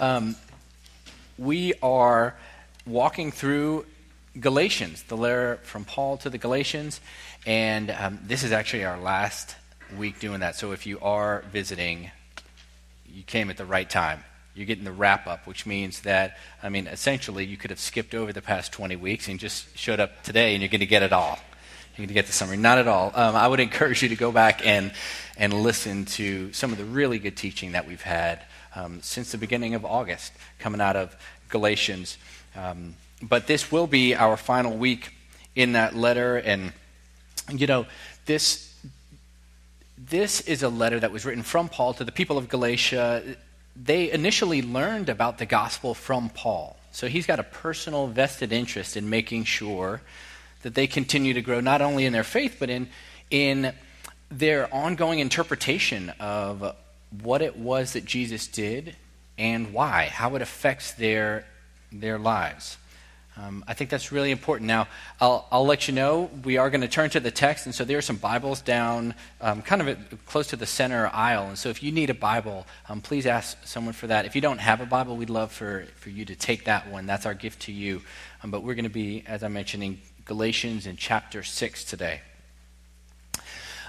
Um, 0.00 0.34
we 1.36 1.74
are 1.82 2.34
walking 2.86 3.32
through 3.32 3.84
Galatians, 4.38 5.02
the 5.02 5.16
letter 5.16 5.58
from 5.62 5.84
Paul 5.84 6.16
to 6.18 6.30
the 6.30 6.38
Galatians, 6.38 7.02
and 7.44 7.90
um, 7.90 8.18
this 8.22 8.42
is 8.42 8.50
actually 8.50 8.86
our 8.86 8.98
last 8.98 9.56
week 9.98 10.18
doing 10.18 10.40
that. 10.40 10.56
So 10.56 10.72
if 10.72 10.86
you 10.86 10.98
are 11.00 11.44
visiting, 11.52 12.10
you 13.12 13.22
came 13.24 13.50
at 13.50 13.58
the 13.58 13.66
right 13.66 13.88
time. 13.88 14.24
You're 14.54 14.64
getting 14.64 14.84
the 14.84 14.92
wrap 14.92 15.26
up, 15.26 15.46
which 15.46 15.66
means 15.66 16.00
that, 16.00 16.38
I 16.62 16.70
mean, 16.70 16.86
essentially, 16.86 17.44
you 17.44 17.58
could 17.58 17.70
have 17.70 17.78
skipped 17.78 18.14
over 18.14 18.32
the 18.32 18.42
past 18.42 18.72
20 18.72 18.96
weeks 18.96 19.28
and 19.28 19.38
just 19.38 19.76
showed 19.76 20.00
up 20.00 20.22
today, 20.22 20.54
and 20.54 20.62
you're 20.62 20.70
going 20.70 20.80
to 20.80 20.86
get 20.86 21.02
it 21.02 21.12
all. 21.12 21.38
You're 21.90 22.06
going 22.06 22.08
to 22.08 22.14
get 22.14 22.26
the 22.26 22.32
summary. 22.32 22.56
Not 22.56 22.78
at 22.78 22.88
all. 22.88 23.12
Um, 23.14 23.36
I 23.36 23.46
would 23.46 23.60
encourage 23.60 24.02
you 24.02 24.08
to 24.08 24.16
go 24.16 24.32
back 24.32 24.66
and, 24.66 24.92
and 25.36 25.52
listen 25.52 26.06
to 26.06 26.54
some 26.54 26.72
of 26.72 26.78
the 26.78 26.86
really 26.86 27.18
good 27.18 27.36
teaching 27.36 27.72
that 27.72 27.86
we've 27.86 28.00
had 28.00 28.40
um, 28.74 29.00
since 29.02 29.32
the 29.32 29.38
beginning 29.38 29.74
of 29.74 29.84
August, 29.84 30.32
coming 30.58 30.80
out 30.80 30.96
of 30.96 31.16
Galatians. 31.48 32.18
Um, 32.56 32.94
but 33.22 33.46
this 33.46 33.70
will 33.70 33.86
be 33.86 34.14
our 34.14 34.36
final 34.36 34.76
week 34.76 35.12
in 35.54 35.72
that 35.72 35.94
letter, 35.94 36.36
and 36.36 36.72
you 37.52 37.66
know, 37.66 37.86
this 38.26 38.70
this 39.98 40.40
is 40.42 40.62
a 40.62 40.68
letter 40.68 40.98
that 40.98 41.12
was 41.12 41.24
written 41.24 41.42
from 41.42 41.68
Paul 41.68 41.94
to 41.94 42.04
the 42.04 42.12
people 42.12 42.38
of 42.38 42.48
Galatia. 42.48 43.36
They 43.76 44.10
initially 44.10 44.62
learned 44.62 45.08
about 45.08 45.38
the 45.38 45.46
gospel 45.46 45.94
from 45.94 46.30
Paul. 46.30 46.76
So 46.92 47.06
he's 47.06 47.26
got 47.26 47.38
a 47.38 47.44
personal 47.44 48.06
vested 48.08 48.52
interest 48.52 48.96
in 48.96 49.08
making 49.08 49.44
sure 49.44 50.00
that 50.62 50.74
they 50.74 50.86
continue 50.86 51.34
to 51.34 51.42
grow 51.42 51.60
not 51.60 51.80
only 51.80 52.06
in 52.06 52.12
their 52.12 52.24
faith, 52.24 52.56
but 52.58 52.70
in, 52.70 52.88
in 53.30 53.72
their 54.30 54.72
ongoing 54.74 55.18
interpretation 55.18 56.10
of 56.18 56.74
what 57.22 57.42
it 57.42 57.56
was 57.56 57.94
that 57.94 58.04
Jesus 58.04 58.46
did 58.46 58.96
and 59.38 59.72
why, 59.72 60.06
how 60.06 60.36
it 60.36 60.42
affects 60.42 60.92
their, 60.92 61.44
their 61.90 62.18
lives. 62.18 62.76
Um, 63.36 63.64
I 63.66 63.74
think 63.74 63.90
that's 63.90 64.12
really 64.12 64.32
important. 64.32 64.66
Now, 64.66 64.86
I'll, 65.20 65.46
I'll 65.50 65.64
let 65.64 65.88
you 65.88 65.94
know, 65.94 66.30
we 66.44 66.58
are 66.58 66.68
going 66.68 66.82
to 66.82 66.88
turn 66.88 67.10
to 67.10 67.20
the 67.20 67.30
text, 67.30 67.64
and 67.64 67.74
so 67.74 67.84
there 67.84 67.96
are 67.96 68.02
some 68.02 68.16
Bibles 68.16 68.60
down 68.60 69.14
um, 69.40 69.62
kind 69.62 69.88
of 69.88 69.98
close 70.26 70.48
to 70.48 70.56
the 70.56 70.66
center 70.66 71.08
aisle. 71.12 71.48
And 71.48 71.56
so 71.56 71.70
if 71.70 71.82
you 71.82 71.90
need 71.90 72.10
a 72.10 72.14
Bible, 72.14 72.66
um, 72.88 73.00
please 73.00 73.26
ask 73.26 73.56
someone 73.64 73.94
for 73.94 74.08
that. 74.08 74.26
If 74.26 74.34
you 74.34 74.42
don't 74.42 74.58
have 74.58 74.80
a 74.80 74.86
Bible, 74.86 75.16
we'd 75.16 75.30
love 75.30 75.52
for, 75.52 75.86
for 75.96 76.10
you 76.10 76.24
to 76.26 76.34
take 76.34 76.64
that 76.64 76.90
one. 76.90 77.06
That's 77.06 77.24
our 77.24 77.34
gift 77.34 77.62
to 77.62 77.72
you. 77.72 78.02
Um, 78.42 78.50
but 78.50 78.62
we're 78.62 78.74
going 78.74 78.84
to 78.84 78.90
be, 78.90 79.24
as 79.26 79.42
I 79.42 79.48
mentioned, 79.48 79.84
in 79.84 80.00
Galatians 80.26 80.86
in 80.86 80.96
chapter 80.96 81.42
6 81.42 81.84
today. 81.84 82.20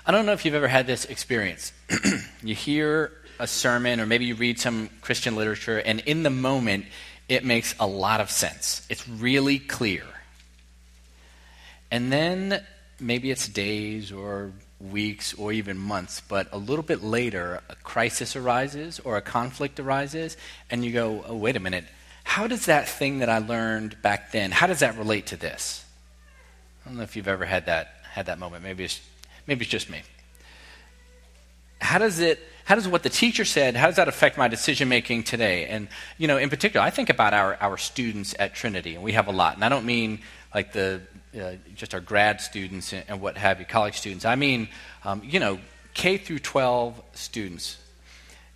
I 0.06 0.12
don't 0.12 0.26
know 0.26 0.34
if 0.34 0.46
you've 0.46 0.56
ever 0.56 0.68
had 0.68 0.88
this 0.88 1.06
experience. 1.06 1.74
you 2.44 2.56
hear 2.56 3.12
a 3.40 3.46
sermon, 3.46 4.00
or 4.00 4.06
maybe 4.06 4.26
you 4.26 4.36
read 4.36 4.60
some 4.60 4.90
Christian 5.02 5.36
literature, 5.36 5.78
and 5.78 6.00
in 6.02 6.24
the 6.24 6.30
moment, 6.30 6.86
it 7.30 7.46
makes 7.46 7.76
a 7.80 7.86
lot 7.86 8.20
of 8.20 8.32
sense. 8.32 8.86
It's 8.90 9.08
really 9.08 9.60
clear. 9.60 10.04
And 11.92 12.12
then 12.12 12.64
maybe 13.00 13.30
it's 13.30 13.48
days 13.48 14.12
or 14.12 14.52
weeks 14.80 15.34
or 15.36 15.52
even 15.52 15.78
months, 15.78 16.22
but 16.22 16.48
a 16.52 16.58
little 16.58 16.84
bit 16.84 17.04
later, 17.04 17.62
a 17.70 17.76
crisis 17.76 18.36
arises 18.36 19.00
or 19.02 19.18
a 19.18 19.22
conflict 19.22 19.80
arises, 19.80 20.36
and 20.70 20.84
you 20.84 20.92
go, 20.92 21.24
oh, 21.28 21.36
wait 21.36 21.56
a 21.56 21.60
minute, 21.60 21.86
how 22.24 22.48
does 22.48 22.66
that 22.66 22.88
thing 22.88 23.20
that 23.20 23.30
I 23.30 23.38
learned 23.38 24.02
back 24.02 24.32
then, 24.32 24.52
how 24.52 24.68
does 24.68 24.80
that 24.80 24.98
relate 24.98 25.28
to 25.28 25.38
this? 25.38 25.86
I 26.84 26.90
don't 26.90 26.98
know 26.98 27.04
if 27.04 27.16
you've 27.16 27.28
ever 27.28 27.46
had 27.46 27.68
that, 27.68 27.94
had 28.10 28.26
that 28.26 28.40
moment. 28.40 28.64
Maybe 28.64 28.86
it's, 28.86 29.00
maybe 29.48 29.64
it's 29.64 29.72
just 29.72 29.90
me. 29.90 30.02
How 31.80 31.98
does 31.98 32.20
it 32.20 32.40
how 32.72 32.76
does 32.76 32.88
what 32.88 33.04
the 33.04 33.10
teacher 33.10 33.44
said, 33.44 33.76
how 33.76 33.88
does 33.88 33.98
that 33.98 34.08
affect 34.08 34.38
my 34.38 34.48
decision 34.48 34.88
making 34.88 35.24
today? 35.24 35.66
And, 35.66 35.90
you 36.18 36.28
know, 36.28 36.38
in 36.38 36.50
particular, 36.50 36.86
I 36.86 36.90
think 36.90 37.10
about 37.10 37.34
our, 37.34 37.58
our 37.60 37.78
students 37.78 38.34
at 38.40 38.56
Trinity, 38.56 38.96
and 38.96 39.04
we 39.04 39.12
have 39.12 39.28
a 39.28 39.32
lot. 39.32 39.56
And 39.56 39.66
I 39.66 39.68
don't 39.68 39.86
mean 39.86 40.20
like 40.56 40.72
the, 40.72 41.02
uh, 41.38 41.56
just 41.76 41.94
our 41.94 42.00
grad 42.00 42.40
students 42.40 42.94
and, 42.94 43.20
what 43.20 43.38
have 43.38 43.60
you, 43.60 43.66
college 43.66 43.98
students. 43.98 44.24
I 44.24 44.36
mean, 44.36 44.70
um, 45.04 45.22
you 45.22 45.40
know, 45.40 45.60
K 45.94 46.18
through 46.18 46.40
12 46.40 47.02
students 47.14 47.78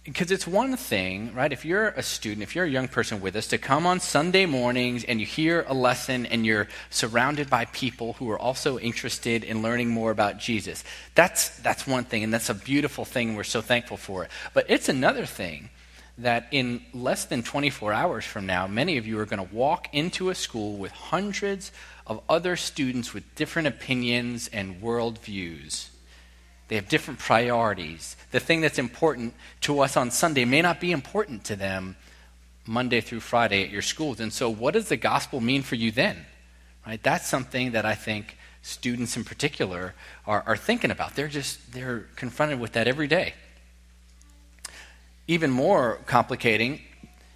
because 0.06 0.30
it's 0.30 0.46
one 0.46 0.78
thing, 0.78 1.34
right, 1.34 1.52
if 1.52 1.66
you're 1.66 1.88
a 1.88 2.04
student, 2.04 2.44
if 2.44 2.56
you're 2.56 2.66
a 2.66 2.70
young 2.70 2.88
person 2.88 3.22
with 3.22 3.36
us, 3.36 3.48
to 3.48 3.58
come 3.58 3.88
on 3.88 4.00
Sunday 4.00 4.46
mornings 4.46 5.04
and 5.04 5.20
you 5.20 5.26
hear 5.26 5.66
a 5.68 5.74
lesson 5.74 6.28
and 6.28 6.46
you're 6.46 6.68
surrounded 6.92 7.50
by 7.50 7.66
people 7.66 8.14
who 8.14 8.30
are 8.30 8.38
also 8.38 8.78
interested 8.78 9.44
in 9.44 9.64
learning 9.64 9.90
more 9.90 10.12
about 10.12 10.38
Jesus. 10.38 10.84
That's, 11.16 11.58
that's 11.58 11.88
one 11.88 12.04
thing, 12.04 12.24
and 12.24 12.32
that's 12.32 12.52
a 12.52 12.54
beautiful 12.54 13.04
thing. 13.04 13.36
We're 13.36 13.44
so 13.44 13.62
thankful 13.62 13.98
for 13.98 14.24
it. 14.24 14.32
But 14.54 14.68
it's 14.70 14.90
another 14.90 15.26
thing 15.26 15.72
that 16.20 16.48
in 16.52 16.86
less 16.94 17.26
than 17.26 17.42
24 17.42 17.92
hours 17.92 18.24
from 18.24 18.46
now, 18.46 18.68
many 18.68 18.98
of 18.98 19.08
you 19.08 19.20
are 19.20 19.26
going 19.26 19.46
to 19.46 19.56
walk 19.56 19.88
into 19.92 20.30
a 20.30 20.36
school 20.36 20.78
with 20.78 20.92
hundreds 20.92 21.72
of 22.06 22.22
other 22.30 22.56
students 22.56 23.12
with 23.12 23.34
different 23.34 23.68
opinions 23.68 24.50
and 24.54 24.84
worldviews 24.84 25.90
they 26.68 26.76
have 26.76 26.90
different 26.90 27.20
priorities. 27.20 28.16
The 28.32 28.40
thing 28.40 28.62
that's 28.62 28.80
important 28.80 29.34
to 29.62 29.82
us 29.82 29.96
on 29.96 30.12
Sunday 30.12 30.46
may 30.46 30.62
not 30.62 30.80
be 30.80 30.92
important 30.92 31.44
to 31.46 31.56
them 31.56 31.96
Monday 32.66 33.02
through 33.02 33.20
Friday 33.20 33.64
at 33.64 33.70
your 33.70 33.84
schools. 33.84 34.20
And 34.20 34.34
so, 34.34 34.50
what 34.50 34.74
does 34.74 34.90
the 34.90 34.98
gospel 34.98 35.40
mean 35.40 35.62
for 35.62 35.76
you 35.76 35.92
then? 35.92 36.26
Right? 36.86 37.02
That's 37.02 37.28
something 37.28 37.72
that 37.72 37.86
I 37.86 37.96
think 37.96 38.38
students 38.62 39.16
in 39.16 39.24
particular 39.24 39.94
are, 40.26 40.44
are 40.48 40.58
thinking 40.58 40.90
about. 40.90 41.16
They're 41.16 41.28
just 41.28 41.72
they're 41.72 42.08
confronted 42.16 42.60
with 42.60 42.74
that 42.74 42.88
every 42.88 43.08
day. 43.08 43.36
Even 45.28 45.52
more 45.52 46.00
complicating, 46.08 46.82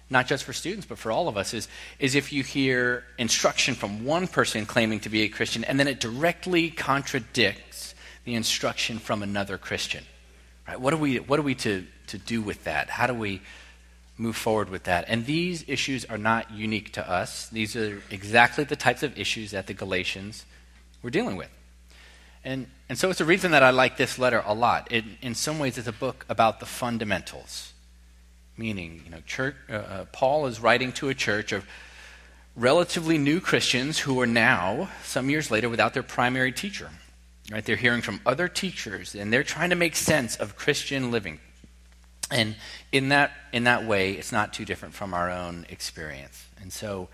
not 0.08 0.26
just 0.26 0.44
for 0.44 0.52
students, 0.52 0.86
but 0.86 0.98
for 0.98 1.12
all 1.12 1.28
of 1.28 1.36
us, 1.36 1.54
is, 1.54 1.68
is 1.98 2.14
if 2.14 2.32
you 2.32 2.42
hear 2.42 3.04
instruction 3.18 3.74
from 3.74 4.04
one 4.04 4.26
person 4.26 4.66
claiming 4.66 5.00
to 5.00 5.08
be 5.08 5.22
a 5.22 5.28
Christian 5.28 5.64
and 5.64 5.78
then 5.78 5.86
it 5.88 6.00
directly 6.00 6.70
contradicts 6.70 7.94
the 8.24 8.34
instruction 8.34 8.98
from 8.98 9.22
another 9.22 9.58
Christian. 9.58 10.04
Right? 10.66 10.80
What 10.80 10.92
are 10.92 10.98
we, 10.98 11.18
what 11.18 11.38
are 11.38 11.42
we 11.42 11.54
to, 11.56 11.86
to 12.08 12.18
do 12.18 12.42
with 12.42 12.64
that? 12.64 12.90
How 12.90 13.06
do 13.06 13.14
we 13.14 13.40
move 14.16 14.36
forward 14.36 14.68
with 14.68 14.84
that? 14.84 15.04
And 15.08 15.26
these 15.26 15.64
issues 15.66 16.04
are 16.04 16.18
not 16.18 16.50
unique 16.50 16.92
to 16.92 17.10
us. 17.10 17.48
These 17.48 17.76
are 17.76 18.02
exactly 18.10 18.64
the 18.64 18.76
types 18.76 19.02
of 19.02 19.18
issues 19.18 19.50
that 19.52 19.66
the 19.66 19.74
Galatians 19.74 20.44
were 21.02 21.10
dealing 21.10 21.36
with. 21.36 21.48
And, 22.44 22.68
and 22.88 22.98
so 22.98 23.10
it's 23.10 23.20
a 23.20 23.24
reason 23.24 23.50
that 23.50 23.62
I 23.62 23.70
like 23.70 23.96
this 23.96 24.18
letter 24.18 24.42
a 24.46 24.54
lot. 24.54 24.90
It, 24.90 25.04
in 25.20 25.34
some 25.34 25.58
ways, 25.58 25.76
it's 25.76 25.88
a 25.88 25.92
book 25.92 26.24
about 26.28 26.60
the 26.60 26.66
fundamentals. 26.66 27.72
Meaning, 28.56 29.02
you 29.04 29.10
know, 29.10 29.20
church, 29.26 29.56
uh, 29.68 29.72
uh, 29.72 30.04
Paul 30.12 30.46
is 30.46 30.60
writing 30.60 30.92
to 30.92 31.08
a 31.08 31.14
church 31.14 31.52
of 31.52 31.66
relatively 32.56 33.18
new 33.18 33.40
Christians 33.40 33.98
who 33.98 34.20
are 34.20 34.26
now, 34.26 34.88
some 35.02 35.30
years 35.30 35.50
later, 35.50 35.68
without 35.68 35.94
their 35.94 36.02
primary 36.02 36.52
teacher. 36.52 36.90
Right? 37.50 37.64
They're 37.64 37.76
hearing 37.76 38.00
from 38.00 38.20
other 38.24 38.46
teachers 38.46 39.14
and 39.14 39.32
they're 39.32 39.42
trying 39.42 39.70
to 39.70 39.76
make 39.76 39.96
sense 39.96 40.36
of 40.36 40.56
Christian 40.56 41.10
living. 41.10 41.40
And 42.30 42.54
in 42.92 43.08
that, 43.08 43.32
in 43.52 43.64
that 43.64 43.84
way, 43.84 44.12
it's 44.12 44.30
not 44.30 44.52
too 44.52 44.64
different 44.64 44.94
from 44.94 45.12
our 45.12 45.30
own 45.30 45.66
experience. 45.68 46.46
And 46.60 46.72
so, 46.72 47.08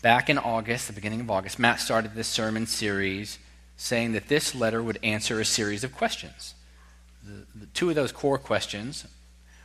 back 0.00 0.30
in 0.30 0.38
August, 0.38 0.86
the 0.86 0.92
beginning 0.92 1.20
of 1.20 1.30
August, 1.30 1.58
Matt 1.58 1.80
started 1.80 2.14
this 2.14 2.28
sermon 2.28 2.66
series 2.66 3.40
saying 3.76 4.12
that 4.12 4.28
this 4.28 4.54
letter 4.54 4.80
would 4.80 5.00
answer 5.02 5.40
a 5.40 5.44
series 5.44 5.82
of 5.82 5.92
questions. 5.92 6.54
The, 7.24 7.44
the 7.58 7.66
two 7.66 7.88
of 7.88 7.96
those 7.96 8.12
core 8.12 8.38
questions 8.38 9.06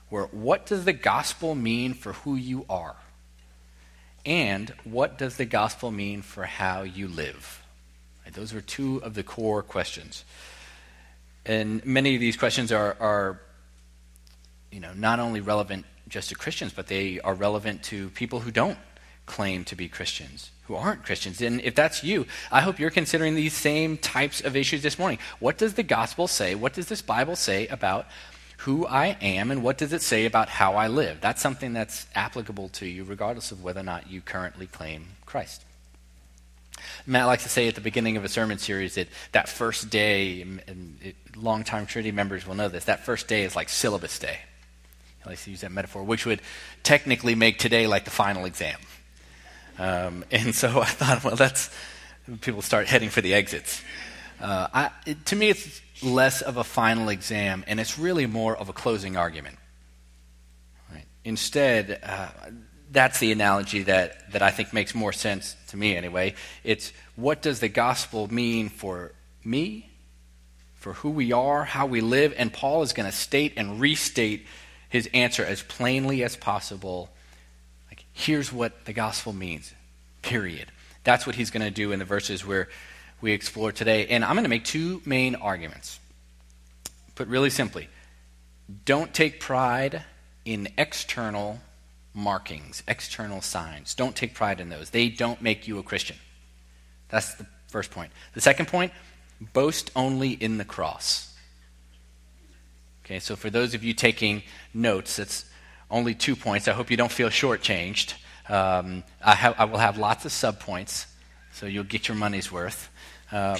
were 0.10 0.26
what 0.32 0.66
does 0.66 0.86
the 0.86 0.94
gospel 0.94 1.54
mean 1.54 1.94
for 1.94 2.14
who 2.14 2.36
you 2.36 2.66
are? 2.68 2.96
And 4.26 4.74
what 4.84 5.20
does 5.20 5.38
the 5.38 5.46
gospel 5.46 5.92
mean 5.92 6.24
for 6.24 6.46
how 6.46 6.82
you 6.82 7.08
live? 7.08 7.64
Those 8.34 8.54
are 8.54 8.62
two 8.62 8.98
of 9.04 9.14
the 9.14 9.24
core 9.24 9.64
questions. 9.64 10.24
And 11.46 11.86
many 11.86 12.16
of 12.16 12.22
these 12.22 12.38
questions 12.38 12.72
are, 12.72 12.98
are 13.00 13.42
you 14.72 14.80
know, 14.80 14.94
not 14.94 15.20
only 15.20 15.40
relevant 15.40 15.86
just 16.08 16.30
to 16.30 16.36
Christians, 16.36 16.74
but 16.74 16.88
they 16.88 17.20
are 17.22 17.34
relevant 17.34 17.84
to 17.84 18.10
people 18.10 18.40
who 18.42 18.52
don't 18.52 18.78
claim 19.26 19.64
to 19.66 19.76
be 19.76 19.88
Christians, 19.88 20.52
who 20.64 20.76
aren't 20.76 21.04
Christians. 21.04 21.42
And 21.42 21.62
if 21.62 21.76
that's 21.76 22.04
you, 22.04 22.26
I 22.52 22.62
hope 22.62 22.80
you're 22.80 22.90
considering 22.90 23.36
these 23.36 23.54
same 23.54 23.98
types 23.98 24.42
of 24.42 24.56
issues 24.56 24.82
this 24.82 24.98
morning. 24.98 25.20
What 25.40 25.58
does 25.58 25.74
the 25.76 25.84
gospel 25.84 26.28
say? 26.28 26.56
What 26.56 26.74
does 26.74 26.88
this 26.88 27.02
Bible 27.02 27.36
say 27.36 27.68
about 27.68 28.08
who 28.62 28.88
I 28.88 29.18
am, 29.22 29.52
and 29.52 29.62
what 29.62 29.78
does 29.78 29.94
it 29.94 30.02
say 30.02 30.26
about 30.26 30.50
how 30.50 30.74
I 30.74 30.88
live? 30.88 31.22
That's 31.22 31.42
something 31.42 31.74
that's 31.74 32.08
applicable 32.16 32.70
to 32.70 32.88
you, 32.88 33.04
regardless 33.04 33.52
of 33.52 33.64
whether 33.64 33.82
or 33.82 33.84
not 33.84 34.10
you 34.10 34.20
currently 34.20 34.66
claim 34.66 35.10
Christ. 35.28 35.64
Matt 37.06 37.28
likes 37.28 37.44
to 37.44 37.50
say 37.50 37.68
at 37.68 37.76
the 37.76 37.82
beginning 37.82 38.18
of 38.18 38.24
a 38.24 38.30
sermon 38.30 38.58
series 38.58 38.96
that 38.96 39.08
that 39.32 39.50
first 39.50 39.90
day, 39.90 40.42
and 40.42 41.14
longtime 41.36 41.86
Trinity 41.86 42.12
members 42.12 42.46
will 42.46 42.56
know 42.56 42.70
this, 42.70 42.86
that 42.86 43.06
first 43.06 43.28
day 43.28 43.44
is 43.44 43.56
like 43.56 43.70
syllabus 43.70 44.20
day. 44.20 44.40
He 45.24 45.30
likes 45.30 45.44
to 45.46 45.52
use 45.52 45.62
that 45.62 45.72
metaphor, 45.72 46.04
which 46.04 46.26
would 46.26 46.42
technically 46.84 47.36
make 47.36 47.60
today 47.60 47.88
like 47.88 48.06
the 48.06 48.12
final 48.12 48.46
exam. 48.46 48.80
Um, 49.80 50.24
and 50.32 50.56
so 50.56 50.82
I 50.82 50.86
thought, 50.86 51.24
well, 51.24 51.36
that's, 51.36 51.70
people 52.42 52.62
start 52.62 52.88
heading 52.88 53.10
for 53.10 53.22
the 53.22 53.34
exits. 53.34 53.82
Uh, 54.40 54.68
I, 54.74 54.90
it, 55.06 55.26
to 55.28 55.36
me, 55.36 55.50
it's 55.50 55.82
less 56.04 56.42
of 56.42 56.58
a 56.58 56.64
final 56.64 57.10
exam, 57.10 57.64
and 57.68 57.80
it's 57.80 57.98
really 57.98 58.26
more 58.26 58.56
of 58.56 58.70
a 58.70 58.74
closing 58.74 59.18
argument 59.18 59.58
Instead, 61.28 62.00
uh, 62.04 62.30
that's 62.92 63.20
the 63.20 63.32
analogy 63.32 63.84
that, 63.84 64.32
that 64.32 64.42
I 64.42 64.52
think 64.52 64.74
makes 64.74 64.96
more 64.96 65.12
sense 65.12 65.56
to 65.68 65.78
me 65.78 65.96
anyway. 65.96 66.36
It's 66.64 66.94
what 67.16 67.42
does 67.42 67.60
the 67.60 67.70
gospel 67.70 68.32
mean 68.32 68.70
for 68.70 69.12
me, 69.44 69.90
for 70.76 70.94
who 70.94 71.10
we 71.10 71.32
are, 71.32 71.64
how 71.64 71.86
we 71.86 72.02
live? 72.02 72.34
And 72.38 72.52
Paul 72.52 72.82
is 72.84 72.94
going 72.94 73.10
to 73.10 73.16
state 73.16 73.54
and 73.58 73.80
restate 73.80 74.46
his 74.90 75.10
answer 75.14 75.44
as 75.44 75.62
plainly 75.64 76.24
as 76.24 76.36
possible. 76.36 77.10
Like, 77.90 78.06
here's 78.14 78.54
what 78.54 78.86
the 78.86 78.94
gospel 78.94 79.34
means, 79.34 79.74
period. 80.22 80.72
That's 81.04 81.26
what 81.26 81.36
he's 81.36 81.52
going 81.52 81.66
to 81.66 81.72
do 81.72 81.92
in 81.92 82.00
the 82.00 82.06
verses 82.06 82.46
where 82.46 82.70
we 83.22 83.32
explore 83.32 83.72
today. 83.72 84.08
And 84.08 84.24
I'm 84.24 84.34
going 84.34 84.44
to 84.44 84.50
make 84.50 84.66
two 84.66 85.02
main 85.06 85.36
arguments. 85.36 86.00
Put 87.16 87.28
really 87.28 87.50
simply, 87.50 87.90
don't 88.86 89.14
take 89.14 89.40
pride 89.40 90.04
in 90.46 90.70
external 90.78 91.60
markings, 92.18 92.82
external 92.88 93.42
signs. 93.42 93.94
Don't 93.94 94.16
take 94.16 94.34
pride 94.34 94.60
in 94.60 94.70
those. 94.70 94.90
They 94.90 95.08
don't 95.08 95.40
make 95.40 95.68
you 95.68 95.78
a 95.78 95.84
Christian. 95.84 96.18
That's 97.10 97.36
the 97.36 97.46
first 97.68 97.92
point. 97.92 98.12
The 98.34 98.42
second 98.42 98.68
point 98.68 98.92
boast 99.54 99.92
only 99.96 100.32
in 100.32 100.58
the 100.58 100.66
cross. 100.66 101.36
Okay, 103.06 103.20
so 103.20 103.36
for 103.36 103.52
those 103.52 103.76
of 103.76 103.84
you 103.84 103.94
taking 103.94 104.42
notes, 104.74 105.18
that's 105.18 105.46
only 105.92 106.16
two 106.16 106.36
points. 106.36 106.68
I 106.68 106.74
hope 106.74 106.90
you 106.90 106.98
don't 106.98 107.12
feel 107.12 107.30
shortchanged. 107.30 108.16
Um, 108.50 109.04
I, 109.24 109.36
ha- 109.36 109.56
I, 109.56 109.66
will 109.66 109.78
have 109.78 110.00
lots 110.00 110.26
of 110.26 110.32
subpoints, 110.32 111.06
so 111.54 111.68
you'll 111.68 111.84
get 111.84 112.08
your 112.08 112.18
money's 112.18 112.52
worth. 112.52 112.90
Um, 113.32 113.60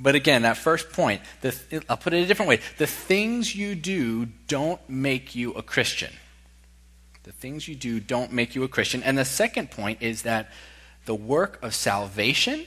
but 0.00 0.14
again, 0.14 0.42
that 0.42 0.56
first 0.56 0.92
point, 0.92 1.20
th- 1.42 1.84
I'll 1.90 1.98
put 1.98 2.14
it 2.14 2.22
a 2.22 2.26
different 2.26 2.48
way. 2.48 2.60
The 2.78 2.86
things 2.86 3.54
you 3.54 3.74
do 3.74 4.26
don't 4.48 4.80
make 4.88 5.34
you 5.34 5.52
a 5.52 5.62
Christian. 5.62 6.10
The 7.24 7.32
things 7.32 7.68
you 7.68 7.74
do 7.74 8.00
don't 8.00 8.32
make 8.32 8.54
you 8.54 8.64
a 8.64 8.68
Christian. 8.68 9.02
And 9.02 9.16
the 9.16 9.24
second 9.24 9.70
point 9.70 10.02
is 10.02 10.22
that 10.22 10.50
the 11.04 11.14
work 11.14 11.58
of 11.62 11.74
salvation 11.74 12.66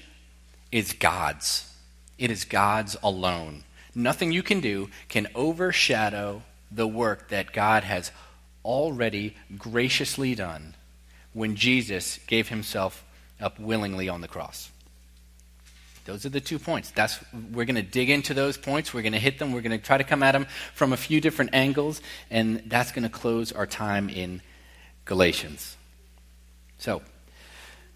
is 0.72 0.94
God's. 0.94 1.72
It 2.18 2.32
is 2.32 2.46
God's 2.46 2.96
alone. 3.04 3.64
Nothing 3.94 4.32
you 4.32 4.44
can 4.44 4.62
do 4.62 4.90
can 5.10 5.28
overshadow 5.36 6.44
the 6.72 6.88
work 6.88 7.30
that 7.30 7.54
God 7.54 7.84
has 7.84 8.12
already 8.64 9.36
graciously 9.58 10.36
done 10.36 10.76
when 11.34 11.56
Jesus 11.56 12.20
gave 12.28 12.50
himself 12.50 13.06
up 13.40 13.60
willingly 13.60 14.10
on 14.10 14.22
the 14.22 14.28
cross. 14.28 14.72
Those 16.06 16.24
are 16.24 16.30
the 16.30 16.40
two 16.40 16.60
points. 16.60 16.92
That's 16.92 17.20
we're 17.52 17.66
going 17.66 17.76
to 17.76 17.82
dig 17.82 18.12
into 18.12 18.36
those 18.36 18.58
points. 18.58 18.94
We're 18.94 19.02
going 19.02 19.14
to 19.14 19.20
hit 19.20 19.40
them. 19.40 19.52
We're 19.52 19.62
going 19.62 19.78
to 19.78 19.84
try 19.84 19.98
to 19.98 20.04
come 20.04 20.22
at 20.22 20.34
them 20.34 20.46
from 20.74 20.94
a 20.94 20.98
few 20.98 21.20
different 21.20 21.54
angles, 21.54 22.00
and 22.30 22.62
that's 22.68 22.92
going 22.92 23.04
to 23.04 23.10
close 23.10 23.52
our 23.52 23.66
time 23.66 24.10
in 24.10 24.42
Galatians. 25.06 25.76
So, 26.78 27.02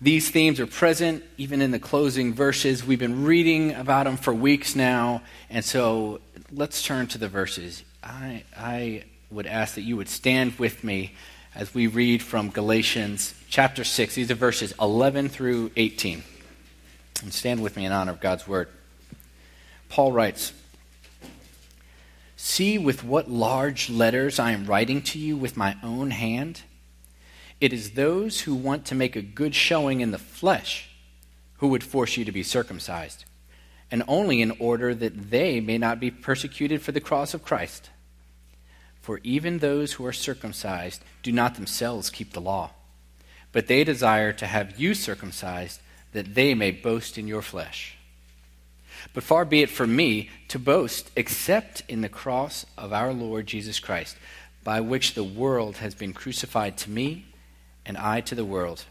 these 0.01 0.31
themes 0.31 0.59
are 0.59 0.65
present 0.65 1.23
even 1.37 1.61
in 1.61 1.71
the 1.71 1.79
closing 1.79 2.33
verses. 2.33 2.85
We've 2.85 2.99
been 2.99 3.25
reading 3.25 3.73
about 3.73 4.05
them 4.05 4.17
for 4.17 4.33
weeks 4.33 4.75
now, 4.75 5.21
and 5.49 5.63
so 5.63 6.21
let's 6.51 6.81
turn 6.81 7.07
to 7.07 7.17
the 7.17 7.27
verses. 7.27 7.83
I, 8.01 8.43
I 8.57 9.03
would 9.29 9.45
ask 9.45 9.75
that 9.75 9.81
you 9.81 9.97
would 9.97 10.09
stand 10.09 10.57
with 10.57 10.83
me 10.83 11.15
as 11.53 11.73
we 11.73 11.87
read 11.87 12.23
from 12.23 12.49
Galatians 12.49 13.35
chapter 13.49 13.83
6. 13.83 14.15
These 14.15 14.31
are 14.31 14.35
verses 14.35 14.73
11 14.79 15.29
through 15.29 15.71
18. 15.75 16.23
And 17.21 17.33
stand 17.33 17.61
with 17.61 17.75
me 17.75 17.85
in 17.85 17.91
honor 17.91 18.11
of 18.11 18.21
God's 18.21 18.47
word. 18.47 18.69
Paul 19.89 20.11
writes 20.11 20.53
See 22.37 22.77
with 22.77 23.03
what 23.03 23.29
large 23.29 23.89
letters 23.89 24.39
I 24.39 24.51
am 24.51 24.65
writing 24.65 25.01
to 25.01 25.19
you 25.19 25.35
with 25.35 25.57
my 25.57 25.75
own 25.83 26.11
hand. 26.11 26.61
It 27.59 27.73
is 27.73 27.91
those 27.91 28.41
who 28.41 28.55
want 28.55 28.85
to 28.85 28.95
make 28.95 29.17
a 29.17 29.21
good 29.21 29.53
showing 29.53 29.99
in 29.99 30.11
the 30.11 30.17
flesh 30.17 30.89
who 31.57 31.67
would 31.67 31.83
force 31.83 32.15
you 32.15 32.23
to 32.23 32.31
be 32.31 32.43
circumcised, 32.43 33.25
and 33.91 34.03
only 34.07 34.41
in 34.41 34.51
order 34.59 34.95
that 34.95 35.29
they 35.29 35.59
may 35.59 35.77
not 35.77 35.99
be 35.99 36.09
persecuted 36.09 36.81
for 36.81 36.93
the 36.93 37.01
cross 37.01 37.33
of 37.33 37.43
Christ. 37.43 37.89
For 39.01 39.19
even 39.23 39.59
those 39.59 39.93
who 39.93 40.05
are 40.05 40.13
circumcised 40.13 41.01
do 41.21 41.33
not 41.33 41.55
themselves 41.55 42.09
keep 42.09 42.31
the 42.31 42.39
law, 42.39 42.71
but 43.51 43.67
they 43.67 43.83
desire 43.83 44.31
to 44.31 44.47
have 44.47 44.79
you 44.79 44.93
circumcised 44.93 45.81
that 46.13 46.35
they 46.35 46.53
may 46.53 46.71
boast 46.71 47.17
in 47.17 47.27
your 47.27 47.41
flesh. 47.41 47.97
But 49.13 49.23
far 49.23 49.45
be 49.45 49.61
it 49.61 49.69
from 49.69 49.95
me 49.95 50.29
to 50.49 50.59
boast 50.59 51.09
except 51.15 51.83
in 51.87 52.01
the 52.01 52.09
cross 52.09 52.65
of 52.77 52.93
our 52.93 53.13
Lord 53.13 53.47
Jesus 53.47 53.79
Christ, 53.79 54.17
by 54.63 54.81
which 54.81 55.13
the 55.13 55.23
world 55.23 55.77
has 55.77 55.95
been 55.95 56.13
crucified 56.13 56.77
to 56.79 56.89
me, 56.89 57.25
and 57.85 57.97
I 57.97 58.21
to 58.21 58.35
the 58.35 58.45
world. 58.45 58.85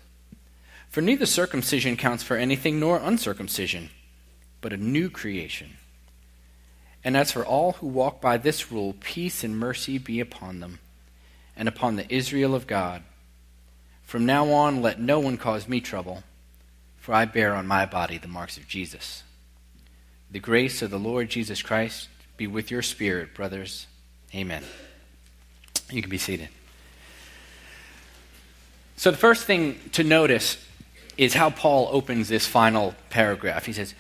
For 0.89 1.01
neither 1.03 1.27
circumcision 1.27 1.97
counts 1.97 2.23
for 2.23 2.37
anything 2.37 2.81
nor 2.81 2.99
uncircumcision, 2.99 3.91
but 4.61 4.73
a 4.73 4.79
new 4.79 5.11
creation. 5.11 5.77
And 7.05 7.17
as 7.17 7.31
for 7.31 7.45
all 7.45 7.73
who 7.73 7.87
walk 7.87 8.21
by 8.21 8.39
this 8.39 8.73
rule, 8.73 8.97
peace 9.01 9.45
and 9.45 9.59
mercy 9.59 9.99
be 9.99 10.21
upon 10.21 10.61
them, 10.61 10.79
and 11.55 11.69
upon 11.69 11.97
the 11.97 12.13
Israel 12.13 12.55
of 12.55 12.67
God. 12.67 13.03
From 14.03 14.25
now 14.25 14.51
on, 14.51 14.81
let 14.81 14.99
no 14.99 15.21
one 15.21 15.37
cause 15.37 15.69
me 15.69 15.81
trouble 15.81 16.23
for 17.09 17.15
I 17.15 17.25
bear 17.25 17.55
on 17.55 17.67
my 17.67 17.87
body 17.87 18.19
the 18.19 18.29
marks 18.29 18.59
of 18.59 18.69
Jesus. 18.69 19.23
The 20.31 20.41
grace 20.41 20.83
of 20.83 20.91
the 20.91 20.99
Lord 20.99 21.31
Jesus 21.31 21.63
Christ 21.63 22.07
be 22.37 22.47
with 22.47 22.71
your 22.71 22.83
spirit, 22.83 23.35
brothers. 23.35 23.87
Amen. 24.35 24.63
You 25.91 26.03
can 26.03 26.11
be 26.11 26.19
seated. 26.19 26.51
So, 28.97 29.11
the 29.11 29.17
first 29.17 29.47
thing 29.47 29.81
to 29.93 30.05
notice 30.05 30.63
is 31.17 31.33
how 31.33 31.49
Paul 31.49 31.89
opens 31.93 32.29
this 32.29 32.47
final 32.47 32.95
paragraph. 33.09 33.65
He 33.65 33.73
says, 33.73 33.95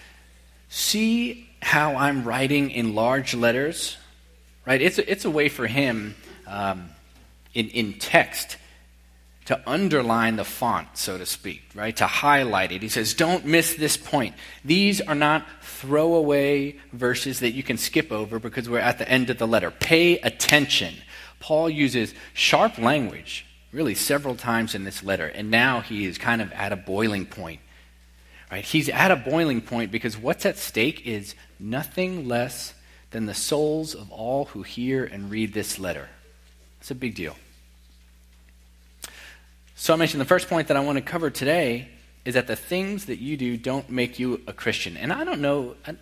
See 0.69 1.49
how 1.63 1.97
I'm 1.97 2.25
writing 2.25 2.71
in 2.71 2.95
large 2.95 3.33
letters? 3.33 3.97
Right? 4.67 4.83
It's 4.83 4.99
a, 4.99 5.11
it's 5.11 5.25
a 5.25 5.31
way 5.31 5.49
for 5.49 5.67
him 5.67 6.15
um, 6.47 6.91
in, 7.55 7.71
in 7.71 7.95
text 7.95 8.59
to 9.49 9.59
underline 9.67 10.37
the 10.37 10.45
font, 10.45 10.87
so 10.93 11.17
to 11.17 11.25
speak, 11.25 11.63
right? 11.75 11.97
To 11.97 12.07
highlight 12.07 12.71
it. 12.71 12.83
He 12.83 12.91
says, 12.91 13.15
don't 13.15 13.47
miss 13.47 13.77
this 13.77 13.97
point. 13.97 14.35
These 14.63 15.01
are 15.01 15.15
not 15.15 15.47
throwaway 15.63 16.77
verses 16.93 17.41
that 17.41 17.53
you 17.53 17.63
can 17.63 17.79
skip 17.79 18.13
over 18.13 18.39
because 18.39 18.69
we're 18.69 18.79
at 18.79 18.99
the 18.99 19.09
end 19.09 19.31
of 19.31 19.39
the 19.39 19.49
letter. 19.49 19.71
Pay 19.71 20.19
attention. 20.19 20.97
Paul 21.41 21.71
uses 21.71 22.13
sharp 22.35 22.77
language, 22.77 23.47
really 23.73 23.95
several 23.95 24.35
times 24.35 24.75
in 24.75 24.85
this 24.85 25.03
letter, 25.03 25.29
and 25.29 25.51
now 25.51 25.81
he 25.81 26.05
is 26.05 26.19
kind 26.19 26.43
of 26.43 26.53
at 26.53 26.73
a 26.73 26.77
boiling 26.77 27.25
point. 27.25 27.63
Right? 28.53 28.67
He's 28.67 28.91
at 28.91 29.11
a 29.11 29.17
boiling 29.17 29.63
point 29.63 29.91
because 29.91 30.15
what's 30.15 30.45
at 30.45 30.59
stake 30.59 31.07
is 31.07 31.35
nothing 31.59 32.29
less 32.29 32.75
than 33.13 33.25
the 33.25 33.33
souls 33.33 33.95
of 33.95 34.13
all 34.13 34.45
who 34.45 34.63
hear 34.63 35.07
and 35.07 35.31
read 35.31 35.55
this 35.55 35.79
letter. 35.79 36.11
It's 36.83 36.91
a 36.91 36.95
big 36.95 37.15
deal. 37.15 37.35
So 39.89 39.95
I 39.95 39.97
mentioned 39.97 40.21
the 40.21 40.27
first 40.27 40.51
point 40.51 40.69
that 40.69 40.77
I 40.77 40.81
want 40.81 40.97
to 40.99 41.03
cover 41.03 41.31
today 41.31 41.89
is 42.27 42.35
that 42.35 42.47
the 42.47 42.57
things 42.57 43.07
that 43.07 43.21
you 43.21 43.39
do 43.39 43.57
don't 43.57 43.89
make 43.89 44.19
you 44.19 44.43
a 44.47 44.53
Christian. 44.53 44.99
And 44.99 45.11
I 45.11 45.25
don't 45.25 45.41
know 45.41 45.77
I, 45.87 45.95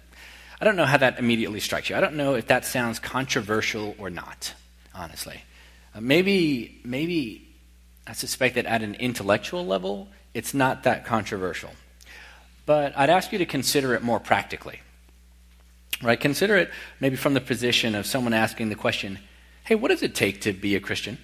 I 0.60 0.64
don't 0.64 0.74
know 0.74 0.86
how 0.86 0.96
that 0.96 1.20
immediately 1.20 1.60
strikes 1.60 1.88
you. 1.88 1.94
I 1.94 2.00
don't 2.00 2.16
know 2.16 2.34
if 2.34 2.48
that 2.48 2.64
sounds 2.64 2.98
controversial 2.98 3.94
or 3.96 4.10
not, 4.10 4.54
honestly. 4.92 5.40
Uh, 5.94 6.00
maybe 6.00 6.80
maybe 6.82 7.46
I 8.08 8.14
suspect 8.14 8.56
that 8.56 8.66
at 8.66 8.82
an 8.82 8.96
intellectual 8.96 9.64
level, 9.64 10.08
it's 10.34 10.52
not 10.52 10.82
that 10.82 11.04
controversial. 11.04 11.70
But 12.64 12.92
I'd 12.98 13.08
ask 13.08 13.30
you 13.30 13.38
to 13.38 13.46
consider 13.46 13.94
it 13.94 14.02
more 14.02 14.18
practically. 14.18 14.80
Right? 16.02 16.18
Consider 16.18 16.56
it 16.56 16.72
maybe 16.98 17.14
from 17.14 17.34
the 17.34 17.40
position 17.40 17.94
of 17.94 18.04
someone 18.04 18.34
asking 18.34 18.68
the 18.68 18.74
question, 18.74 19.20
"Hey, 19.62 19.76
what 19.76 19.92
does 19.92 20.02
it 20.02 20.16
take 20.16 20.40
to 20.40 20.52
be 20.52 20.74
a 20.74 20.80
Christian?" 20.80 21.18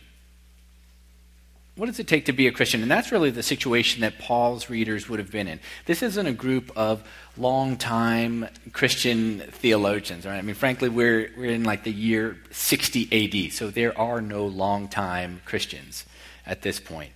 What 1.75 1.87
does 1.87 1.99
it 1.99 2.07
take 2.07 2.27
to 2.27 2.33
be 2.33 2.47
a 2.47 2.53
Christian? 2.53 2.83
And 2.83 2.91
that's 2.91 3.11
really 3.11 3.31
the 3.31 3.43
situation 3.43 4.03
that 4.03 4.19
Paul's 4.19 4.69
readers 4.69 5.09
would 5.09 5.19
have 5.19 5.31
been 5.31 5.49
in. 5.49 5.59
This 5.87 6.03
isn't 6.03 6.27
a 6.27 6.33
group 6.33 6.71
of 6.77 7.03
long-time 7.39 8.49
Christian 8.73 9.41
theologians, 9.49 10.27
right? 10.27 10.37
I 10.37 10.43
mean, 10.43 10.55
frankly, 10.55 10.91
we're, 10.91 11.31
we're 11.37 11.51
in 11.51 11.65
like 11.65 11.85
the 11.85 11.93
year 11.93 12.37
60 12.51 13.47
AD, 13.47 13.53
so 13.53 13.71
there 13.71 13.99
are 13.99 14.21
no 14.21 14.47
long-time 14.47 15.41
Christians 15.47 16.05
at 16.45 16.61
this 16.61 16.79
point. 16.79 17.13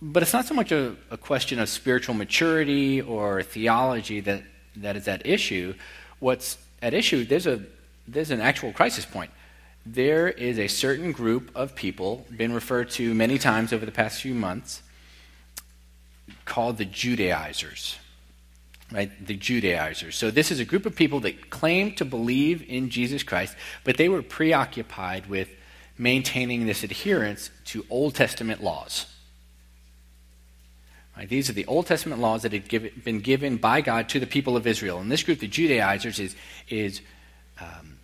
But 0.00 0.22
it's 0.22 0.32
not 0.32 0.46
so 0.46 0.54
much 0.54 0.70
a, 0.70 0.94
a 1.10 1.16
question 1.16 1.58
of 1.58 1.68
spiritual 1.68 2.14
maturity 2.14 3.00
or 3.00 3.42
theology 3.42 4.20
that, 4.20 4.44
that 4.76 4.96
is 4.96 5.08
at 5.08 5.26
issue. 5.26 5.74
What's 6.20 6.58
at 6.80 6.94
issue, 6.94 7.24
there's, 7.24 7.48
a, 7.48 7.60
there's 8.06 8.30
an 8.30 8.40
actual 8.40 8.72
crisis 8.72 9.04
point 9.04 9.32
there 9.84 10.28
is 10.28 10.58
a 10.58 10.68
certain 10.68 11.12
group 11.12 11.50
of 11.54 11.74
people, 11.74 12.26
been 12.34 12.52
referred 12.52 12.90
to 12.90 13.14
many 13.14 13.38
times 13.38 13.72
over 13.72 13.84
the 13.84 13.92
past 13.92 14.20
few 14.20 14.34
months, 14.34 14.82
called 16.44 16.78
the 16.78 16.84
Judaizers. 16.84 17.98
Right? 18.92 19.10
The 19.26 19.36
Judaizers. 19.36 20.16
So, 20.16 20.30
this 20.30 20.50
is 20.50 20.60
a 20.60 20.64
group 20.64 20.84
of 20.84 20.94
people 20.94 21.20
that 21.20 21.50
claim 21.50 21.94
to 21.94 22.04
believe 22.04 22.62
in 22.68 22.90
Jesus 22.90 23.22
Christ, 23.22 23.56
but 23.84 23.96
they 23.96 24.08
were 24.08 24.22
preoccupied 24.22 25.26
with 25.26 25.48
maintaining 25.96 26.66
this 26.66 26.82
adherence 26.82 27.50
to 27.66 27.86
Old 27.88 28.14
Testament 28.14 28.62
laws. 28.62 29.06
Right, 31.16 31.28
these 31.28 31.50
are 31.50 31.52
the 31.52 31.66
Old 31.66 31.86
Testament 31.86 32.20
laws 32.20 32.42
that 32.42 32.52
had 32.52 32.68
give, 32.68 33.04
been 33.04 33.20
given 33.20 33.56
by 33.56 33.80
God 33.82 34.08
to 34.10 34.20
the 34.20 34.26
people 34.26 34.56
of 34.56 34.66
Israel. 34.66 34.98
And 34.98 35.10
this 35.10 35.22
group, 35.22 35.40
the 35.40 35.48
Judaizers, 35.48 36.18
is, 36.18 36.36
is 36.68 37.00
um, 37.60 37.98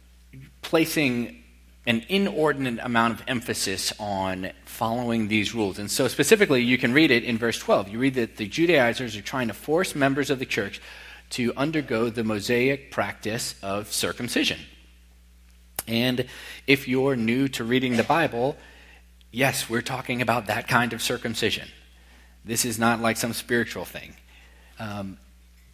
placing 0.61 1.43
an 1.89 2.05
inordinate 2.11 2.79
amount 2.83 3.19
of 3.19 3.25
emphasis 3.27 3.95
on 3.99 4.51
following 4.67 5.29
these 5.29 5.55
rules. 5.55 5.79
And 5.79 5.91
so, 5.91 6.07
specifically, 6.07 6.63
you 6.63 6.77
can 6.77 6.93
read 6.93 7.11
it 7.11 7.25
in 7.25 7.39
verse 7.39 7.59
12. 7.59 7.89
You 7.89 7.99
read 7.99 8.15
that 8.15 8.37
the 8.37 8.47
Judaizers 8.47 9.17
are 9.17 9.23
trying 9.23 9.49
to 9.49 9.55
force 9.55 9.95
members 9.95 10.29
of 10.29 10.39
the 10.39 10.45
church 10.45 10.83
to 11.31 11.55
undergo 11.57 12.11
the 12.11 12.23
Mosaic 12.23 12.91
practice 12.91 13.55
of 13.63 13.91
circumcision. 13.91 14.59
And 15.87 16.27
if 16.67 16.87
you're 16.87 17.17
new 17.17 17.49
to 17.49 17.65
reading 17.65 17.97
the 17.97 18.05
Bible, 18.05 18.59
yes, 19.31 19.71
we're 19.71 19.81
talking 19.81 20.21
about 20.21 20.49
that 20.49 20.69
kind 20.69 20.93
of 20.93 21.01
circumcision. 21.01 21.69
This 22.45 22.67
is 22.67 22.79
not 22.79 23.01
like 23.01 23.17
some 23.17 23.33
spiritual 23.33 23.87
thing. 23.87 24.15
Um, 24.79 25.17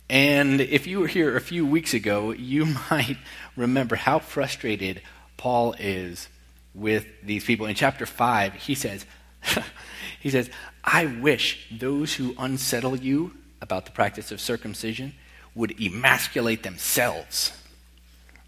and 0.09 0.61
if 0.61 0.87
you 0.87 1.01
were 1.01 1.09
here 1.09 1.37
a 1.37 1.41
few 1.41 1.67
weeks 1.67 1.93
ago, 1.93 2.31
you 2.31 2.67
might 2.91 3.19
remember 3.57 3.97
how 3.97 4.21
frustrated 4.21 5.03
Paul 5.37 5.75
is 5.79 6.29
with 6.75 7.07
these 7.23 7.45
people. 7.45 7.67
In 7.67 7.75
chapter 7.75 8.07
5, 8.07 8.55
he 8.55 8.75
says, 8.75 9.07
he 10.21 10.31
says, 10.31 10.51
I 10.83 11.07
wish 11.07 11.69
those 11.71 12.15
who 12.15 12.35
unsettle 12.39 12.97
you 12.97 13.33
about 13.61 13.87
the 13.87 13.93
practice 13.93 14.31
of 14.33 14.41
circumcision 14.41 15.15
would 15.55 15.81
emasculate 15.81 16.63
themselves. 16.63 17.53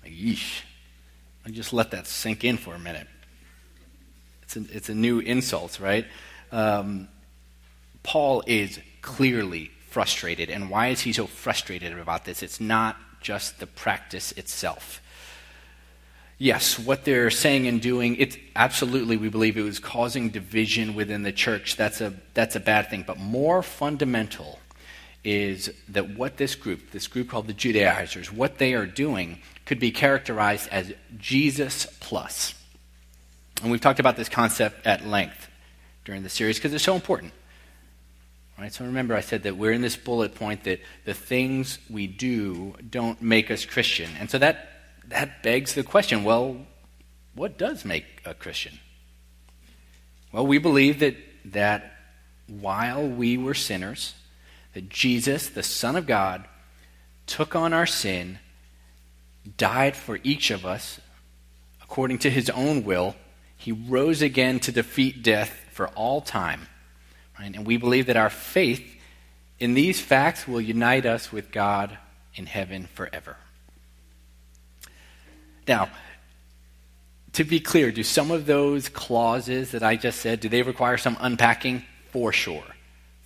Like, 0.03 0.13
yeesh. 0.13 0.63
I 1.45 1.51
just 1.51 1.73
let 1.73 1.93
that 1.93 2.07
sink 2.07 2.43
in 2.43 2.57
for 2.57 2.75
a 2.75 2.79
minute. 2.79 3.07
It's 4.43 4.57
a, 4.57 4.65
it's 4.73 4.89
a 4.89 4.95
new 4.95 5.21
insult, 5.21 5.79
right? 5.79 6.05
Um, 6.51 7.09
Paul 8.03 8.43
is 8.47 8.81
clearly 9.01 9.71
frustrated. 9.89 10.51
And 10.51 10.69
why 10.69 10.89
is 10.89 11.01
he 11.01 11.13
so 11.13 11.27
frustrated 11.27 11.97
about 11.99 12.25
this? 12.25 12.43
It's 12.43 12.61
not 12.61 12.97
just 13.21 13.61
the 13.61 13.67
practice 13.67 14.33
itself. 14.33 15.01
Yes, 16.39 16.79
what 16.79 17.05
they're 17.05 17.31
saying 17.31 17.67
and 17.67 17.81
doing, 17.81 18.17
it's 18.17 18.37
absolutely, 18.55 19.17
we 19.17 19.31
believe 19.31 19.57
it 19.57 19.63
was 19.63 19.79
causing 19.79 20.29
division 20.29 20.95
within 20.95 21.23
the 21.23 21.33
church. 21.33 21.77
That's 21.77 22.03
a, 22.03 22.13
that's 22.35 22.55
a 22.57 22.61
bad 22.61 22.91
thing. 22.91 23.05
But 23.07 23.19
more 23.19 23.63
fundamental 23.63 24.59
is 25.25 25.71
that 25.89 26.11
what 26.11 26.37
this 26.37 26.55
group, 26.55 26.91
this 26.91 27.09
group 27.09 27.31
called 27.31 27.47
the 27.47 27.55
Judaizers, 27.55 28.31
what 28.31 28.59
they 28.59 28.75
are 28.75 28.87
doing 28.87 29.39
could 29.65 29.81
be 29.81 29.91
characterized 29.91 30.69
as 30.71 30.93
Jesus 31.17 31.87
plus. 32.01 32.55
And 33.63 33.73
we've 33.73 33.81
talked 33.81 33.99
about 33.99 34.17
this 34.17 34.29
concept 34.29 34.87
at 34.87 35.07
length 35.07 35.49
during 36.05 36.23
the 36.23 36.29
series 36.29 36.59
because 36.59 36.75
it's 36.75 36.85
so 36.85 36.95
important. 36.95 37.33
Right? 38.59 38.73
So 38.73 38.85
remember, 38.85 39.15
I 39.15 39.21
said 39.21 39.43
that 39.43 39.57
we're 39.57 39.73
in 39.73 39.83
this 39.83 39.97
bullet 39.97 40.35
point 40.35 40.65
that 40.65 40.81
the 41.05 41.15
things 41.15 41.79
we 41.91 42.07
do 42.07 42.75
don't 42.89 43.21
make 43.21 43.51
us 43.51 43.65
Christian. 43.65 44.11
And 44.19 44.31
so 44.31 44.39
that, 44.39 44.76
that 45.09 45.43
begs 45.43 45.75
the 45.75 45.83
question 45.83 46.25
well, 46.25 46.57
what 47.35 47.59
does 47.59 47.85
make 47.85 48.05
a 48.25 48.35
Christian? 48.35 48.79
Well, 50.33 50.47
we 50.47 50.59
believe 50.59 51.01
that, 51.01 51.17
that 51.47 51.97
while 52.47 53.07
we 53.07 53.37
were 53.37 53.55
sinners, 53.55 54.15
that 54.75 54.89
Jesus, 54.89 55.49
the 55.49 55.63
Son 55.63 55.97
of 55.97 56.07
God, 56.07 56.45
took 57.27 57.57
on 57.57 57.73
our 57.73 57.87
sin, 57.87 58.39
died 59.57 59.97
for 59.97 60.19
each 60.23 60.51
of 60.51 60.65
us 60.65 61.01
according 61.83 62.19
to 62.19 62.31
his 62.31 62.51
own 62.51 62.85
will. 62.85 63.15
He 63.57 63.73
rose 63.73 64.23
again 64.23 64.61
to 64.61 64.73
defeat 64.73 65.23
death 65.23 65.65
for 65.73 65.89
all 65.89 66.21
time. 66.21 66.69
Right? 67.39 67.55
And 67.55 67.67
we 67.67 67.77
believe 67.77 68.07
that 68.07 68.17
our 68.17 68.31
faith 68.31 68.83
in 69.59 69.75
these 69.75 70.01
facts 70.01 70.47
will 70.47 70.61
unite 70.61 71.07
us 71.07 71.33
with 71.33 71.51
God 71.51 71.97
in 72.35 72.47
heaven 72.47 72.89
forever. 72.93 73.37
Now, 75.67 75.89
to 77.33 77.45
be 77.45 77.61
clear, 77.61 77.93
do 77.93 78.03
some 78.03 78.31
of 78.31 78.47
those 78.47 78.89
clauses 78.89 79.73
that 79.73 79.83
I 79.83 79.97
just 79.97 80.21
said, 80.21 80.41
do 80.41 80.49
they 80.49 80.63
require 80.63 80.97
some 80.97 81.17
unpacking? 81.21 81.85
For 82.11 82.33
sure. 82.33 82.65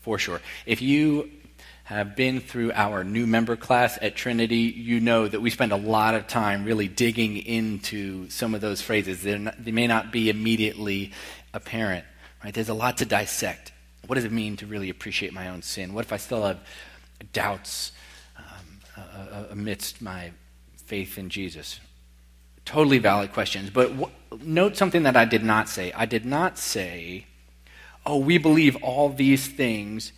For 0.01 0.19
sure. 0.19 0.41
If 0.67 0.83
you 0.83 1.31
have 1.85 2.17
been 2.17 2.41
through 2.41 2.73
our 2.73 3.05
new 3.05 3.27
member 3.27 3.57
class 3.57 3.99
at 4.01 4.17
Trinity, 4.17 4.57
you 4.57 5.01
know 5.01 5.29
that 5.29 5.41
we 5.41 5.51
spend 5.51 5.73
a 5.73 5.77
lot 5.77 6.15
of 6.15 6.27
time 6.27 6.65
really 6.65 6.89
digging 6.89 7.37
into 7.37 8.29
some 8.31 8.55
of 8.55 8.61
those 8.61 8.81
phrases. 8.81 9.25
Not, 9.25 9.63
they 9.63 9.73
may 9.73 9.87
not 9.87 10.11
be 10.11 10.31
immediately 10.31 11.13
apparent. 11.53 12.05
Right? 12.43 12.55
There's 12.55 12.69
a 12.69 12.75
lot 12.75 12.99
to 12.99 13.05
dissect. 13.05 13.73
What 14.07 14.15
does 14.15 14.25
it 14.25 14.33
mean 14.33 14.57
to 14.57 14.67
really 14.67 14.89
appreciate 14.89 15.33
my 15.33 15.49
own 15.49 15.63
sin? 15.63 15.93
What 15.93 16.05
if 16.05 16.13
I 16.13 16.17
still 16.17 16.45
have 16.45 16.59
doubts 17.33 17.93
um, 18.37 18.81
uh, 18.97 19.45
amidst 19.51 20.01
my 20.01 20.33
faith 20.87 21.19
in 21.19 21.29
Jesus? 21.29 21.79
Totally 22.65 22.99
valid 22.99 23.33
questions. 23.33 23.71
But 23.71 23.91
w- 23.91 24.13
note 24.43 24.77
something 24.77 25.03
that 25.05 25.17
I 25.17 25.25
did 25.25 25.43
not 25.43 25.69
say. 25.69 25.93
I 25.93 26.07
did 26.07 26.25
not 26.25 26.59
say, 26.59 27.27
oh, 28.07 28.19
we 28.19 28.39
believe 28.39 28.77
all 28.77 29.09
these 29.09 29.47
things 29.47 30.13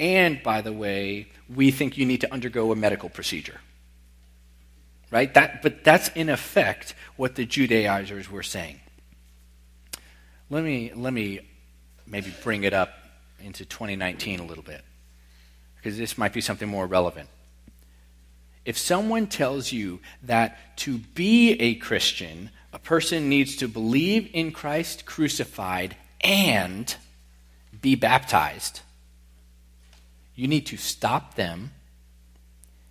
and, 0.00 0.42
by 0.42 0.60
the 0.60 0.72
way, 0.72 1.28
we 1.48 1.70
think 1.70 1.96
you 1.96 2.06
need 2.06 2.20
to 2.22 2.32
undergo 2.32 2.72
a 2.72 2.76
medical 2.76 3.08
procedure. 3.08 3.60
Right? 5.10 5.32
That, 5.34 5.62
but 5.62 5.84
that's 5.84 6.08
in 6.08 6.28
effect 6.28 6.94
what 7.16 7.36
the 7.36 7.44
Judaizers 7.44 8.30
were 8.30 8.42
saying. 8.42 8.80
Let 10.50 10.64
me, 10.64 10.92
let 10.94 11.12
me 11.12 11.40
maybe 12.06 12.34
bring 12.42 12.64
it 12.64 12.72
up 12.72 12.90
into 13.40 13.64
2019 13.64 14.40
a 14.40 14.44
little 14.44 14.64
bit, 14.64 14.82
because 15.76 15.96
this 15.96 16.18
might 16.18 16.32
be 16.32 16.40
something 16.40 16.68
more 16.68 16.86
relevant. 16.86 17.28
If 18.64 18.78
someone 18.78 19.26
tells 19.26 19.72
you 19.72 20.00
that 20.22 20.76
to 20.78 20.98
be 20.98 21.52
a 21.60 21.74
Christian, 21.74 22.50
a 22.72 22.78
person 22.78 23.28
needs 23.28 23.56
to 23.56 23.68
believe 23.68 24.30
in 24.32 24.52
Christ 24.52 25.04
crucified 25.04 25.96
and 26.22 26.94
be 27.80 27.94
baptized, 27.94 28.80
you 30.34 30.48
need 30.48 30.66
to 30.66 30.76
stop 30.76 31.34
them 31.34 31.72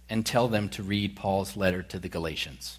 and 0.10 0.26
tell 0.26 0.48
them 0.48 0.70
to 0.70 0.84
read 0.84 1.16
Paul's 1.16 1.58
letter 1.58 1.82
to 1.82 2.00
the 2.00 2.10
Galatians. 2.10 2.78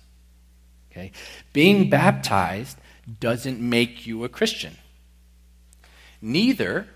Okay? 0.90 1.10
Being 1.52 1.90
baptized 1.90 2.78
doesn't 3.20 3.60
make 3.60 4.06
you 4.06 4.22
a 4.24 4.28
Christian. 4.28 4.76
Neither 6.22 6.86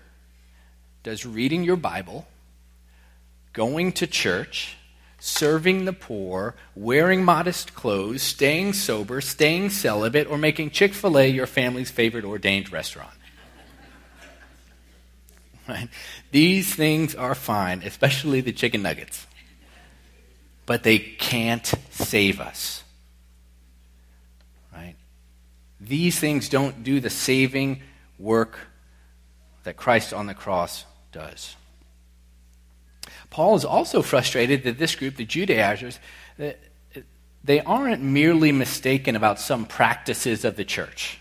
does 1.03 1.25
reading 1.25 1.63
your 1.63 1.75
Bible, 1.75 2.27
going 3.53 3.91
to 3.93 4.07
church, 4.07 4.77
serving 5.19 5.85
the 5.85 5.93
poor, 5.93 6.55
wearing 6.75 7.23
modest 7.23 7.73
clothes, 7.73 8.21
staying 8.21 8.73
sober, 8.73 9.21
staying 9.21 9.69
celibate, 9.69 10.27
or 10.27 10.37
making 10.37 10.71
Chick 10.71 10.93
fil 10.93 11.17
A 11.17 11.27
your 11.27 11.47
family's 11.47 11.91
favorite 11.91 12.25
ordained 12.25 12.71
restaurant. 12.71 13.13
Right? 15.67 15.89
These 16.31 16.73
things 16.73 17.13
are 17.13 17.35
fine, 17.35 17.83
especially 17.83 18.41
the 18.41 18.51
chicken 18.51 18.81
nuggets. 18.81 19.27
But 20.65 20.83
they 20.83 20.97
can't 20.97 21.71
save 21.91 22.39
us. 22.39 22.83
Right? 24.73 24.95
These 25.79 26.19
things 26.19 26.49
don't 26.49 26.83
do 26.83 26.99
the 26.99 27.09
saving 27.11 27.83
work 28.17 28.57
that 29.63 29.77
Christ 29.77 30.13
on 30.13 30.25
the 30.25 30.33
cross 30.33 30.85
does. 31.11 31.55
Paul 33.29 33.55
is 33.55 33.65
also 33.65 34.01
frustrated 34.01 34.63
that 34.63 34.77
this 34.77 34.95
group, 34.95 35.15
the 35.15 35.25
Judaizers, 35.25 35.99
they 37.43 37.61
aren't 37.61 38.01
merely 38.01 38.51
mistaken 38.51 39.15
about 39.15 39.39
some 39.39 39.65
practices 39.65 40.45
of 40.45 40.55
the 40.55 40.65
church. 40.65 41.19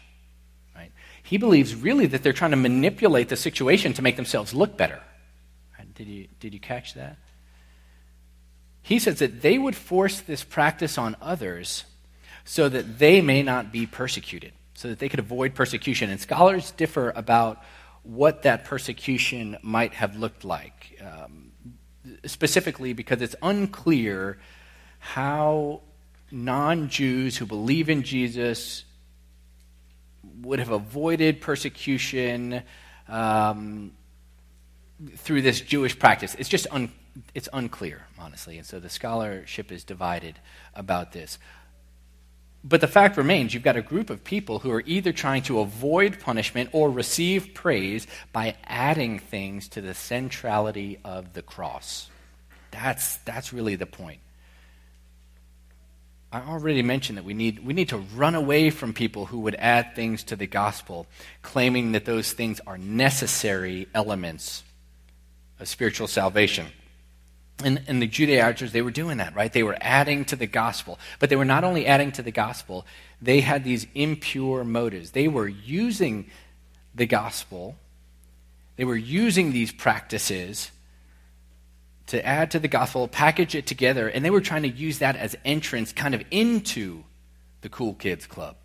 Right? 0.75 0.93
He 1.23 1.37
believes 1.37 1.75
really 1.75 2.07
that 2.07 2.23
they're 2.23 2.33
trying 2.33 2.53
to 2.53 2.57
manipulate 2.57 3.29
the 3.29 3.37
situation 3.37 3.93
to 3.95 4.03
make 4.03 4.17
themselves 4.17 4.55
look 4.55 4.77
better. 4.77 5.00
Did 5.95 6.07
you, 6.07 6.29
did 6.38 6.55
you 6.55 6.61
catch 6.61 6.95
that? 6.95 7.17
He 8.83 9.00
says 9.00 9.19
that 9.19 9.43
they 9.43 9.59
would 9.59 9.75
force 9.75 10.21
this 10.21 10.45
practice 10.45 10.97
on 10.97 11.17
others 11.21 11.85
so 12.45 12.69
that 12.69 13.00
they 13.00 13.21
may 13.21 13.43
not 13.43 13.73
be 13.73 13.85
persecuted, 13.85 14.53
so 14.75 14.88
that 14.88 15.00
they 15.00 15.09
could 15.09 15.19
avoid 15.19 15.57
persecution. 15.57 16.09
And 16.09 16.21
scholars 16.21 16.71
differ 16.71 17.12
about 17.17 17.65
what 18.05 18.45
that 18.45 18.65
persecution 18.65 19.59
might 19.61 19.93
have 19.95 20.17
looked 20.17 20.45
like, 20.45 20.97
um, 21.05 21.50
specifically 22.25 22.93
because 22.93 23.23
it's 23.23 23.37
unclear 23.43 24.38
how 24.99 25.81
non 26.31 26.88
Jews 26.88 27.37
who 27.37 27.47
believe 27.47 27.88
in 27.88 28.03
Jesus 28.03 28.85
would 30.43 30.59
have 30.59 30.71
avoided 30.71 31.41
persecution 31.41 32.62
um, 33.09 33.93
through 35.17 35.43
this 35.43 35.61
Jewish 35.61 35.99
practice. 35.99 36.35
It's 36.38 36.49
just 36.49 36.67
un, 36.71 36.93
it's 37.35 37.49
unclear, 37.53 38.07
honestly. 38.19 38.59
And 38.59 38.67
so 38.67 38.81
the 38.81 38.91
scholarship 38.91 39.73
is 39.73 39.85
divided 39.85 40.38
about 40.75 41.12
this. 41.12 41.38
But 42.65 42.81
the 42.81 42.88
fact 42.88 43.17
remains 43.17 43.55
you've 43.55 43.62
got 43.62 43.77
a 43.77 43.83
group 43.83 44.11
of 44.11 44.25
people 44.25 44.59
who 44.59 44.71
are 44.73 44.83
either 44.85 45.12
trying 45.12 45.43
to 45.43 45.61
avoid 45.61 46.21
punishment 46.21 46.71
or 46.73 46.91
receive 46.91 47.55
praise 47.55 48.07
by 48.33 48.57
adding 48.65 49.19
things 49.19 49.69
to 49.69 49.81
the 49.81 49.95
centrality 49.95 50.99
of 51.05 51.35
the 51.35 51.43
cross. 51.43 52.11
That's, 52.71 53.19
that's 53.19 53.53
really 53.53 53.77
the 53.77 53.87
point. 53.87 54.21
I 56.31 56.41
already 56.41 56.83
mentioned 56.83 57.17
that 57.17 57.25
we 57.25 57.33
need, 57.33 57.65
we 57.65 57.73
need 57.73 57.88
to 57.88 57.97
run 57.97 58.35
away 58.35 58.69
from 58.69 58.93
people 58.93 59.27
who 59.27 59.41
would 59.41 59.55
add 59.55 59.95
things 59.95 60.25
to 60.25 60.37
the 60.37 60.47
gospel, 60.47 61.07
claiming 61.41 61.93
that 61.93 62.05
those 62.05 62.33
things 62.33 62.61
are 62.67 62.77
necessary 62.77 63.88
elements 63.95 64.62
of 65.59 65.69
spiritual 65.69 66.07
salvation. 66.07 66.67
And, 67.65 67.83
and 67.88 68.00
the 68.00 68.07
Judaizers, 68.07 68.73
they 68.73 68.83
were 68.83 68.93
doing 68.93 69.19
that, 69.19 69.35
right? 69.35 69.53
They 69.53 69.65
were 69.65 69.77
adding 69.81 70.25
to 70.27 70.37
the 70.37 70.47
gospel. 70.47 70.99
But 71.19 71.29
they 71.29 71.37
were 71.37 71.45
not 71.45 71.65
only 71.65 71.87
adding 71.87 72.12
to 72.12 72.23
the 72.23 72.31
gospel, 72.31 72.87
they 73.21 73.41
had 73.41 73.65
these 73.65 73.87
impure 73.95 74.62
motives. 74.62 75.11
They 75.11 75.27
were 75.27 75.49
using 75.49 76.31
the 76.95 77.07
gospel, 77.07 77.77
they 78.77 78.85
were 78.85 78.97
using 78.97 79.53
these 79.53 79.73
practices 79.73 80.71
to 82.07 82.25
add 82.25 82.50
to 82.53 82.59
the 82.59 82.69
gospel, 82.69 83.07
package 83.07 83.55
it 83.55 83.67
together, 83.67 84.09
and 84.09 84.25
they 84.25 84.31
were 84.31 84.41
trying 84.41 84.62
to 84.62 84.69
use 84.69 84.99
that 84.99 85.15
as 85.17 85.37
entrance 85.45 85.93
kind 85.93 86.15
of 86.15 86.23
into 86.31 87.05
the 87.61 87.69
cool 87.69 87.95
kids 87.95 88.27
club. 88.27 88.57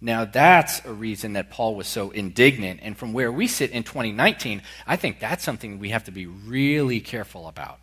Now, 0.00 0.24
that's 0.24 0.84
a 0.84 0.92
reason 0.92 1.32
that 1.32 1.50
Paul 1.50 1.74
was 1.74 1.88
so 1.88 2.10
indignant. 2.10 2.80
And 2.82 2.96
from 2.96 3.12
where 3.12 3.32
we 3.32 3.48
sit 3.48 3.72
in 3.72 3.82
2019, 3.82 4.62
I 4.86 4.96
think 4.96 5.18
that's 5.18 5.42
something 5.42 5.78
we 5.78 5.90
have 5.90 6.04
to 6.04 6.12
be 6.12 6.26
really 6.26 7.00
careful 7.00 7.48
about. 7.48 7.80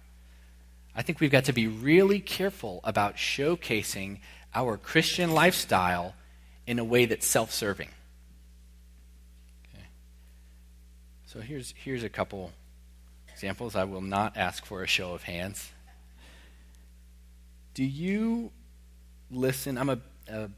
I 0.95 1.01
think 1.01 1.19
we've 1.19 1.31
got 1.31 1.45
to 1.45 1.53
be 1.53 1.67
really 1.67 2.21
careful 2.21 2.79
about 2.85 3.17
showcasing 3.17 4.19
our 4.53 4.77
Christian 4.77 5.31
lifestyle 5.31 6.15
in 6.65 6.79
a 6.79 6.85
way 6.85 7.05
that's 7.05 7.27
self 7.27 7.51
serving. 7.51 7.89
Okay. 9.73 9.85
So 11.25 11.41
here's, 11.41 11.73
here's 11.75 12.03
a 12.03 12.09
couple 12.09 12.53
examples. 13.29 13.75
I 13.75 13.83
will 13.83 14.01
not 14.01 14.37
ask 14.37 14.65
for 14.65 14.83
a 14.83 14.87
show 14.87 15.13
of 15.13 15.23
hands. 15.23 15.69
Do 17.73 17.83
you 17.83 18.51
listen? 19.29 19.77
I'm 19.77 19.89
a, 19.89 19.99
a 20.29 20.49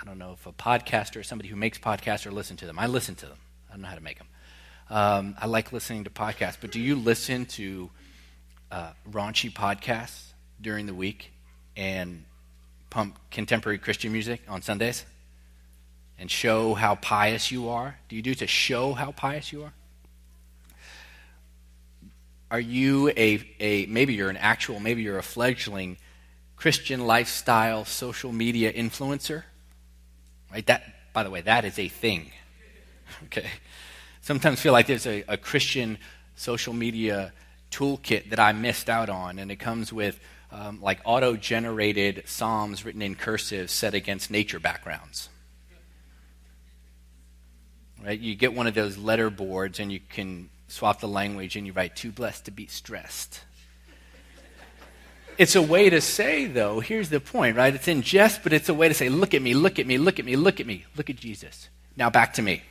I 0.00 0.04
don't 0.04 0.18
know 0.18 0.32
if 0.32 0.46
a 0.46 0.52
podcaster 0.52 1.16
or 1.16 1.22
somebody 1.22 1.48
who 1.48 1.56
makes 1.56 1.78
podcasts 1.78 2.26
or 2.26 2.30
listen 2.30 2.56
to 2.58 2.66
them. 2.66 2.78
I 2.78 2.86
listen 2.86 3.14
to 3.16 3.26
them. 3.26 3.38
I 3.68 3.74
don't 3.74 3.82
know 3.82 3.88
how 3.88 3.94
to 3.94 4.00
make 4.02 4.18
them. 4.18 4.28
Um, 4.90 5.36
I 5.40 5.46
like 5.46 5.72
listening 5.72 6.04
to 6.04 6.10
podcasts, 6.10 6.56
but 6.60 6.70
do 6.70 6.80
you 6.80 6.96
listen 6.96 7.46
to 7.46 7.90
uh, 8.70 8.92
raunchy 9.10 9.52
podcasts 9.52 10.32
during 10.60 10.86
the 10.86 10.94
week 10.94 11.32
and 11.76 12.24
pump 12.90 13.18
contemporary 13.30 13.78
Christian 13.78 14.12
music 14.12 14.42
on 14.48 14.60
Sundays 14.60 15.06
and 16.18 16.30
show 16.30 16.74
how 16.74 16.94
pious 16.96 17.50
you 17.50 17.68
are? 17.70 17.96
Do 18.08 18.16
you 18.16 18.22
do 18.22 18.32
it 18.32 18.38
to 18.38 18.46
show 18.46 18.92
how 18.92 19.12
pious 19.12 19.52
you 19.52 19.64
are? 19.64 19.72
Are 22.50 22.60
you 22.60 23.08
a, 23.16 23.42
a 23.60 23.86
maybe 23.86 24.12
you're 24.12 24.28
an 24.28 24.36
actual, 24.36 24.78
maybe 24.78 25.02
you're 25.02 25.18
a 25.18 25.22
fledgling 25.22 25.96
Christian 26.56 27.06
lifestyle 27.06 27.86
social 27.86 28.30
media 28.30 28.70
influencer? 28.70 29.44
Right? 30.52 30.66
That, 30.66 30.82
by 31.12 31.22
the 31.22 31.30
way, 31.30 31.40
that 31.40 31.64
is 31.64 31.78
a 31.78 31.88
thing. 31.88 32.30
Okay. 33.24 33.46
Sometimes 34.22 34.58
feel 34.60 34.72
like 34.72 34.86
there's 34.86 35.06
a, 35.06 35.22
a 35.28 35.36
Christian 35.36 35.98
social 36.34 36.72
media 36.72 37.34
toolkit 37.70 38.30
that 38.30 38.40
I 38.40 38.52
missed 38.52 38.88
out 38.88 39.10
on, 39.10 39.38
and 39.38 39.50
it 39.50 39.56
comes 39.56 39.92
with 39.92 40.18
um, 40.50 40.80
like 40.80 41.00
auto 41.04 41.36
generated 41.36 42.22
Psalms 42.26 42.84
written 42.84 43.02
in 43.02 43.14
cursive 43.14 43.70
set 43.70 43.94
against 43.94 44.30
nature 44.30 44.60
backgrounds. 44.60 45.28
Right? 48.04 48.18
You 48.18 48.34
get 48.34 48.54
one 48.54 48.66
of 48.66 48.74
those 48.74 48.98
letter 48.98 49.30
boards 49.30 49.78
and 49.78 49.92
you 49.92 50.00
can 50.00 50.50
swap 50.68 51.00
the 51.00 51.08
language 51.08 51.56
and 51.56 51.66
you 51.66 51.72
write, 51.72 51.96
too 51.96 52.10
blessed 52.10 52.46
to 52.46 52.50
be 52.50 52.66
stressed. 52.66 53.40
It's 55.38 55.56
a 55.56 55.62
way 55.62 55.90
to 55.90 56.00
say, 56.00 56.46
though, 56.46 56.80
here's 56.80 57.08
the 57.08 57.20
point, 57.20 57.56
right? 57.56 57.74
It's 57.74 57.88
in 57.88 58.02
jest, 58.02 58.42
but 58.42 58.52
it's 58.52 58.68
a 58.68 58.74
way 58.74 58.88
to 58.88 58.94
say, 58.94 59.08
look 59.08 59.34
at 59.34 59.42
me, 59.42 59.54
look 59.54 59.78
at 59.78 59.86
me, 59.86 59.98
look 59.98 60.18
at 60.18 60.24
me, 60.24 60.36
look 60.36 60.60
at 60.60 60.66
me, 60.66 60.84
look 60.96 61.10
at 61.10 61.16
Jesus. 61.16 61.68
Now 61.96 62.10
back 62.10 62.34
to 62.34 62.42
me. 62.42 62.62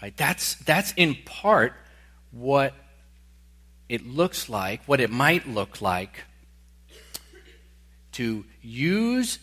Right? 0.00 0.16
That's, 0.16 0.54
that's 0.56 0.92
in 0.96 1.16
part 1.24 1.74
what 2.32 2.74
it 3.88 4.06
looks 4.06 4.48
like, 4.48 4.82
what 4.86 5.00
it 5.00 5.10
might 5.10 5.46
look 5.48 5.80
like 5.80 6.24
to 8.12 8.44
use 8.60 9.38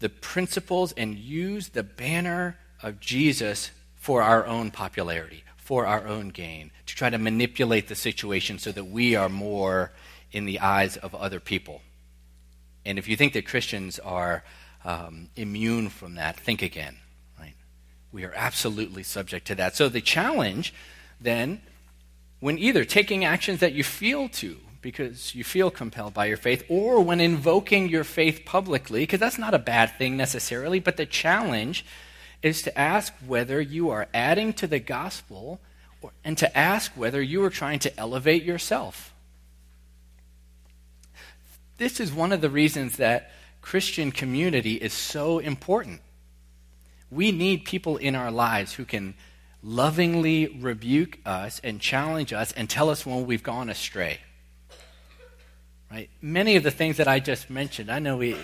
the 0.00 0.08
principles 0.08 0.92
and 0.92 1.16
use 1.16 1.70
the 1.70 1.82
banner 1.82 2.58
of 2.82 3.00
Jesus 3.00 3.70
for 3.94 4.22
our 4.22 4.44
own 4.46 4.70
popularity, 4.70 5.44
for 5.62 5.86
our 5.86 6.08
own 6.08 6.30
gain, 6.30 6.72
to 6.86 6.96
try 6.96 7.08
to 7.08 7.18
manipulate 7.18 7.86
the 7.86 7.94
situation 7.94 8.58
so 8.58 8.72
that 8.72 8.84
we 8.84 9.14
are 9.14 9.28
more 9.28 9.92
in 10.32 10.44
the 10.44 10.58
eyes 10.58 10.96
of 10.96 11.14
other 11.14 11.38
people. 11.38 11.80
And 12.84 12.98
if 12.98 13.06
you 13.06 13.16
think 13.16 13.32
that 13.34 13.46
Christians 13.46 14.00
are 14.00 14.42
um, 14.84 15.28
immune 15.36 15.88
from 15.88 16.16
that, 16.16 16.36
think 16.36 16.62
again. 16.62 16.96
Right? 17.38 17.54
We 18.10 18.24
are 18.24 18.32
absolutely 18.34 19.04
subject 19.04 19.46
to 19.46 19.54
that. 19.54 19.76
So 19.76 19.88
the 19.88 20.00
challenge 20.00 20.74
then, 21.20 21.62
when 22.40 22.58
either 22.58 22.84
taking 22.84 23.24
actions 23.24 23.60
that 23.60 23.72
you 23.72 23.84
feel 23.84 24.28
to, 24.30 24.56
because 24.80 25.32
you 25.32 25.44
feel 25.44 25.70
compelled 25.70 26.12
by 26.12 26.26
your 26.26 26.36
faith, 26.36 26.64
or 26.68 27.00
when 27.00 27.20
invoking 27.20 27.88
your 27.88 28.02
faith 28.02 28.44
publicly, 28.44 29.02
because 29.02 29.20
that's 29.20 29.38
not 29.38 29.54
a 29.54 29.60
bad 29.60 29.96
thing 29.96 30.16
necessarily, 30.16 30.80
but 30.80 30.96
the 30.96 31.06
challenge 31.06 31.84
is 32.42 32.62
to 32.62 32.78
ask 32.78 33.12
whether 33.26 33.60
you 33.60 33.90
are 33.90 34.08
adding 34.12 34.52
to 34.54 34.66
the 34.66 34.78
gospel 34.78 35.60
or, 36.00 36.10
and 36.24 36.36
to 36.38 36.58
ask 36.58 36.92
whether 36.92 37.22
you 37.22 37.42
are 37.44 37.50
trying 37.50 37.78
to 37.80 37.98
elevate 37.98 38.42
yourself. 38.42 39.14
This 41.78 42.00
is 42.00 42.12
one 42.12 42.32
of 42.32 42.40
the 42.40 42.50
reasons 42.50 42.96
that 42.96 43.30
Christian 43.60 44.12
community 44.12 44.74
is 44.74 44.92
so 44.92 45.38
important. 45.38 46.00
We 47.10 47.32
need 47.32 47.64
people 47.64 47.96
in 47.96 48.14
our 48.14 48.30
lives 48.30 48.74
who 48.74 48.84
can 48.84 49.14
lovingly 49.62 50.48
rebuke 50.48 51.18
us 51.24 51.60
and 51.62 51.80
challenge 51.80 52.32
us 52.32 52.52
and 52.52 52.68
tell 52.68 52.90
us 52.90 53.06
when 53.06 53.26
we've 53.26 53.42
gone 53.42 53.68
astray. 53.68 54.18
Right? 55.90 56.10
Many 56.20 56.56
of 56.56 56.62
the 56.62 56.70
things 56.70 56.96
that 56.96 57.06
I 57.06 57.20
just 57.20 57.50
mentioned, 57.50 57.90
I 57.90 57.98
know 57.98 58.16
we, 58.16 58.34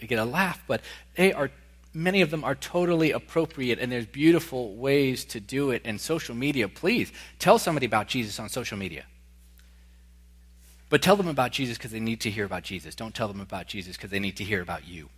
we 0.00 0.06
get 0.06 0.18
a 0.18 0.24
laugh, 0.24 0.62
but 0.66 0.80
they 1.16 1.32
are 1.32 1.50
many 1.94 2.20
of 2.20 2.30
them 2.30 2.44
are 2.44 2.56
totally 2.56 3.12
appropriate 3.12 3.78
and 3.78 3.90
there's 3.90 4.06
beautiful 4.06 4.74
ways 4.74 5.24
to 5.26 5.40
do 5.40 5.70
it 5.70 5.82
and 5.84 6.00
social 6.00 6.34
media. 6.34 6.68
Please 6.68 7.12
tell 7.38 7.58
somebody 7.58 7.86
about 7.86 8.08
jesus 8.08 8.38
on 8.40 8.48
social 8.48 8.76
media. 8.76 9.04
But 10.90 11.00
tell 11.00 11.16
them 11.16 11.28
about 11.28 11.52
jesus 11.52 11.78
because 11.78 11.92
they 11.92 12.00
need 12.00 12.20
to 12.22 12.30
hear 12.30 12.44
about 12.44 12.64
jesus. 12.64 12.94
Don't 12.94 13.14
tell 13.14 13.28
them 13.28 13.40
about 13.40 13.68
jesus 13.68 13.96
because 13.96 14.10
they 14.10 14.18
need 14.18 14.36
to 14.36 14.44
hear 14.44 14.60
about 14.60 14.86
you. 14.86 15.08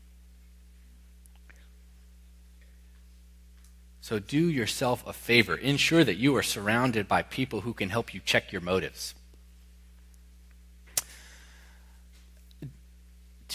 So 4.03 4.21
do 4.21 4.49
yourself 4.49 5.05
a 5.05 5.12
favor. 5.12 5.57
Ensure 5.57 6.05
that 6.05 6.15
you 6.15 6.37
are 6.37 6.43
surrounded 6.43 7.09
by 7.09 7.23
people 7.23 7.62
who 7.62 7.75
can 7.75 7.89
help 7.89 8.15
you 8.15 8.21
check 8.25 8.53
your 8.53 8.61
motives 8.61 9.15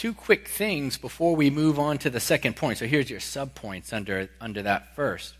two 0.02 0.12
quick 0.12 0.48
things 0.48 0.98
before 0.98 1.36
we 1.36 1.48
move 1.48 1.78
on 1.78 1.96
to 1.96 2.10
the 2.10 2.18
second 2.18 2.56
point. 2.56 2.76
So 2.76 2.88
here's 2.88 3.08
your 3.08 3.20
subpoints 3.20 3.92
under, 3.92 4.28
under 4.40 4.60
that 4.62 4.96
first. 4.96 5.34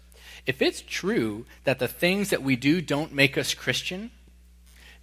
If 0.47 0.63
it's 0.63 0.85
true 0.87 1.47
that 1.65 1.81
the 1.81 1.89
things 1.89 2.31
that 2.31 2.45
we 2.45 2.55
do 2.55 2.81
don't 2.81 3.13
make 3.13 3.37
us 3.37 3.55
Christian, 3.55 4.13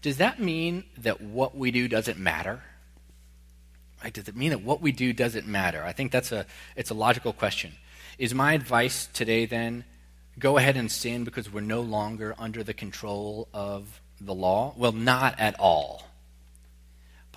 does 0.02 0.16
that 0.16 0.40
mean 0.40 0.86
that 1.00 1.20
what 1.20 1.58
we 1.58 1.72
do 1.72 1.90
doesn't 1.90 2.18
matter? 2.18 2.64
Right? 4.02 4.14
Does 4.14 4.30
it 4.30 4.38
mean 4.38 4.52
that 4.52 4.64
what 4.64 4.80
we 4.80 4.94
do 4.94 5.12
doesn't 5.12 5.46
matter? 5.46 5.84
I 5.84 5.92
think 5.92 6.14
that's 6.14 6.32
a 6.32 6.46
it's 6.78 6.90
a 6.90 6.94
logical 6.94 7.34
question. 7.34 7.74
Is 8.18 8.34
my 8.34 8.54
advice 8.54 9.10
today 9.12 9.46
then 9.46 9.84
go 10.40 10.56
ahead 10.56 10.78
and 10.78 10.90
sin 10.90 11.26
because 11.26 11.52
we're 11.52 11.60
no 11.60 11.82
longer 11.82 12.34
under 12.40 12.64
the 12.64 12.74
control 12.74 13.50
of 13.54 14.00
the 14.22 14.34
law? 14.34 14.74
Well, 14.78 14.94
not 14.94 15.38
at 15.38 15.60
all. 15.60 16.09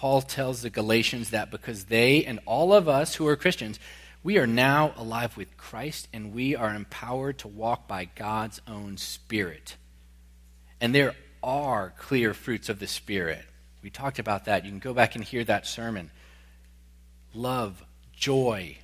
Paul 0.02 0.20
tells 0.20 0.62
the 0.62 0.68
Galatians 0.68 1.30
that 1.30 1.52
because 1.52 1.84
they 1.84 2.24
and 2.24 2.40
all 2.44 2.74
of 2.74 2.88
us 2.88 3.14
who 3.14 3.28
are 3.28 3.36
Christians, 3.36 3.78
we 4.24 4.36
are 4.36 4.48
now 4.48 4.92
alive 4.96 5.36
with 5.36 5.56
Christ 5.56 6.08
and 6.12 6.34
we 6.34 6.56
are 6.56 6.74
empowered 6.74 7.38
to 7.38 7.46
walk 7.46 7.86
by 7.86 8.06
God's 8.06 8.60
own 8.66 8.96
Spirit. 8.96 9.76
And 10.80 10.92
there 10.92 11.14
are 11.40 11.94
clear 11.98 12.34
fruits 12.34 12.68
of 12.68 12.80
the 12.80 12.88
Spirit. 12.88 13.44
We 13.80 13.90
talked 13.90 14.18
about 14.18 14.46
that. 14.46 14.64
You 14.64 14.72
can 14.72 14.80
go 14.80 14.92
back 14.92 15.14
and 15.14 15.22
hear 15.22 15.44
that 15.44 15.68
sermon. 15.68 16.10
Love, 17.32 17.84
joy, 18.12 18.78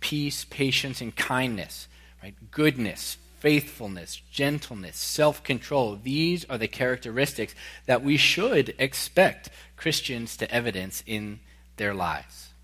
peace, 0.00 0.44
patience, 0.44 1.00
and 1.00 1.16
kindness, 1.16 1.88
right? 2.22 2.34
Goodness, 2.50 3.16
faithfulness, 3.44 4.22
gentleness, 4.32 4.96
self 4.96 5.44
control. 5.44 5.98
These 6.02 6.46
are 6.46 6.56
the 6.56 6.66
characteristics 6.66 7.54
that 7.84 8.02
we 8.02 8.16
should 8.16 8.74
expect 8.78 9.50
Christians 9.76 10.38
to 10.38 10.50
evidence 10.50 11.04
in 11.06 11.40
their 11.76 11.92
lives. 11.92 12.54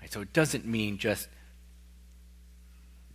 Right, 0.00 0.12
so 0.12 0.20
it 0.20 0.32
doesn't 0.32 0.66
mean 0.66 0.98
just 0.98 1.28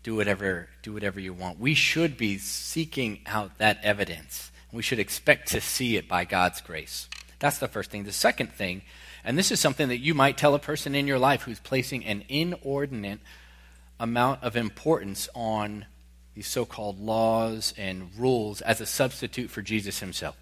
do 0.04 0.15
whatever, 0.15 0.70
do 0.84 0.94
whatever 0.94 1.20
you 1.20 1.34
want. 1.34 1.60
We 1.60 1.74
should 1.74 2.15
be 2.15 2.38
seeking 2.38 3.20
out 3.26 3.58
that 3.58 3.80
evidence. 3.84 4.54
We 4.72 4.84
should 4.84 5.00
expect 5.00 5.50
to 5.50 5.60
see 5.60 5.98
it 5.98 6.08
by 6.08 6.24
God's 6.24 6.62
grace. 6.62 7.10
That's 7.39 7.58
the 7.58 7.67
first 7.67 7.91
thing. 7.91 8.06
The 8.06 8.13
second 8.13 8.54
thing, 8.54 8.84
and 9.26 9.38
this 9.38 9.52
is 9.52 9.60
something 9.60 9.89
that 9.89 9.98
you 9.98 10.13
might 10.13 10.38
tell 10.38 10.56
a 10.56 10.60
person 10.60 10.96
in 10.96 11.08
your 11.08 11.20
life 11.20 11.41
who's 11.41 11.60
placing 11.60 12.06
an 12.06 12.24
inordinate 12.30 13.20
amount 14.00 14.44
of 14.44 14.56
importance 14.56 15.28
on 15.36 15.88
these 16.34 16.48
so 16.48 16.65
called 16.65 17.00
laws 17.00 17.74
and 17.78 18.10
rules 18.17 18.62
as 18.62 18.80
a 18.80 18.86
substitute 18.86 19.50
for 19.50 19.62
Jesus 19.62 20.00
himself. 20.00 20.38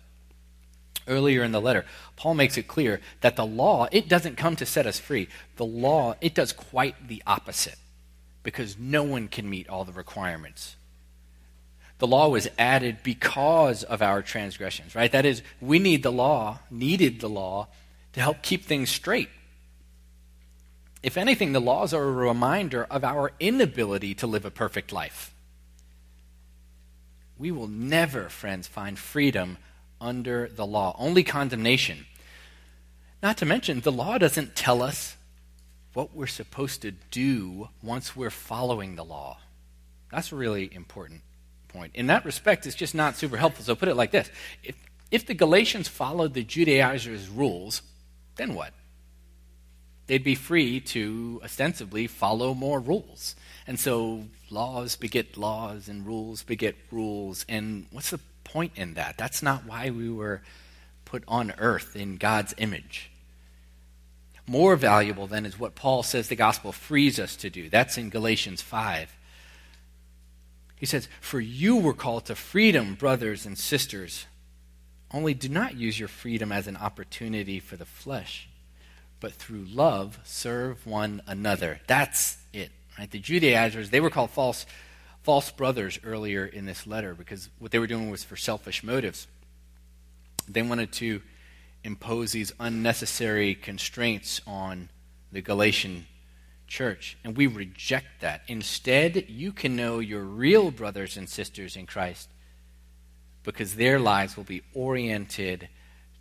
Earlier 1.08 1.44
in 1.44 1.52
the 1.52 1.62
letter, 1.62 1.86
Paul 2.16 2.36
makes 2.36 2.58
it 2.58 2.68
clear 2.68 3.02
that 3.22 3.36
the 3.36 3.46
law, 3.46 3.88
it 3.92 4.08
doesn't 4.08 4.38
come 4.38 4.56
to 4.58 4.66
set 4.66 4.86
us 4.86 5.00
free. 5.00 5.28
The 5.56 5.66
law, 5.66 6.16
it 6.22 6.36
does 6.36 6.54
quite 6.54 7.08
the 7.08 7.24
opposite 7.26 7.78
because 8.44 8.78
no 8.78 9.04
one 9.04 9.28
can 9.28 9.50
meet 9.50 9.68
all 9.68 9.86
the 9.86 9.92
requirements. 9.92 10.76
The 11.98 12.08
law 12.08 12.30
was 12.30 12.48
added 12.58 13.00
because 13.04 13.84
of 13.84 14.02
our 14.02 14.22
transgressions, 14.22 14.96
right? 14.96 15.12
That 15.12 15.26
is, 15.26 15.42
we 15.60 15.80
need 15.80 16.04
the 16.04 16.12
law, 16.12 16.60
needed 16.70 17.20
the 17.20 17.30
law, 17.30 17.68
to 18.14 18.22
help 18.22 18.42
keep 18.42 18.64
things 18.64 18.90
straight. 18.90 19.30
If 21.02 21.18
anything, 21.18 21.52
the 21.52 21.62
laws 21.62 21.94
are 21.94 22.04
a 22.04 22.12
reminder 22.12 22.86
of 22.86 23.04
our 23.04 23.32
inability 23.40 24.14
to 24.16 24.28
live 24.28 24.46
a 24.46 24.52
perfect 24.52 24.92
life. 24.92 25.34
We 27.40 27.52
will 27.52 27.68
never, 27.68 28.28
friends, 28.30 28.68
find 28.68 29.00
freedom 29.00 29.58
under 30.02 30.48
the 30.50 30.66
law, 30.66 30.96
only 31.00 31.24
condemnation. 31.24 32.06
Not 33.24 33.38
to 33.38 33.46
mention, 33.46 33.80
the 33.80 33.92
law 33.92 34.18
doesn't 34.18 34.56
tell 34.56 34.82
us 34.82 35.16
what 35.94 36.14
we're 36.14 36.28
supposed 36.28 36.82
to 36.84 36.92
do 36.92 37.70
once 37.82 38.16
we're 38.16 38.30
following 38.30 38.96
the 38.96 39.04
law. 39.04 39.40
That's 40.12 40.32
a 40.32 40.36
really 40.36 40.74
important 40.74 41.22
point. 41.70 41.96
In 41.96 42.08
that 42.08 42.26
respect, 42.26 42.66
it's 42.66 42.76
just 42.76 42.94
not 42.94 43.16
super 43.16 43.38
helpful. 43.38 43.64
So 43.64 43.76
put 43.76 43.90
it 43.90 43.96
like 43.96 44.12
this 44.12 44.30
if, 44.64 44.76
if 45.10 45.26
the 45.26 45.34
Galatians 45.34 45.88
followed 45.88 46.34
the 46.34 46.44
Judaizers' 46.44 47.30
rules, 47.30 47.82
then 48.36 48.54
what? 48.54 48.74
They'd 50.08 50.24
be 50.24 50.36
free 50.36 50.80
to 50.82 51.40
ostensibly 51.44 52.08
follow 52.08 52.54
more 52.54 52.80
rules. 52.80 53.36
And 53.68 53.80
so 53.80 54.26
laws 54.52 54.96
beget 54.96 55.38
laws, 55.38 55.88
and 55.88 56.06
rules 56.06 56.44
beget 56.44 56.76
rules. 56.92 57.46
And 57.48 57.86
what's 57.92 58.10
the 58.10 58.20
point 58.44 58.74
in 58.76 58.96
that? 58.96 59.18
That's 59.18 59.44
not 59.44 59.66
why 59.66 59.90
we 59.90 60.10
were 60.10 60.42
put 61.06 61.24
on 61.28 61.54
earth 61.58 61.96
in 61.96 62.18
God's 62.18 62.54
image. 62.58 63.12
More 64.46 64.76
valuable, 64.76 65.28
then, 65.28 65.46
is 65.46 65.60
what 65.60 65.76
Paul 65.76 66.02
says 66.02 66.28
the 66.28 66.36
gospel 66.36 66.72
frees 66.72 67.20
us 67.20 67.36
to 67.38 67.50
do. 67.50 67.70
That's 67.70 67.98
in 67.98 68.10
Galatians 68.10 68.62
5. 68.62 69.16
He 70.76 70.86
says, 70.86 71.08
For 71.22 71.40
you 71.40 71.76
were 71.76 71.94
called 71.94 72.26
to 72.26 72.36
freedom, 72.36 72.96
brothers 72.96 73.46
and 73.46 73.58
sisters. 73.58 74.26
Only 75.12 75.34
do 75.34 75.50
not 75.50 75.76
use 75.76 76.00
your 76.00 76.08
freedom 76.08 76.52
as 76.52 76.68
an 76.68 76.78
opportunity 76.78 77.60
for 77.60 77.76
the 77.76 77.86
flesh, 77.86 78.48
but 79.20 79.34
through 79.34 79.66
love 79.66 80.20
serve 80.24 80.86
one 80.86 81.22
another. 81.28 81.82
That's 81.88 82.38
it. 82.54 82.72
Right? 83.00 83.10
The 83.10 83.20
Judaizers, 83.20 83.92
they 83.92 84.02
were 84.02 84.10
called 84.10 84.30
false, 84.30 84.66
false 85.24 85.52
brothers 85.52 85.98
earlier 86.04 86.46
in 86.46 86.66
this 86.66 86.86
letter 86.86 87.16
because 87.16 87.50
what 87.58 87.72
they 87.72 87.80
were 87.80 87.88
doing 87.88 88.12
was 88.12 88.26
for 88.26 88.36
selfish 88.36 88.84
motives. 88.84 89.26
They 90.50 90.62
wanted 90.64 90.92
to 90.94 91.22
impose 91.82 92.34
these 92.34 92.52
unnecessary 92.60 93.56
constraints 93.56 94.42
on 94.46 94.90
the 95.32 95.40
Galatian 95.40 96.08
church. 96.68 97.18
And 97.24 97.38
we 97.38 97.48
reject 97.48 98.20
that. 98.20 98.42
Instead, 98.50 99.30
you 99.30 99.54
can 99.54 99.78
know 99.78 100.00
your 100.00 100.24
real 100.24 100.70
brothers 100.70 101.16
and 101.16 101.30
sisters 101.30 101.78
in 101.78 101.86
Christ 101.86 102.28
because 103.44 103.76
their 103.76 103.98
lives 103.98 104.36
will 104.36 104.44
be 104.44 104.64
oriented 104.74 105.70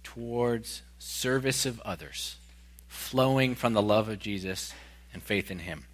towards 0.05 0.83
service 1.01 1.67
of 1.67 1.81
others, 1.81 2.37
flowing 2.87 3.57
from 3.57 3.73
the 3.73 3.83
love 3.83 4.09
of 4.09 4.21
Jesus 4.21 4.73
and 5.13 5.21
faith 5.21 5.51
in 5.51 5.59
Him. 5.59 5.88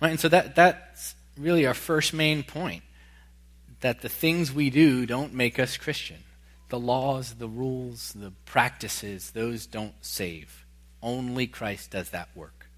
Right? 0.00 0.10
And 0.10 0.20
so 0.20 0.28
that, 0.28 0.54
that's 0.54 1.14
really 1.36 1.66
our 1.66 1.74
first 1.74 2.12
main 2.12 2.42
point 2.42 2.82
that 3.80 4.00
the 4.00 4.08
things 4.08 4.52
we 4.52 4.70
do 4.70 5.06
don't 5.06 5.34
make 5.34 5.58
us 5.58 5.76
Christian 5.76 6.18
the 6.70 6.80
laws, 6.80 7.34
the 7.34 7.46
rules, 7.46 8.12
the 8.14 8.32
practices, 8.46 9.30
those 9.30 9.66
don't 9.66 9.94
save. 10.00 10.64
Only 11.02 11.46
Christ 11.46 11.90
does 11.92 12.10
that 12.10 12.28
work. 12.34 12.68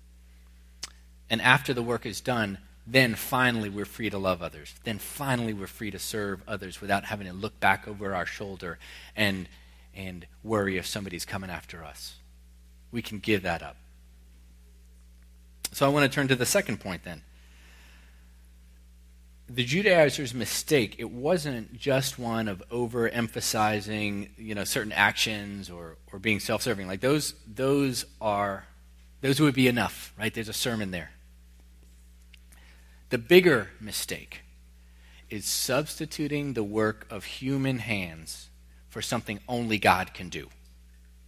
And 1.31 1.41
after 1.41 1.73
the 1.73 1.83
work 1.83 2.05
is 2.05 2.21
done, 2.21 2.59
then 2.87 3.15
finally 3.15 3.71
we're 3.71 3.85
free 3.85 4.11
to 4.11 4.19
love 4.19 4.43
others. 4.43 4.75
Then 4.85 4.99
finally 4.99 5.55
we're 5.55 5.67
free 5.67 5.91
to 5.93 5.99
serve 5.99 6.43
others 6.47 6.81
without 6.81 7.05
having 7.07 7.27
to 7.27 7.33
look 7.33 7.59
back 7.59 7.89
over 7.89 8.15
our 8.15 8.27
shoulder 8.27 8.79
and, 9.17 9.49
and 9.95 10.27
worry 10.45 10.77
if 10.77 10.87
somebody's 10.87 11.25
coming 11.25 11.49
after 11.49 11.83
us. 11.83 12.17
We 12.93 13.03
can 13.03 13.19
give 13.19 13.43
that 13.43 13.63
up. 13.63 13.77
So 15.77 15.85
I 15.85 15.91
want 15.91 16.11
to 16.11 16.15
turn 16.15 16.29
to 16.29 16.37
the 16.37 16.47
second 16.47 16.81
point 16.81 17.05
then 17.05 17.21
the 19.47 19.63
Judaizers' 19.63 20.33
mistake, 20.33 20.95
it 20.97 21.11
wasn't 21.11 21.79
just 21.79 22.19
one 22.19 22.49
of 22.49 22.67
overemphasizing, 22.71 24.31
you 24.39 24.55
know, 24.55 24.65
certain 24.65 24.91
actions 24.91 25.69
or, 25.69 25.99
or 26.11 26.19
being 26.19 26.41
self-serving. 26.41 26.89
Like 26.89 27.03
those, 27.03 27.35
those 27.47 28.07
are, 28.23 28.65
those 29.21 29.39
would 29.39 29.55
be 29.55 29.69
enough, 29.69 30.15
right? 30.19 30.33
There's 30.33 30.49
a 30.49 30.55
sermon 30.55 30.93
there. 30.93 31.11
The 33.11 33.19
bigger 33.19 33.69
mistake 33.79 34.41
is 35.29 35.45
substituting 35.45 36.55
the 36.55 36.65
work 36.65 37.07
of 37.11 37.25
human 37.25 37.81
hands 37.81 38.49
for 38.89 39.03
something 39.03 39.41
only 39.47 39.77
God 39.77 40.15
can 40.15 40.31
do. 40.31 40.49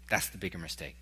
That's 0.08 0.30
the 0.30 0.38
bigger 0.38 0.58
mistake. 0.58 0.96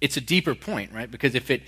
It's 0.00 0.16
a 0.16 0.20
deeper 0.20 0.54
point, 0.54 0.92
right? 0.92 1.10
Because 1.10 1.34
if 1.34 1.50
it 1.50 1.62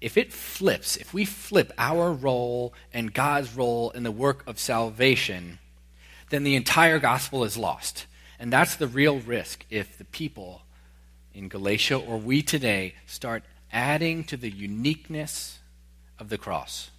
if 0.00 0.16
it 0.16 0.32
flips, 0.32 0.96
if 0.96 1.12
we 1.12 1.24
flip 1.24 1.72
our 1.76 2.12
role 2.12 2.72
and 2.92 3.12
God's 3.12 3.56
role 3.56 3.90
in 3.90 4.04
the 4.04 4.12
work 4.12 4.46
of 4.46 4.58
salvation, 4.58 5.58
then 6.30 6.44
the 6.44 6.54
entire 6.54 7.00
gospel 7.00 7.42
is 7.42 7.56
lost. 7.56 8.06
And 8.38 8.52
that's 8.52 8.76
the 8.76 8.86
real 8.86 9.18
risk 9.18 9.64
if 9.70 9.98
the 9.98 10.04
people 10.04 10.62
in 11.34 11.48
Galatia 11.48 11.96
or 11.96 12.16
we 12.16 12.42
today 12.42 12.94
start 13.06 13.42
adding 13.72 14.24
to 14.24 14.36
the 14.36 14.50
uniqueness 14.50 15.58
of 16.18 16.28
the 16.28 16.38
cross. 16.38 16.90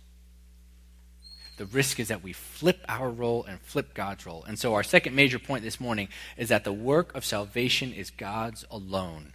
The 1.58 1.66
risk 1.66 2.00
is 2.00 2.08
that 2.08 2.24
we 2.24 2.32
flip 2.32 2.80
our 2.88 3.10
role 3.10 3.44
and 3.44 3.60
flip 3.60 3.94
God's 3.94 4.26
role. 4.26 4.46
And 4.48 4.58
so, 4.58 4.76
our 4.76 4.84
second 4.84 5.14
major 5.14 5.40
point 5.40 5.64
this 5.64 5.80
morning 5.80 6.08
is 6.38 6.50
that 6.50 6.64
the 6.64 6.72
work 6.72 7.14
of 7.14 7.26
salvation 7.26 7.92
is 7.92 8.12
God's 8.12 8.66
alone. 8.72 9.34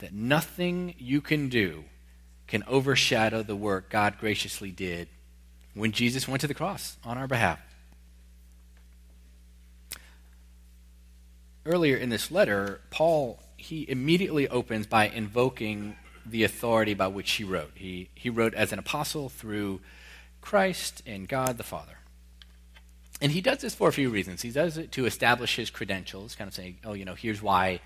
That 0.00 0.12
nothing 0.12 0.94
you 0.98 1.20
can 1.20 1.48
do 1.48 1.84
can 2.46 2.62
overshadow 2.66 3.42
the 3.42 3.56
work 3.56 3.90
God 3.90 4.18
graciously 4.18 4.70
did 4.70 5.08
when 5.74 5.92
Jesus 5.92 6.26
went 6.26 6.40
to 6.40 6.46
the 6.46 6.54
cross 6.54 6.96
on 7.04 7.16
our 7.16 7.28
behalf. 7.28 7.60
Earlier 11.64 11.96
in 11.96 12.08
this 12.08 12.30
letter, 12.30 12.80
Paul 12.90 13.38
he 13.60 13.84
immediately 13.88 14.48
opens 14.48 14.86
by 14.86 15.08
invoking 15.08 15.96
the 16.24 16.44
authority 16.44 16.94
by 16.94 17.08
which 17.08 17.32
he 17.32 17.44
wrote. 17.44 17.72
He, 17.74 18.08
he 18.14 18.30
wrote 18.30 18.54
as 18.54 18.72
an 18.72 18.78
apostle 18.78 19.28
through 19.28 19.80
Christ 20.40 21.02
and 21.06 21.28
God 21.28 21.58
the 21.58 21.62
Father. 21.62 21.98
And 23.20 23.32
he 23.32 23.42
does 23.42 23.58
this 23.58 23.74
for 23.74 23.88
a 23.88 23.92
few 23.92 24.08
reasons. 24.08 24.40
He 24.40 24.50
does 24.50 24.78
it 24.78 24.92
to 24.92 25.04
establish 25.04 25.56
his 25.56 25.68
credentials, 25.68 26.34
kind 26.34 26.48
of 26.48 26.54
saying, 26.54 26.78
oh, 26.84 26.94
you 26.94 27.04
know, 27.04 27.14
here's 27.14 27.42
why 27.42 27.80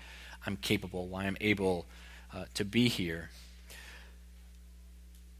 I'm 0.45 0.55
capable, 0.55 1.07
why 1.07 1.25
I'm 1.25 1.35
able 1.41 1.85
uh, 2.35 2.45
to 2.53 2.65
be 2.65 2.89
here. 2.89 3.29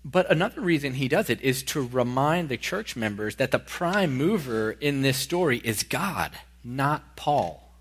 But 0.03 0.31
another 0.31 0.61
reason 0.61 0.93
he 0.93 1.07
does 1.07 1.29
it 1.29 1.41
is 1.41 1.63
to 1.63 1.81
remind 1.81 2.47
the 2.47 2.57
church 2.57 2.95
members 2.95 3.37
that 3.37 3.51
the 3.51 3.59
prime 3.59 4.15
mover 4.15 4.71
in 4.71 5.01
this 5.01 5.17
story 5.17 5.59
is 5.63 5.83
God, 5.83 6.31
not 6.63 7.15
Paul. 7.15 7.71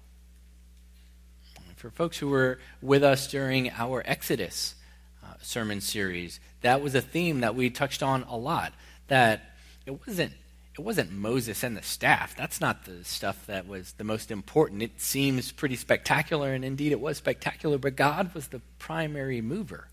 For 1.76 1.90
folks 1.90 2.16
who 2.16 2.28
were 2.28 2.58
with 2.80 3.04
us 3.04 3.30
during 3.30 3.70
our 3.70 4.02
Exodus 4.06 4.74
uh, 5.22 5.34
sermon 5.42 5.82
series, 5.82 6.40
that 6.62 6.80
was 6.80 6.94
a 6.94 7.02
theme 7.02 7.40
that 7.40 7.54
we 7.54 7.68
touched 7.68 8.02
on 8.02 8.22
a 8.22 8.38
lot. 8.38 8.72
That 9.08 9.54
it 9.84 10.06
wasn't 10.06 10.32
it 10.76 10.80
wasn't 10.80 11.12
Moses 11.12 11.62
and 11.62 11.76
the 11.76 11.82
staff. 11.82 12.34
That's 12.36 12.60
not 12.60 12.84
the 12.84 13.04
stuff 13.04 13.46
that 13.46 13.68
was 13.68 13.92
the 13.92 14.02
most 14.02 14.32
important. 14.32 14.82
It 14.82 15.00
seems 15.00 15.52
pretty 15.52 15.76
spectacular, 15.76 16.52
and 16.52 16.64
indeed 16.64 16.90
it 16.90 17.00
was 17.00 17.16
spectacular, 17.16 17.78
but 17.78 17.94
God 17.94 18.34
was 18.34 18.48
the 18.48 18.60
primary 18.80 19.40
mover. 19.40 19.86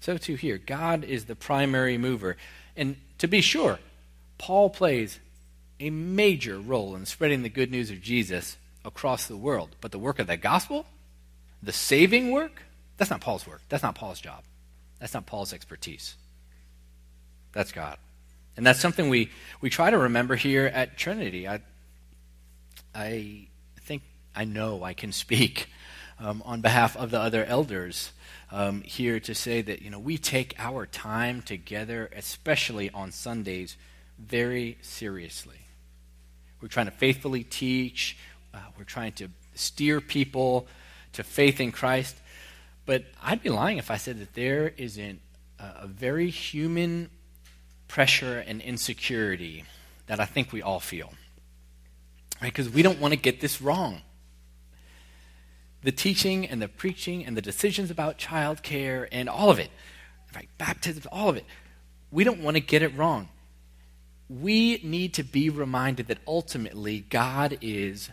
So 0.00 0.18
too 0.18 0.34
here. 0.34 0.58
God 0.58 1.02
is 1.02 1.24
the 1.24 1.34
primary 1.34 1.96
mover. 1.96 2.36
And 2.76 2.96
to 3.18 3.26
be 3.26 3.40
sure, 3.40 3.78
Paul 4.36 4.68
plays 4.68 5.18
a 5.80 5.88
major 5.88 6.58
role 6.58 6.94
in 6.94 7.06
spreading 7.06 7.42
the 7.42 7.48
good 7.48 7.70
news 7.70 7.90
of 7.90 8.02
Jesus 8.02 8.58
across 8.84 9.26
the 9.26 9.36
world. 9.36 9.76
But 9.80 9.92
the 9.92 9.98
work 9.98 10.18
of 10.18 10.26
the 10.26 10.36
gospel, 10.36 10.84
the 11.62 11.72
saving 11.72 12.32
work, 12.32 12.62
that's 12.98 13.10
not 13.10 13.22
Paul's 13.22 13.46
work. 13.46 13.62
That's 13.70 13.82
not 13.82 13.94
Paul's 13.94 14.20
job. 14.20 14.44
That's 15.00 15.14
not 15.14 15.24
Paul's 15.24 15.54
expertise. 15.54 16.16
That's 17.52 17.72
God. 17.72 17.96
And 18.56 18.66
that's 18.66 18.80
something 18.80 19.08
we, 19.08 19.30
we 19.60 19.70
try 19.70 19.90
to 19.90 19.98
remember 19.98 20.36
here 20.36 20.66
at 20.66 20.96
Trinity. 20.96 21.46
I, 21.46 21.60
I 22.94 23.48
think 23.80 24.02
I 24.34 24.44
know 24.44 24.82
I 24.82 24.94
can 24.94 25.12
speak 25.12 25.68
um, 26.18 26.42
on 26.46 26.60
behalf 26.62 26.96
of 26.96 27.10
the 27.10 27.20
other 27.20 27.44
elders 27.44 28.12
um, 28.50 28.82
here 28.82 29.20
to 29.20 29.34
say 29.34 29.60
that 29.62 29.82
you 29.82 29.90
know 29.90 29.98
we 29.98 30.16
take 30.16 30.54
our 30.58 30.86
time 30.86 31.42
together, 31.42 32.08
especially 32.14 32.90
on 32.90 33.12
Sundays, 33.12 33.76
very 34.18 34.78
seriously. 34.82 35.66
We're 36.60 36.68
trying 36.68 36.86
to 36.86 36.92
faithfully 36.92 37.44
teach. 37.44 38.16
Uh, 38.54 38.58
we're 38.78 38.84
trying 38.84 39.12
to 39.12 39.28
steer 39.54 40.00
people 40.00 40.66
to 41.12 41.22
faith 41.22 41.60
in 41.60 41.72
Christ. 41.72 42.16
But 42.86 43.04
I'd 43.22 43.42
be 43.42 43.50
lying 43.50 43.78
if 43.78 43.90
I 43.90 43.96
said 43.96 44.20
that 44.20 44.34
there 44.34 44.72
isn't 44.76 45.20
a, 45.58 45.82
a 45.82 45.86
very 45.86 46.30
human 46.30 47.10
pressure 47.88 48.42
and 48.46 48.60
insecurity 48.60 49.64
that 50.06 50.20
I 50.20 50.24
think 50.24 50.52
we 50.52 50.62
all 50.62 50.80
feel. 50.80 51.12
Right? 52.40 52.52
Because 52.52 52.68
we 52.68 52.82
don't 52.82 53.00
want 53.00 53.12
to 53.12 53.18
get 53.18 53.40
this 53.40 53.60
wrong. 53.60 54.02
The 55.82 55.92
teaching 55.92 56.46
and 56.46 56.60
the 56.60 56.68
preaching 56.68 57.24
and 57.24 57.36
the 57.36 57.42
decisions 57.42 57.90
about 57.90 58.18
childcare 58.18 59.08
and 59.12 59.28
all 59.28 59.50
of 59.50 59.58
it, 59.58 59.70
right? 60.34 60.48
Baptism, 60.58 61.04
all 61.12 61.28
of 61.28 61.36
it. 61.36 61.44
We 62.10 62.24
don't 62.24 62.40
want 62.40 62.56
to 62.56 62.60
get 62.60 62.82
it 62.82 62.96
wrong. 62.96 63.28
We 64.28 64.80
need 64.82 65.14
to 65.14 65.22
be 65.22 65.50
reminded 65.50 66.08
that 66.08 66.18
ultimately 66.26 67.00
God 67.00 67.58
is 67.60 68.10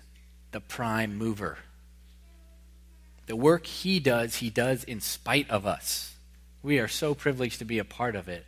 the 0.51 0.59
prime 0.59 1.17
mover. 1.17 1.57
The 3.25 3.35
work 3.35 3.65
He 3.65 3.99
does, 3.99 4.35
He 4.35 4.49
does 4.49 4.83
in 4.83 5.01
spite 5.01 5.49
of 5.49 5.65
us. 5.65 6.15
We 6.61 6.79
are 6.79 6.87
so 6.87 7.15
privileged 7.15 7.59
to 7.59 7.65
be 7.65 7.79
a 7.79 7.85
part 7.85 8.15
of 8.15 8.29
it 8.29 8.45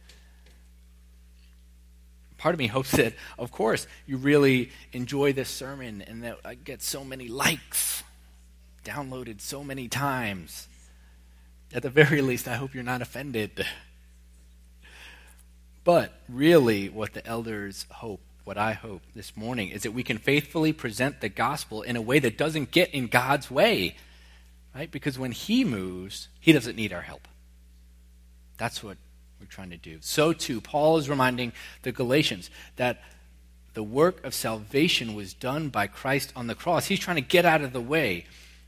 part 2.46 2.54
of 2.54 2.60
me 2.60 2.68
hopes 2.78 2.92
that, 2.92 3.16
of 3.40 3.52
course, 3.52 3.88
you 4.06 4.18
really 4.18 4.70
enjoy 4.94 5.34
this 5.34 5.50
sermon 5.50 6.04
and 6.04 6.24
that 6.24 6.38
I 6.46 6.54
get 6.54 6.84
so 6.84 7.04
many 7.04 7.28
likes, 7.28 8.04
downloaded 8.84 9.42
so 9.42 9.64
many 9.64 9.88
times. 9.88 10.68
At 11.74 11.82
the 11.82 11.90
very 11.90 12.22
least, 12.30 12.48
I 12.48 12.54
hope 12.54 12.76
you're 12.76 12.84
not 12.84 13.02
offended. 13.02 13.66
But 15.84 16.14
really, 16.30 16.88
what 16.88 17.14
the 17.14 17.26
elders 17.26 17.88
hope, 17.90 18.22
what 18.44 18.60
I 18.60 18.74
hope 18.74 19.02
this 19.16 19.36
morning, 19.36 19.70
is 19.70 19.82
that 19.82 19.94
we 19.94 20.04
can 20.04 20.20
faithfully 20.20 20.72
present 20.72 21.22
the 21.22 21.30
gospel 21.30 21.82
in 21.82 21.96
a 21.96 22.02
way 22.02 22.20
that 22.20 22.38
doesn't 22.38 22.70
get 22.70 22.94
in 22.94 23.08
God's 23.08 23.50
way. 23.50 23.96
Right? 24.76 24.92
Because 24.92 25.18
when 25.18 25.32
He 25.32 25.66
moves, 25.66 26.28
He 26.40 26.52
doesn't 26.52 26.76
need 26.76 26.94
our 26.94 27.02
help. 27.02 27.28
That's 28.60 28.84
what 28.84 28.98
we're 29.40 29.48
trying 29.48 29.70
to 29.72 29.78
do. 29.78 29.98
So, 30.02 30.34
too, 30.34 30.62
Paul 30.62 30.98
is 30.98 31.10
reminding 31.10 31.54
the 31.82 31.92
Galatians 31.92 32.50
that 32.78 33.02
the 33.74 33.84
work 33.84 34.26
of 34.26 34.34
salvation 34.34 35.16
was 35.16 35.34
done 35.34 35.70
by 35.70 35.88
Christ 35.88 36.32
on 36.36 36.48
the 36.48 36.56
cross. 36.56 36.88
He's 36.88 37.00
trying 37.00 37.18
to 37.18 37.22
get 37.22 37.46
out 37.46 37.62
of 37.62 37.74
the 37.74 37.82
way, 37.82 38.26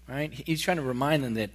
right? 0.08 0.32
He's 0.32 0.62
trying 0.62 0.78
to 0.78 0.84
remind 0.84 1.24
them 1.24 1.36
that, 1.36 1.50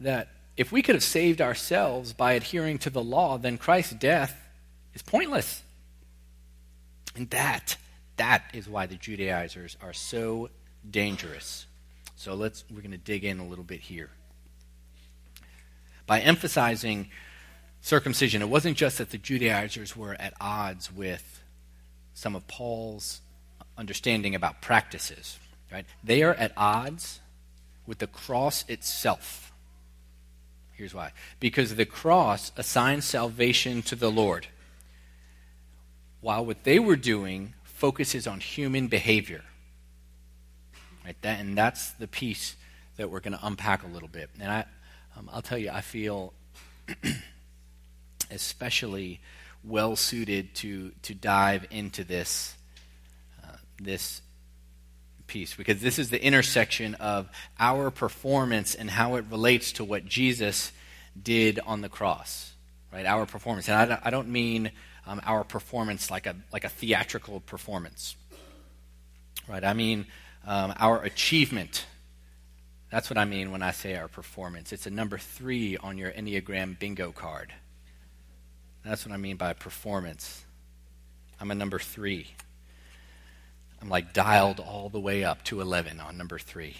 that 0.00 0.28
if 0.56 0.70
we 0.70 0.82
could 0.82 0.94
have 0.94 1.04
saved 1.04 1.40
ourselves 1.40 2.12
by 2.12 2.32
adhering 2.34 2.78
to 2.78 2.90
the 2.90 3.02
law, 3.02 3.38
then 3.38 3.56
Christ's 3.56 3.94
death 3.94 4.38
is 4.94 5.02
pointless. 5.02 5.62
And 7.16 7.30
that, 7.30 7.76
that 8.16 8.44
is 8.52 8.68
why 8.68 8.86
the 8.86 8.96
Judaizers 8.96 9.76
are 9.82 9.92
so 9.92 10.50
dangerous. 10.88 11.66
So 12.16 12.34
let's 12.34 12.64
we're 12.70 12.80
going 12.80 12.90
to 12.90 12.98
dig 12.98 13.24
in 13.24 13.38
a 13.38 13.46
little 13.46 13.64
bit 13.64 13.80
here. 13.80 14.10
By 16.06 16.20
emphasizing 16.20 17.10
circumcision, 17.88 18.42
it 18.42 18.50
wasn't 18.50 18.76
just 18.76 18.98
that 18.98 19.10
the 19.10 19.18
Judaizers 19.18 19.96
were 19.96 20.14
at 20.20 20.34
odds 20.40 20.92
with 20.92 21.42
some 22.12 22.36
of 22.36 22.46
Paul's 22.46 23.22
understanding 23.78 24.34
about 24.34 24.60
practices, 24.60 25.38
right? 25.72 25.86
They 26.04 26.22
are 26.22 26.34
at 26.34 26.52
odds 26.54 27.20
with 27.86 27.98
the 27.98 28.06
cross 28.06 28.68
itself. 28.68 29.52
Here's 30.74 30.92
why. 30.92 31.12
Because 31.40 31.76
the 31.76 31.86
cross 31.86 32.52
assigns 32.58 33.06
salvation 33.06 33.80
to 33.82 33.96
the 33.96 34.10
Lord, 34.10 34.48
while 36.20 36.44
what 36.44 36.64
they 36.64 36.78
were 36.78 36.96
doing 36.96 37.54
focuses 37.64 38.26
on 38.26 38.40
human 38.40 38.88
behavior. 38.88 39.44
Right? 41.06 41.16
That, 41.22 41.40
and 41.40 41.56
that's 41.56 41.92
the 41.92 42.06
piece 42.06 42.54
that 42.98 43.08
we're 43.08 43.20
going 43.20 43.32
to 43.32 43.46
unpack 43.46 43.82
a 43.82 43.86
little 43.86 44.08
bit. 44.08 44.28
And 44.38 44.52
I, 44.52 44.64
um, 45.16 45.30
I'll 45.32 45.40
tell 45.40 45.56
you, 45.56 45.70
I 45.70 45.80
feel 45.80 46.34
especially 48.30 49.20
well 49.64 49.96
suited 49.96 50.54
to 50.54 50.92
to 51.02 51.14
dive 51.14 51.66
into 51.70 52.04
this 52.04 52.56
uh, 53.44 53.56
this 53.80 54.22
piece 55.28 55.54
because 55.54 55.80
this 55.80 55.98
is 55.98 56.10
the 56.10 56.22
intersection 56.22 56.94
of 56.96 57.28
our 57.60 57.90
performance 57.90 58.74
and 58.74 58.90
how 58.90 59.14
it 59.16 59.24
relates 59.30 59.72
to 59.72 59.84
what 59.84 60.04
Jesus 60.06 60.72
did 61.20 61.60
on 61.60 61.82
the 61.82 61.88
cross, 61.88 62.52
right? 62.92 63.06
Our 63.06 63.26
performance, 63.26 63.68
and 63.68 63.76
I 63.76 63.84
don't, 63.84 64.00
I 64.06 64.10
don't 64.10 64.28
mean 64.28 64.72
um, 65.06 65.20
our 65.24 65.44
performance 65.44 66.10
like 66.10 66.26
a 66.26 66.34
like 66.52 66.64
a 66.64 66.68
theatrical 66.68 67.40
performance, 67.40 68.16
right? 69.46 69.62
I 69.62 69.74
mean 69.74 70.06
um, 70.46 70.74
our 70.78 71.02
achievement. 71.02 71.86
That's 72.90 73.10
what 73.10 73.18
I 73.18 73.26
mean 73.26 73.52
when 73.52 73.62
I 73.62 73.70
say 73.72 73.96
our 73.96 74.08
performance. 74.08 74.72
It's 74.72 74.86
a 74.86 74.90
number 74.90 75.18
three 75.18 75.76
on 75.76 75.98
your 75.98 76.10
Enneagram 76.10 76.78
bingo 76.78 77.12
card. 77.12 77.52
That's 78.84 79.04
what 79.04 79.12
I 79.12 79.16
mean 79.16 79.36
by 79.36 79.52
performance. 79.52 80.44
I'm 81.40 81.50
a 81.50 81.54
number 81.54 81.78
three. 81.78 82.28
I'm 83.80 83.88
like 83.88 84.12
dialed 84.12 84.60
all 84.60 84.88
the 84.88 85.00
way 85.00 85.24
up 85.24 85.44
to 85.44 85.60
11 85.60 86.00
on 86.00 86.16
number 86.16 86.38
three. 86.38 86.76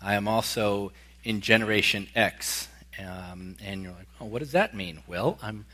I 0.00 0.14
am 0.14 0.28
also 0.28 0.92
in 1.24 1.40
Generation 1.40 2.08
X. 2.14 2.68
Um, 2.98 3.56
and 3.64 3.82
you're 3.82 3.92
like, 3.92 4.08
oh, 4.20 4.26
what 4.26 4.40
does 4.40 4.52
that 4.52 4.74
mean? 4.74 5.02
Well, 5.06 5.38
I'm, 5.42 5.66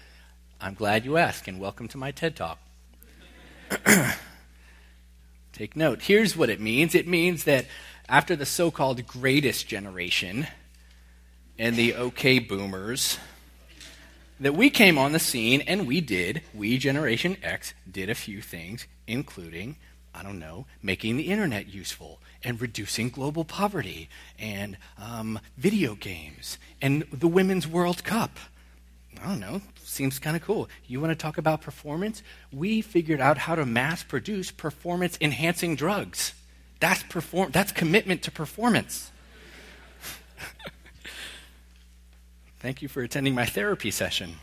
I'm 0.60 0.74
glad 0.74 1.04
you 1.04 1.16
asked, 1.16 1.48
and 1.48 1.58
welcome 1.58 1.88
to 1.88 1.98
my 1.98 2.10
TED 2.10 2.36
Talk. 2.36 2.58
Take 5.52 5.76
note. 5.76 6.02
Here's 6.02 6.36
what 6.36 6.50
it 6.50 6.60
means 6.60 6.94
it 6.94 7.06
means 7.06 7.44
that 7.44 7.66
after 8.08 8.36
the 8.36 8.46
so 8.46 8.70
called 8.70 9.06
greatest 9.06 9.68
generation 9.68 10.46
and 11.58 11.76
the 11.76 11.94
okay 11.94 12.38
boomers, 12.38 13.18
that 14.40 14.54
we 14.54 14.70
came 14.70 14.98
on 14.98 15.12
the 15.12 15.18
scene 15.18 15.60
and 15.62 15.86
we 15.86 16.00
did, 16.00 16.42
we, 16.52 16.78
Generation 16.78 17.36
X, 17.42 17.74
did 17.90 18.10
a 18.10 18.14
few 18.14 18.40
things, 18.40 18.86
including, 19.06 19.76
I 20.14 20.22
don't 20.22 20.38
know, 20.38 20.66
making 20.82 21.16
the 21.16 21.30
internet 21.30 21.72
useful 21.72 22.20
and 22.42 22.60
reducing 22.60 23.10
global 23.10 23.44
poverty 23.44 24.08
and 24.38 24.76
um, 24.98 25.38
video 25.56 25.94
games 25.94 26.58
and 26.82 27.04
the 27.12 27.28
Women's 27.28 27.66
World 27.66 28.04
Cup. 28.04 28.38
I 29.22 29.28
don't 29.28 29.40
know, 29.40 29.62
seems 29.82 30.18
kind 30.18 30.36
of 30.36 30.42
cool. 30.42 30.68
You 30.86 31.00
want 31.00 31.12
to 31.12 31.16
talk 31.16 31.38
about 31.38 31.62
performance? 31.62 32.22
We 32.52 32.82
figured 32.82 33.20
out 33.20 33.38
how 33.38 33.54
to 33.54 33.64
mass 33.64 34.02
produce 34.02 34.50
performance 34.50 35.16
enhancing 35.20 35.76
drugs. 35.76 36.34
That's, 36.80 37.02
perform- 37.04 37.52
that's 37.52 37.72
commitment 37.72 38.22
to 38.22 38.30
performance. 38.30 39.10
Thank 42.64 42.80
you 42.80 42.88
for 42.88 43.02
attending 43.02 43.34
my 43.34 43.44
therapy 43.44 43.90
session. 43.90 44.36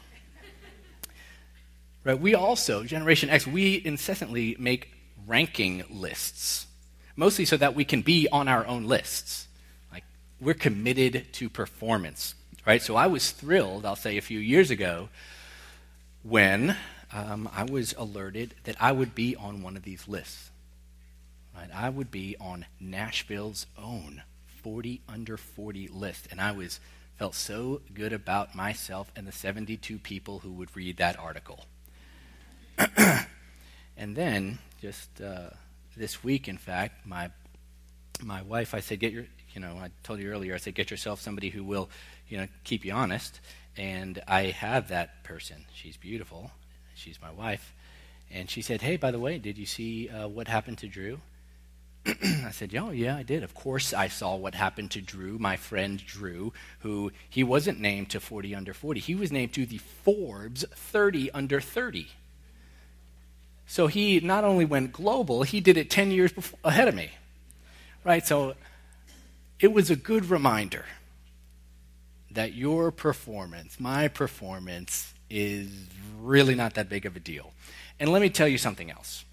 Right, 2.03 2.19
we 2.19 2.35
also, 2.35 2.83
Generation 2.83 3.31
X, 3.31 3.47
we 3.47 3.81
incessantly 3.83 4.55
make 4.59 4.93
ranking 5.25 5.83
lists, 5.89 6.67
mostly 7.15 7.45
so 7.45 7.57
that 7.57 7.73
we 7.73 7.83
can 7.83 8.03
be 8.03 8.27
on 8.31 8.47
our 8.47 8.63
own 8.67 8.85
lists. 8.85 9.47
Like, 9.91 10.03
we're 10.39 10.53
committed 10.53 11.33
to 11.33 11.49
performance, 11.49 12.35
right? 12.63 12.79
So 12.79 12.95
I 12.95 13.07
was 13.07 13.31
thrilled, 13.31 13.87
I'll 13.87 13.95
say, 13.95 14.19
a 14.19 14.21
few 14.21 14.37
years 14.37 14.69
ago 14.69 15.09
when 16.21 16.77
um, 17.11 17.49
I 17.51 17.63
was 17.63 17.95
alerted 17.97 18.53
that 18.65 18.75
I 18.79 18.91
would 18.91 19.15
be 19.15 19.35
on 19.35 19.63
one 19.63 19.75
of 19.75 19.81
these 19.81 20.07
lists. 20.07 20.51
Right? 21.57 21.69
I 21.73 21.89
would 21.89 22.11
be 22.11 22.35
on 22.39 22.67
Nashville's 22.79 23.65
own 23.79 24.21
40 24.61 25.01
under 25.09 25.37
40 25.37 25.87
list, 25.87 26.27
and 26.29 26.39
I 26.39 26.51
was 26.51 26.79
felt 27.21 27.35
so 27.35 27.81
good 27.93 28.13
about 28.13 28.55
myself 28.55 29.11
and 29.15 29.27
the 29.27 29.31
72 29.31 29.99
people 29.99 30.39
who 30.39 30.51
would 30.53 30.75
read 30.75 30.97
that 30.97 31.19
article. 31.19 31.65
and 33.95 34.15
then, 34.15 34.57
just 34.81 35.21
uh, 35.21 35.51
this 35.95 36.23
week, 36.23 36.47
in 36.47 36.57
fact, 36.57 37.05
my 37.05 37.29
my 38.23 38.41
wife, 38.41 38.73
I 38.73 38.79
said, 38.79 38.99
get 38.99 39.13
your, 39.13 39.27
you 39.53 39.61
know, 39.61 39.77
I 39.79 39.91
told 40.01 40.19
you 40.19 40.31
earlier, 40.31 40.55
I 40.55 40.57
said, 40.57 40.73
get 40.73 40.89
yourself 40.89 41.21
somebody 41.21 41.51
who 41.51 41.63
will, 41.63 41.91
you 42.27 42.37
know, 42.37 42.47
keep 42.63 42.83
you 42.83 42.93
honest. 42.93 43.39
And 43.77 44.19
I 44.27 44.45
have 44.45 44.87
that 44.87 45.23
person. 45.23 45.65
She's 45.75 45.97
beautiful. 45.97 46.49
She's 46.95 47.21
my 47.21 47.29
wife. 47.29 47.71
And 48.31 48.49
she 48.49 48.63
said, 48.63 48.81
Hey, 48.81 48.97
by 48.97 49.11
the 49.11 49.19
way, 49.19 49.37
did 49.37 49.59
you 49.59 49.67
see 49.67 50.09
uh, 50.09 50.27
what 50.27 50.47
happened 50.47 50.79
to 50.79 50.87
Drew? 50.87 51.19
I 52.05 52.51
said, 52.51 52.75
Oh, 52.75 52.91
yeah, 52.91 53.15
I 53.15 53.23
did. 53.23 53.43
Of 53.43 53.53
course, 53.53 53.93
I 53.93 54.07
saw 54.07 54.35
what 54.35 54.55
happened 54.55 54.91
to 54.91 55.01
Drew, 55.01 55.37
my 55.37 55.55
friend 55.55 56.03
Drew, 56.03 56.53
who 56.79 57.11
he 57.29 57.43
wasn't 57.43 57.79
named 57.79 58.09
to 58.11 58.19
40 58.19 58.55
under 58.55 58.73
40. 58.73 58.99
He 58.99 59.15
was 59.15 59.31
named 59.31 59.53
to 59.53 59.65
the 59.65 59.77
Forbes 59.77 60.65
30 60.73 61.31
under 61.31 61.61
30. 61.61 62.07
So 63.67 63.87
he 63.87 64.19
not 64.19 64.43
only 64.43 64.65
went 64.65 64.91
global, 64.91 65.43
he 65.43 65.61
did 65.61 65.77
it 65.77 65.89
10 65.89 66.11
years 66.11 66.33
before, 66.33 66.59
ahead 66.63 66.87
of 66.87 66.95
me. 66.95 67.11
Right? 68.03 68.25
So 68.25 68.55
it 69.59 69.71
was 69.71 69.89
a 69.89 69.95
good 69.95 70.25
reminder 70.25 70.85
that 72.31 72.53
your 72.53 72.91
performance, 72.91 73.79
my 73.79 74.07
performance, 74.07 75.13
is 75.29 75.69
really 76.19 76.55
not 76.55 76.73
that 76.73 76.89
big 76.89 77.05
of 77.05 77.15
a 77.15 77.19
deal. 77.19 77.53
And 77.99 78.11
let 78.11 78.21
me 78.21 78.29
tell 78.29 78.47
you 78.47 78.57
something 78.57 78.89
else. 78.89 79.23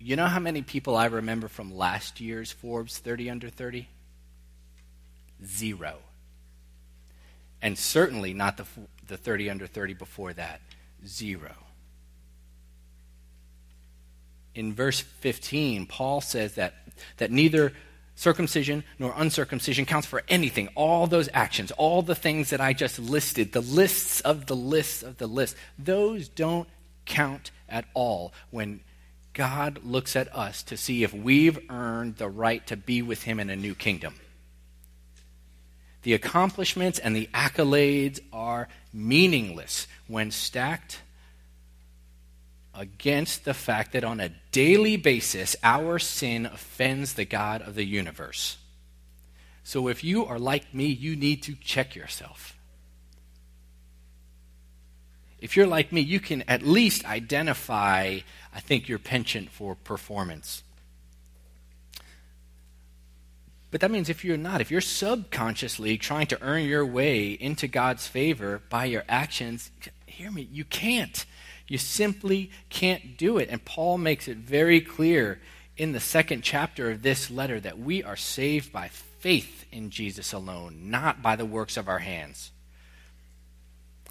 You 0.00 0.16
know 0.16 0.26
how 0.26 0.38
many 0.38 0.62
people 0.62 0.96
I 0.96 1.06
remember 1.06 1.48
from 1.48 1.76
last 1.76 2.20
year's 2.20 2.52
Forbes 2.52 2.98
30 2.98 3.30
under 3.30 3.48
30? 3.48 3.88
Zero. 5.44 5.98
And 7.60 7.76
certainly 7.76 8.32
not 8.32 8.56
the, 8.56 8.64
the 9.06 9.16
30 9.16 9.50
under 9.50 9.66
30 9.66 9.94
before 9.94 10.32
that. 10.34 10.60
Zero. 11.04 11.52
In 14.54 14.72
verse 14.72 15.00
15, 15.00 15.86
Paul 15.86 16.20
says 16.20 16.54
that, 16.54 16.74
that 17.16 17.30
neither 17.30 17.72
circumcision 18.14 18.84
nor 18.98 19.12
uncircumcision 19.16 19.84
counts 19.84 20.06
for 20.06 20.22
anything. 20.28 20.68
All 20.74 21.06
those 21.06 21.28
actions, 21.32 21.70
all 21.72 22.02
the 22.02 22.14
things 22.14 22.50
that 22.50 22.60
I 22.60 22.72
just 22.72 22.98
listed, 22.98 23.52
the 23.52 23.60
lists 23.60 24.20
of 24.20 24.46
the 24.46 24.56
lists 24.56 25.02
of 25.02 25.18
the 25.18 25.28
list, 25.28 25.56
those 25.78 26.28
don't 26.28 26.68
count 27.04 27.50
at 27.68 27.84
all 27.94 28.32
when 28.50 28.80
God 29.38 29.84
looks 29.84 30.16
at 30.16 30.34
us 30.34 30.64
to 30.64 30.76
see 30.76 31.04
if 31.04 31.14
we've 31.14 31.60
earned 31.70 32.16
the 32.16 32.28
right 32.28 32.66
to 32.66 32.76
be 32.76 33.02
with 33.02 33.22
Him 33.22 33.38
in 33.38 33.50
a 33.50 33.54
new 33.54 33.72
kingdom. 33.72 34.16
The 36.02 36.12
accomplishments 36.12 36.98
and 36.98 37.14
the 37.14 37.28
accolades 37.32 38.18
are 38.32 38.66
meaningless 38.92 39.86
when 40.08 40.32
stacked 40.32 41.02
against 42.74 43.44
the 43.44 43.54
fact 43.54 43.92
that 43.92 44.02
on 44.02 44.18
a 44.18 44.32
daily 44.50 44.96
basis 44.96 45.54
our 45.62 46.00
sin 46.00 46.44
offends 46.44 47.14
the 47.14 47.24
God 47.24 47.62
of 47.62 47.76
the 47.76 47.84
universe. 47.84 48.56
So 49.62 49.86
if 49.86 50.02
you 50.02 50.26
are 50.26 50.40
like 50.40 50.74
me, 50.74 50.86
you 50.86 51.14
need 51.14 51.44
to 51.44 51.54
check 51.54 51.94
yourself. 51.94 52.56
If 55.40 55.56
you're 55.56 55.68
like 55.68 55.92
me, 55.92 56.00
you 56.00 56.18
can 56.18 56.42
at 56.48 56.62
least 56.62 57.04
identify, 57.04 58.20
I 58.54 58.60
think, 58.60 58.88
your 58.88 58.98
penchant 58.98 59.50
for 59.50 59.74
performance. 59.74 60.62
But 63.70 63.82
that 63.82 63.90
means 63.90 64.08
if 64.08 64.24
you're 64.24 64.38
not, 64.38 64.60
if 64.60 64.70
you're 64.70 64.80
subconsciously 64.80 65.98
trying 65.98 66.26
to 66.28 66.42
earn 66.42 66.64
your 66.64 66.86
way 66.86 67.32
into 67.32 67.68
God's 67.68 68.06
favor 68.06 68.62
by 68.70 68.86
your 68.86 69.04
actions, 69.08 69.70
hear 70.06 70.30
me, 70.30 70.48
you 70.50 70.64
can't. 70.64 71.26
You 71.66 71.76
simply 71.76 72.50
can't 72.70 73.18
do 73.18 73.36
it. 73.36 73.50
And 73.50 73.62
Paul 73.62 73.98
makes 73.98 74.26
it 74.26 74.38
very 74.38 74.80
clear 74.80 75.40
in 75.76 75.92
the 75.92 76.00
second 76.00 76.42
chapter 76.42 76.90
of 76.90 77.02
this 77.02 77.30
letter 77.30 77.60
that 77.60 77.78
we 77.78 78.02
are 78.02 78.16
saved 78.16 78.72
by 78.72 78.88
faith 78.88 79.66
in 79.70 79.90
Jesus 79.90 80.32
alone, 80.32 80.90
not 80.90 81.22
by 81.22 81.36
the 81.36 81.44
works 81.44 81.76
of 81.76 81.88
our 81.88 81.98
hands. 81.98 82.50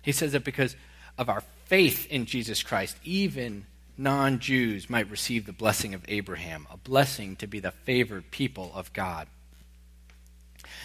He 0.04 0.12
says 0.12 0.34
that 0.34 0.44
because 0.44 0.76
of 1.18 1.30
our 1.30 1.42
faith 1.66 2.06
in 2.12 2.26
Jesus 2.26 2.62
Christ, 2.62 2.96
even 3.04 3.66
non 3.98 4.40
Jews 4.40 4.90
might 4.90 5.10
receive 5.10 5.46
the 5.46 5.54
blessing 5.54 5.94
of 5.94 6.06
Abraham, 6.08 6.68
a 6.72 6.78
blessing 6.78 7.36
to 7.38 7.48
be 7.48 7.60
the 7.60 7.72
favored 7.72 8.32
people 8.32 8.72
of 8.76 8.94
God. 8.94 9.28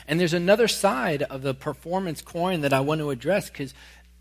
And 0.07 0.19
there's 0.19 0.35
another 0.35 0.69
side 0.69 1.23
of 1.23 1.43
the 1.43 1.55
performance 1.55 2.23
coin 2.23 2.63
that 2.63 2.73
I 2.73 2.81
want 2.81 3.01
to 3.01 3.11
address 3.11 3.51
because 3.51 3.75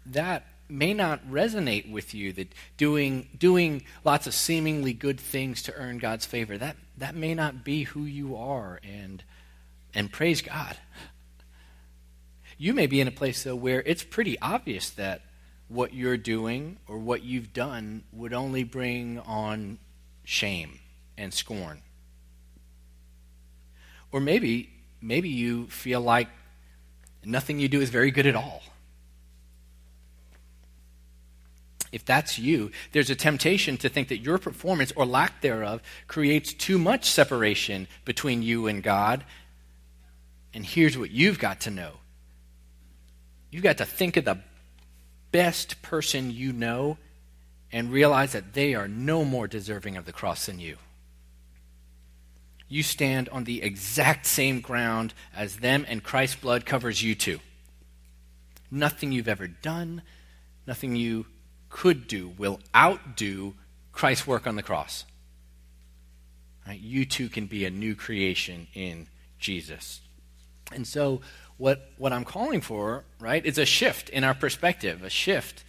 that 0.05 0.45
may 0.67 0.93
not 0.93 1.25
resonate 1.29 1.91
with 1.91 2.13
you 2.13 2.31
that 2.33 2.53
doing 2.77 3.27
doing 3.37 3.83
lots 4.05 4.25
of 4.25 4.33
seemingly 4.33 4.93
good 4.93 5.19
things 5.19 5.61
to 5.63 5.73
earn 5.75 5.97
God's 5.97 6.25
favor 6.25 6.57
that 6.57 6.77
that 6.97 7.13
may 7.13 7.35
not 7.35 7.65
be 7.65 7.83
who 7.83 8.03
you 8.03 8.37
are 8.37 8.79
and 8.81 9.21
and 9.93 10.09
praise 10.09 10.41
God 10.41 10.77
you 12.57 12.73
may 12.73 12.87
be 12.87 13.01
in 13.01 13.07
a 13.07 13.11
place 13.11 13.43
though 13.43 13.55
where 13.55 13.83
it's 13.85 14.03
pretty 14.03 14.39
obvious 14.39 14.89
that 14.91 15.23
what 15.71 15.93
you're 15.93 16.17
doing 16.17 16.77
or 16.87 16.97
what 16.97 17.23
you've 17.23 17.53
done 17.53 18.03
would 18.11 18.33
only 18.33 18.63
bring 18.63 19.19
on 19.19 19.77
shame 20.23 20.79
and 21.17 21.33
scorn. 21.33 21.81
Or 24.11 24.19
maybe 24.19 24.69
maybe 25.01 25.29
you 25.29 25.67
feel 25.67 26.01
like 26.01 26.27
nothing 27.23 27.59
you 27.59 27.69
do 27.69 27.79
is 27.81 27.89
very 27.89 28.11
good 28.11 28.27
at 28.27 28.35
all. 28.35 28.61
If 31.91 32.05
that's 32.05 32.39
you, 32.39 32.71
there's 32.91 33.09
a 33.09 33.15
temptation 33.15 33.77
to 33.77 33.89
think 33.89 34.07
that 34.09 34.19
your 34.19 34.37
performance 34.37 34.93
or 34.95 35.05
lack 35.05 35.41
thereof 35.41 35.81
creates 36.07 36.53
too 36.53 36.77
much 36.77 37.09
separation 37.09 37.87
between 38.05 38.43
you 38.43 38.67
and 38.67 38.81
God. 38.81 39.25
And 40.53 40.65
here's 40.65 40.97
what 40.97 41.11
you've 41.11 41.39
got 41.39 41.61
to 41.61 41.71
know. 41.71 41.93
You've 43.49 43.63
got 43.63 43.77
to 43.79 43.85
think 43.85 44.15
of 44.15 44.23
the 44.23 44.39
best 45.31 45.81
person 45.81 46.31
you 46.31 46.53
know 46.53 46.97
and 47.71 47.91
realize 47.91 48.33
that 48.33 48.53
they 48.53 48.75
are 48.75 48.87
no 48.87 49.23
more 49.23 49.47
deserving 49.47 49.95
of 49.97 50.05
the 50.05 50.11
cross 50.11 50.45
than 50.45 50.59
you. 50.59 50.77
You 52.67 52.83
stand 52.83 53.27
on 53.29 53.43
the 53.43 53.61
exact 53.61 54.25
same 54.25 54.61
ground 54.61 55.13
as 55.35 55.57
them, 55.57 55.85
and 55.87 56.03
Christ's 56.03 56.37
blood 56.37 56.65
covers 56.65 57.03
you 57.03 57.15
too. 57.15 57.39
Nothing 58.69 59.11
you've 59.11 59.27
ever 59.27 59.47
done, 59.47 60.01
nothing 60.65 60.95
you 60.95 61.25
could 61.69 62.07
do 62.07 62.29
will 62.37 62.59
outdo 62.75 63.55
Christ's 63.91 64.27
work 64.27 64.47
on 64.47 64.55
the 64.55 64.63
cross. 64.63 65.05
Right? 66.65 66.79
You 66.79 67.05
too 67.05 67.27
can 67.27 67.47
be 67.47 67.65
a 67.65 67.69
new 67.69 67.95
creation 67.95 68.67
in 68.73 69.07
Jesus. 69.37 70.01
And 70.71 70.87
so, 70.87 71.21
what, 71.61 71.91
what 71.99 72.11
I'm 72.11 72.25
calling 72.25 72.59
for, 72.59 73.03
right, 73.19 73.45
is 73.45 73.59
a 73.59 73.65
shift 73.65 74.09
in 74.09 74.23
our 74.23 74.33
perspective, 74.33 75.03
a 75.03 75.11
shift 75.11 75.63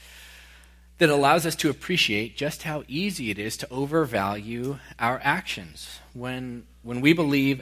that 0.97 1.11
allows 1.11 1.45
us 1.45 1.55
to 1.57 1.69
appreciate 1.69 2.35
just 2.35 2.63
how 2.63 2.83
easy 2.89 3.31
it 3.31 3.39
is 3.39 3.59
to 3.59 3.71
overvalue 3.71 4.79
our 4.99 5.21
actions. 5.23 6.01
When, 6.15 6.67
when 6.83 7.03
we 7.03 7.13
believe 7.13 7.61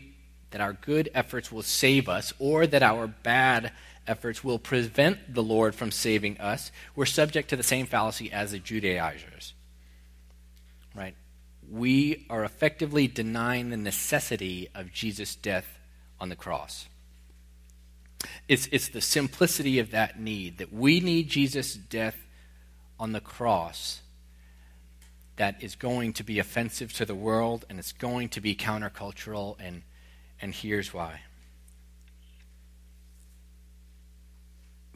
that 0.53 0.61
our 0.61 0.75
good 0.75 1.11
efforts 1.13 1.51
will 1.51 1.65
save 1.65 2.09
us 2.09 2.33
or 2.39 2.69
that 2.69 2.85
our 2.85 3.09
bad 3.09 3.73
efforts 4.07 4.45
will 4.45 4.61
prevent 4.61 5.35
the 5.35 5.43
Lord 5.43 5.75
from 5.75 5.91
saving 5.91 6.39
us, 6.39 6.71
we're 6.95 7.07
subject 7.07 7.51
to 7.51 7.57
the 7.57 7.65
same 7.65 7.87
fallacy 7.87 8.31
as 8.31 8.53
the 8.53 8.61
Judaizers. 8.61 9.55
Right? 10.95 11.17
We 11.69 12.27
are 12.31 12.45
effectively 12.45 13.09
denying 13.09 13.71
the 13.71 13.77
necessity 13.77 14.69
of 14.73 14.93
Jesus' 14.93 15.35
death 15.35 15.81
on 16.21 16.29
the 16.29 16.37
cross. 16.37 16.87
It's, 18.49 18.69
it's 18.73 18.89
the 18.89 19.01
simplicity 19.01 19.79
of 19.79 19.91
that 19.93 20.21
need, 20.21 20.59
that 20.59 20.73
we 20.73 21.01
need 21.01 21.29
Jesus' 21.29 21.75
death 21.75 22.17
on 22.99 23.13
the 23.13 23.21
cross 23.21 24.01
that 25.37 25.63
is 25.63 25.75
going 25.75 26.13
to 26.15 26.23
be 26.23 26.39
offensive 26.39 26.93
to 26.95 27.05
the 27.05 27.15
world 27.15 27.65
and 27.71 27.79
it's 27.79 27.93
going 27.93 28.29
to 28.31 28.41
be 28.41 28.55
countercultural, 28.55 29.57
and, 29.59 29.83
and 30.41 30.55
here's 30.55 30.93
why. 30.93 31.21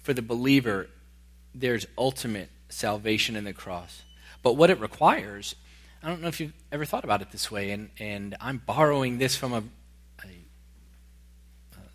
for 0.05 0.13
the 0.13 0.23
believer, 0.23 0.89
there's 1.55 1.87
ultimate 1.97 2.51
salvation 2.69 3.37
in 3.37 3.45
the 3.45 3.55
cross. 3.55 4.03
But 4.43 4.53
what 4.53 4.69
it 4.69 4.79
requires, 4.79 5.57
I 6.03 6.09
don't 6.09 6.21
know 6.21 6.29
if 6.29 6.41
you've 6.41 6.53
ever 6.71 6.85
thought 6.85 7.05
about 7.05 7.23
it 7.23 7.33
this 7.33 7.51
way, 7.51 7.71
and, 7.71 7.89
and 7.99 8.37
I'm 8.39 8.59
borrowing 8.59 9.17
this 9.17 9.35
from 9.35 9.55
a, 9.55 9.63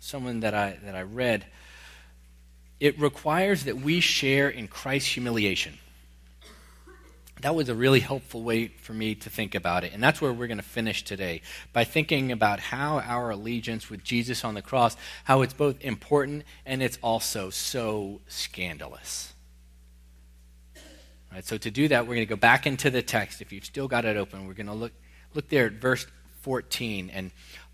someone 0.00 0.40
that 0.40 0.54
I, 0.54 0.78
that 0.84 0.96
I 0.96 1.02
read. 1.02 1.46
It 2.80 2.98
requires 2.98 3.64
that 3.64 3.76
we 3.76 4.00
share 4.00 4.48
in 4.48 4.66
Christ's 4.66 5.12
humiliation 5.12 5.78
that 7.42 7.54
was 7.54 7.68
a 7.68 7.74
really 7.74 8.00
helpful 8.00 8.42
way 8.42 8.68
for 8.68 8.92
me 8.92 9.14
to 9.14 9.30
think 9.30 9.54
about 9.54 9.84
it. 9.84 9.92
And 9.92 10.02
that's 10.02 10.20
where 10.20 10.32
we're 10.32 10.46
going 10.46 10.58
to 10.58 10.62
finish 10.62 11.02
today 11.02 11.42
by 11.72 11.84
thinking 11.84 12.32
about 12.32 12.60
how 12.60 12.98
our 13.00 13.30
allegiance 13.30 13.88
with 13.88 14.04
Jesus 14.04 14.44
on 14.44 14.54
the 14.54 14.62
cross, 14.62 14.96
how 15.24 15.42
it's 15.42 15.54
both 15.54 15.80
important 15.80 16.44
and 16.66 16.82
it's 16.82 16.98
also 17.02 17.50
so 17.50 18.20
scandalous. 18.28 19.32
All 20.76 21.36
right, 21.36 21.44
so 21.44 21.56
to 21.58 21.70
do 21.70 21.88
that, 21.88 22.04
we're 22.04 22.14
going 22.14 22.26
to 22.26 22.34
go 22.34 22.36
back 22.36 22.66
into 22.66 22.90
the 22.90 23.02
text. 23.02 23.40
If 23.40 23.52
you've 23.52 23.64
still 23.64 23.88
got 23.88 24.04
it 24.04 24.16
open, 24.16 24.46
we're 24.46 24.54
going 24.54 24.66
to 24.66 24.72
look 24.72 24.92
look 25.32 25.48
there 25.48 25.66
at 25.66 25.74
verse 25.74 26.06
14 26.42 27.10
and 27.10 27.30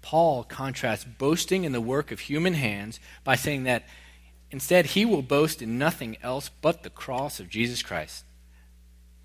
Paul 0.07 0.45
contrasts 0.45 1.05
boasting 1.05 1.65
in 1.65 1.73
the 1.73 1.81
work 1.81 2.13
of 2.13 2.21
human 2.21 2.55
hands 2.55 3.01
by 3.25 3.35
saying 3.35 3.65
that 3.65 3.85
Instead, 4.51 4.87
he 4.87 5.05
will 5.05 5.23
boast 5.23 5.61
in 5.61 5.79
nothing 5.79 6.17
else 6.23 6.51
but 6.63 6.83
the 6.83 6.91
cross 6.91 7.41
of 7.41 7.49
Jesus 7.49 7.83
Christ, 7.83 8.25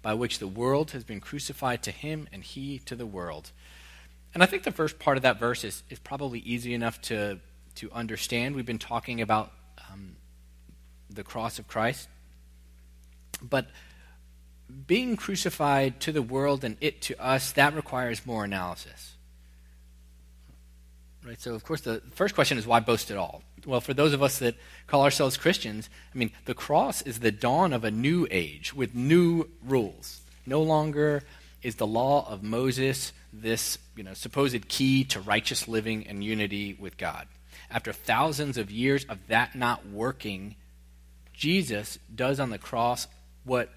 by 0.02 0.14
which 0.14 0.40
the 0.40 0.48
world 0.48 0.92
has 0.92 1.04
been 1.04 1.20
crucified 1.20 1.84
to 1.84 1.92
him 1.92 2.28
and 2.34 2.44
he 2.44 2.80
to 2.80 2.96
the 2.96 3.06
world. 3.06 3.52
And 4.34 4.42
I 4.42 4.46
think 4.46 4.64
the 4.64 4.72
first 4.72 4.98
part 4.98 5.18
of 5.18 5.24
that 5.24 5.40
verse 5.40 5.64
is, 5.64 5.84
is 5.90 6.00
probably 6.00 6.40
easy 6.40 6.74
enough 6.74 7.00
to, 7.04 7.40
to 7.76 7.92
understand. 7.92 8.56
We've 8.56 8.66
been 8.66 8.80
talking 8.80 9.22
about 9.22 9.52
um, 9.92 10.16
the 11.10 11.24
cross 11.24 11.60
of 11.60 11.68
Christ. 11.68 12.08
But 13.42 13.68
being 14.88 15.18
crucified 15.18 16.00
to 16.02 16.12
the 16.12 16.22
world 16.22 16.64
and 16.64 16.78
it 16.82 17.02
to 17.04 17.24
us, 17.24 17.52
that 17.52 17.76
requires 17.76 18.26
more 18.26 18.44
analysis. 18.44 19.16
Right? 21.26 21.40
So, 21.40 21.54
of 21.54 21.64
course, 21.64 21.82
the 21.82 22.02
first 22.12 22.34
question 22.34 22.58
is 22.58 22.66
why 22.66 22.80
boast 22.80 23.12
at 23.12 23.18
all? 23.18 23.44
Well, 23.66 23.82
for 23.82 23.94
those 23.94 24.14
of 24.14 24.24
us 24.24 24.40
that 24.40 24.56
call 24.88 25.04
ourselves 25.04 25.38
Christians, 25.38 25.90
I 26.14 26.18
mean, 26.18 26.32
the 26.46 26.56
cross 26.56 27.02
is 27.04 27.20
the 27.20 27.32
dawn 27.32 27.74
of 27.74 27.84
a 27.84 27.92
new 27.92 28.28
age 28.32 28.74
with 28.74 28.96
new 28.96 29.50
rules. 29.64 30.22
No 30.46 30.62
longer 30.64 31.24
is 31.62 31.76
the 31.76 31.86
law 31.86 32.28
of 32.28 32.42
Moses 32.42 33.14
this 33.32 33.78
you 33.96 34.04
know, 34.04 34.14
supposed 34.14 34.68
key 34.68 35.04
to 35.06 35.20
righteous 35.22 35.68
living 35.68 36.08
and 36.08 36.24
unity 36.24 36.76
with 36.80 36.98
God. 36.98 37.28
After 37.70 37.94
thousands 37.94 38.58
of 38.58 38.72
years 38.72 39.06
of 39.06 39.28
that 39.28 39.56
not 39.56 39.88
working, 39.88 40.56
Jesus 41.34 41.98
does 42.14 42.40
on 42.40 42.50
the 42.50 42.58
cross 42.58 43.08
what 43.44 43.70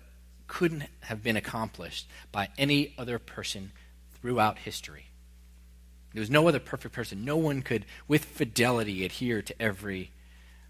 couldn't 0.46 0.84
have 1.00 1.22
been 1.22 1.36
accomplished 1.36 2.08
by 2.32 2.48
any 2.58 2.94
other 2.98 3.18
person 3.18 3.72
throughout 4.14 4.58
history. 4.58 5.06
There 6.14 6.20
was 6.20 6.30
no 6.30 6.46
other 6.46 6.60
perfect 6.60 6.94
person. 6.94 7.24
No 7.24 7.36
one 7.36 7.60
could, 7.60 7.84
with 8.06 8.24
fidelity, 8.24 9.04
adhere 9.04 9.42
to 9.42 9.60
every 9.60 10.12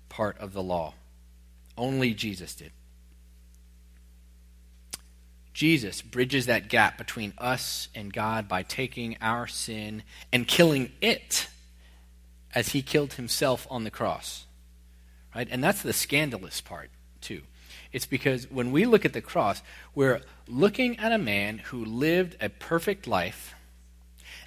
part 0.09 0.39
of 0.39 0.55
the 0.55 0.63
law. 0.63 0.95
Only 1.77 2.15
Jesus 2.15 2.55
did. 2.55 2.73
Jesus 5.53 6.03
bridges 6.03 6.47
that 6.47 6.69
gap 6.69 6.97
between 6.97 7.35
us 7.37 7.89
and 7.95 8.13
God 8.13 8.49
by 8.49 8.63
taking 8.63 9.19
our 9.21 9.47
sin 9.47 10.03
and 10.33 10.49
killing 10.49 10.91
it 11.01 11.47
as 12.55 12.71
he 12.71 12.83
killed 12.83 13.13
himself 13.13 13.67
on 13.71 13.85
the 13.85 13.91
cross. 13.91 14.47
Right? 15.35 15.47
And 15.51 15.63
that's 15.63 15.83
the 15.83 15.93
scandalous 15.93 16.61
part, 16.63 16.91
too. 17.21 17.43
It's 17.93 18.07
because 18.07 18.51
when 18.51 18.73
we 18.73 18.87
look 18.87 19.05
at 19.05 19.13
the 19.13 19.21
cross, 19.21 19.63
we're 19.95 20.23
looking 20.49 20.99
at 20.99 21.13
a 21.13 21.19
man 21.19 21.59
who 21.59 21.85
lived 21.85 22.37
a 22.41 22.49
perfect 22.49 23.07
life 23.07 23.55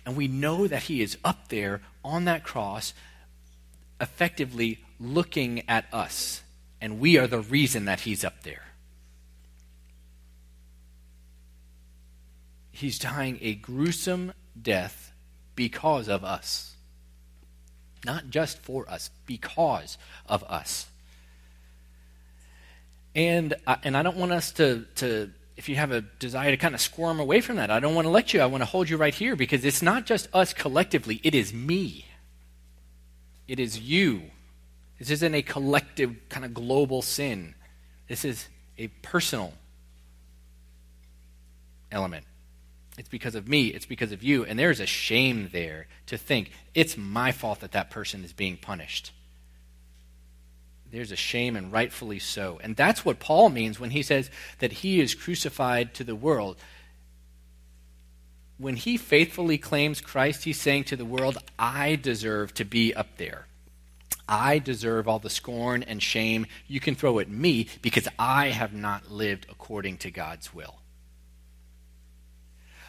and 0.08 0.16
we 0.16 0.30
know 0.30 0.68
that 0.68 0.84
he 0.84 1.02
is 1.02 1.18
up 1.26 1.50
there 1.50 1.82
on 2.02 2.24
that 2.26 2.46
cross, 2.46 2.94
effectively 4.00 4.80
looking 5.02 5.68
at 5.68 5.84
us. 5.94 6.44
And 6.80 7.02
we 7.02 7.18
are 7.18 7.28
the 7.28 7.42
reason 7.42 7.84
that 7.86 8.00
he's 8.00 8.24
up 8.24 8.44
there. 8.44 8.68
He's 12.72 12.98
dying 12.98 13.38
a 13.42 13.56
gruesome 13.56 14.32
death 14.60 15.12
because 15.58 16.08
of 16.08 16.24
us. 16.24 16.78
Not 18.06 18.30
just 18.30 18.60
for 18.60 18.90
us, 18.90 19.10
because 19.26 19.98
of 20.26 20.42
us. 20.46 20.88
And, 23.14 23.56
I, 23.66 23.76
and 23.84 23.98
I 23.98 24.04
don't 24.04 24.16
want 24.16 24.32
us 24.32 24.54
to, 24.54 24.86
to 24.96 25.32
if 25.58 25.68
you 25.68 25.76
have 25.76 25.92
a 25.92 26.02
desire 26.02 26.52
to 26.52 26.58
kind 26.58 26.76
of 26.76 26.82
squirm 26.82 27.20
away 27.20 27.42
from 27.42 27.56
that, 27.56 27.72
I 27.72 27.80
don't 27.80 27.96
want 27.96 28.06
to 28.06 28.12
let 28.12 28.34
you. 28.34 28.42
I 28.42 28.46
want 28.46 28.62
to 28.62 28.66
hold 28.66 28.90
you 28.90 28.96
right 28.96 29.14
here 29.14 29.36
because 29.36 29.66
it's 29.66 29.82
not 29.82 30.06
just 30.06 30.30
us 30.34 30.54
collectively, 30.54 31.20
it 31.24 31.34
is 31.34 31.52
me. 31.52 32.06
It 33.48 33.60
is 33.60 33.80
you. 33.80 34.22
This 35.00 35.10
isn't 35.10 35.34
a 35.34 35.42
collective, 35.42 36.16
kind 36.30 36.46
of 36.46 36.54
global 36.54 37.02
sin. 37.02 37.56
This 38.08 38.24
is 38.24 38.48
a 38.78 38.88
personal 39.02 39.54
element. 41.92 42.26
It's 42.98 43.10
because 43.10 43.36
of 43.36 43.48
me, 43.48 43.68
it's 43.68 43.86
because 43.86 44.12
of 44.12 44.24
you. 44.24 44.46
And 44.46 44.60
there's 44.60 44.80
a 44.80 44.86
shame 44.86 45.50
there 45.52 45.88
to 46.08 46.18
think 46.18 46.52
it's 46.76 46.98
my 46.98 47.32
fault 47.32 47.62
that 47.62 47.72
that 47.72 47.90
person 47.90 48.24
is 48.24 48.34
being 48.34 48.58
punished 48.58 49.12
there's 50.92 51.12
a 51.12 51.18
shame, 51.18 51.56
and 51.56 51.72
rightfully 51.72 52.20
so. 52.20 52.60
And 52.64 52.76
that's 52.76 53.04
what 53.04 53.20
Paul 53.20 53.50
means 53.50 53.80
when 53.80 53.92
he 53.92 54.04
says 54.04 54.30
that 54.60 54.72
he 54.72 55.00
is 55.00 55.16
crucified 55.16 55.94
to 55.96 56.04
the 56.04 56.16
world. 56.16 56.58
When 58.58 58.76
he 58.76 58.98
faithfully 58.98 59.58
claims 59.58 60.02
Christ, 60.02 60.44
he's 60.46 60.60
saying 60.60 60.86
to 60.86 60.96
the 60.96 61.06
world, 61.06 61.38
I 61.60 61.96
deserve 61.96 62.54
to 62.56 62.66
be 62.66 62.94
up 62.94 63.18
there. 63.18 63.48
I 64.28 64.60
deserve 64.60 65.08
all 65.08 65.20
the 65.20 65.30
scorn 65.30 65.84
and 65.84 66.02
shame 66.04 66.48
you 66.68 66.80
can 66.80 66.96
throw 66.96 67.20
at 67.20 67.30
me 67.30 67.68
because 67.82 68.08
I 68.20 68.48
have 68.48 68.74
not 68.74 69.12
lived 69.12 69.46
according 69.50 69.98
to 70.00 70.12
God's 70.12 70.54
will. 70.54 70.80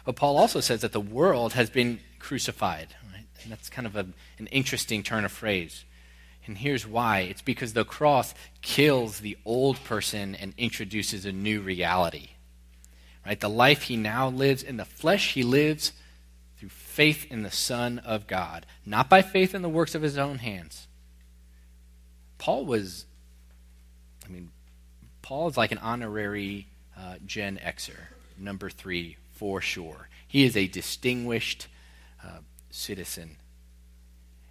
But 0.05 0.15
Paul 0.15 0.37
also 0.37 0.59
says 0.59 0.81
that 0.81 0.91
the 0.91 0.99
world 0.99 1.53
has 1.53 1.69
been 1.69 1.99
crucified. 2.17 2.95
Right? 3.13 3.25
And 3.43 3.51
that's 3.51 3.69
kind 3.69 3.85
of 3.85 3.95
a, 3.95 4.07
an 4.37 4.47
interesting 4.47 5.03
turn 5.03 5.23
of 5.23 5.31
phrase. 5.31 5.85
And 6.49 6.57
here's 6.57 6.87
why 6.87 7.19
it's 7.19 7.43
because 7.43 7.73
the 7.73 7.85
cross 7.85 8.33
kills 8.63 9.19
the 9.19 9.37
old 9.45 9.83
person 9.83 10.33
and 10.33 10.55
introduces 10.57 11.23
a 11.23 11.31
new 11.31 11.61
reality. 11.61 12.29
Right? 13.23 13.39
The 13.39 13.47
life 13.47 13.83
he 13.83 13.95
now 13.95 14.29
lives 14.29 14.63
in 14.63 14.77
the 14.77 14.83
flesh, 14.83 15.33
he 15.35 15.43
lives 15.43 15.93
through 16.57 16.69
faith 16.69 17.27
in 17.29 17.43
the 17.43 17.51
Son 17.51 17.99
of 17.99 18.25
God, 18.25 18.65
not 18.83 19.11
by 19.11 19.21
faith 19.21 19.53
in 19.53 19.61
the 19.61 19.69
works 19.69 19.93
of 19.93 20.01
his 20.01 20.17
own 20.17 20.39
hands. 20.39 20.87
Paul 22.39 22.65
was, 22.65 23.05
I 24.25 24.29
mean, 24.29 24.49
Paul 25.21 25.49
is 25.49 25.55
like 25.55 25.71
an 25.71 25.77
honorary 25.77 26.65
uh, 26.97 27.17
Gen 27.27 27.59
Xer, 27.63 28.07
number 28.39 28.71
three, 28.71 29.17
for 29.33 29.61
sure. 29.61 30.09
He 30.27 30.45
is 30.45 30.57
a 30.57 30.65
distinguished 30.65 31.67
uh, 32.25 32.39
citizen. 32.71 33.37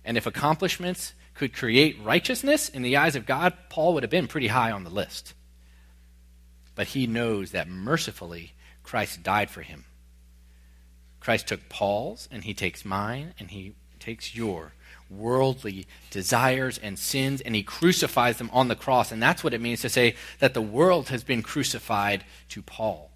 And 0.04 0.16
if 0.16 0.28
accomplishments 0.28 1.12
could 1.38 1.54
create 1.54 2.02
righteousness 2.02 2.68
in 2.68 2.82
the 2.82 2.96
eyes 2.96 3.14
of 3.14 3.24
God, 3.24 3.54
Paul 3.68 3.94
would 3.94 4.02
have 4.02 4.10
been 4.10 4.26
pretty 4.26 4.48
high 4.48 4.72
on 4.72 4.82
the 4.82 4.90
list. 4.90 5.34
But 6.74 6.88
he 6.88 7.06
knows 7.06 7.52
that 7.52 7.68
mercifully 7.68 8.54
Christ 8.82 9.22
died 9.22 9.48
for 9.48 9.62
him. 9.62 9.84
Christ 11.20 11.46
took 11.46 11.68
Paul's, 11.68 12.28
and 12.32 12.42
he 12.42 12.54
takes 12.54 12.84
mine, 12.84 13.34
and 13.38 13.52
he 13.52 13.74
takes 14.00 14.34
your 14.34 14.72
worldly 15.08 15.86
desires 16.10 16.76
and 16.76 16.98
sins, 16.98 17.40
and 17.40 17.54
he 17.54 17.62
crucifies 17.62 18.38
them 18.38 18.50
on 18.52 18.66
the 18.66 18.74
cross. 18.74 19.12
And 19.12 19.22
that's 19.22 19.44
what 19.44 19.54
it 19.54 19.60
means 19.60 19.80
to 19.82 19.88
say 19.88 20.16
that 20.40 20.54
the 20.54 20.60
world 20.60 21.08
has 21.10 21.22
been 21.22 21.42
crucified 21.42 22.24
to 22.48 22.62
Paul. 22.62 23.12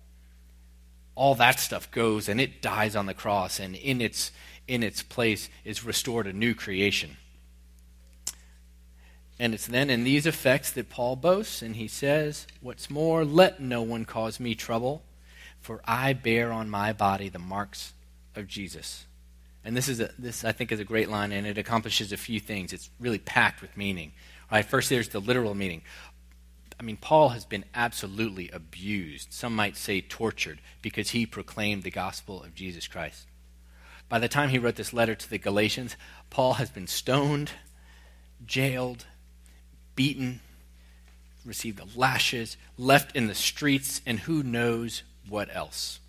All 1.16 1.34
that 1.34 1.58
stuff 1.58 1.90
goes 1.90 2.28
and 2.28 2.40
it 2.40 2.62
dies 2.62 2.94
on 2.94 3.06
the 3.06 3.14
cross, 3.14 3.58
and 3.58 3.74
in 3.74 4.00
its, 4.00 4.30
in 4.68 4.84
its 4.84 5.02
place 5.02 5.48
is 5.64 5.84
restored 5.84 6.28
a 6.28 6.32
new 6.32 6.54
creation. 6.54 7.16
And 9.42 9.54
it's 9.54 9.66
then 9.66 9.90
in 9.90 10.04
these 10.04 10.24
effects 10.24 10.70
that 10.70 10.88
Paul 10.88 11.16
boasts, 11.16 11.62
and 11.62 11.74
he 11.74 11.88
says, 11.88 12.46
What's 12.60 12.88
more, 12.88 13.24
let 13.24 13.58
no 13.58 13.82
one 13.82 14.04
cause 14.04 14.38
me 14.38 14.54
trouble, 14.54 15.02
for 15.58 15.80
I 15.84 16.12
bear 16.12 16.52
on 16.52 16.70
my 16.70 16.92
body 16.92 17.28
the 17.28 17.40
marks 17.40 17.92
of 18.36 18.46
Jesus. 18.46 19.04
And 19.64 19.76
this 19.76 19.88
is 19.88 19.98
a, 19.98 20.10
this 20.16 20.44
I 20.44 20.52
think 20.52 20.70
is 20.70 20.78
a 20.78 20.84
great 20.84 21.08
line, 21.08 21.32
and 21.32 21.44
it 21.44 21.58
accomplishes 21.58 22.12
a 22.12 22.16
few 22.16 22.38
things. 22.38 22.72
It's 22.72 22.88
really 23.00 23.18
packed 23.18 23.62
with 23.62 23.76
meaning. 23.76 24.12
All 24.48 24.58
right, 24.58 24.64
first 24.64 24.88
there's 24.88 25.08
the 25.08 25.18
literal 25.18 25.56
meaning. 25.56 25.82
I 26.78 26.84
mean, 26.84 26.96
Paul 26.96 27.30
has 27.30 27.44
been 27.44 27.64
absolutely 27.74 28.48
abused. 28.50 29.32
Some 29.32 29.56
might 29.56 29.76
say 29.76 30.00
tortured 30.00 30.60
because 30.82 31.10
he 31.10 31.26
proclaimed 31.26 31.82
the 31.82 31.90
gospel 31.90 32.44
of 32.44 32.54
Jesus 32.54 32.86
Christ. 32.86 33.26
By 34.08 34.20
the 34.20 34.28
time 34.28 34.50
he 34.50 34.60
wrote 34.60 34.76
this 34.76 34.92
letter 34.92 35.16
to 35.16 35.28
the 35.28 35.38
Galatians, 35.38 35.96
Paul 36.30 36.52
has 36.54 36.70
been 36.70 36.86
stoned, 36.86 37.50
jailed, 38.46 39.06
beaten, 39.94 40.40
received 41.44 41.78
the 41.78 41.98
lashes, 41.98 42.56
left 42.78 43.14
in 43.16 43.26
the 43.26 43.34
streets, 43.34 44.00
and 44.06 44.20
who 44.20 44.42
knows 44.42 45.02
what 45.28 45.54
else. 45.54 46.00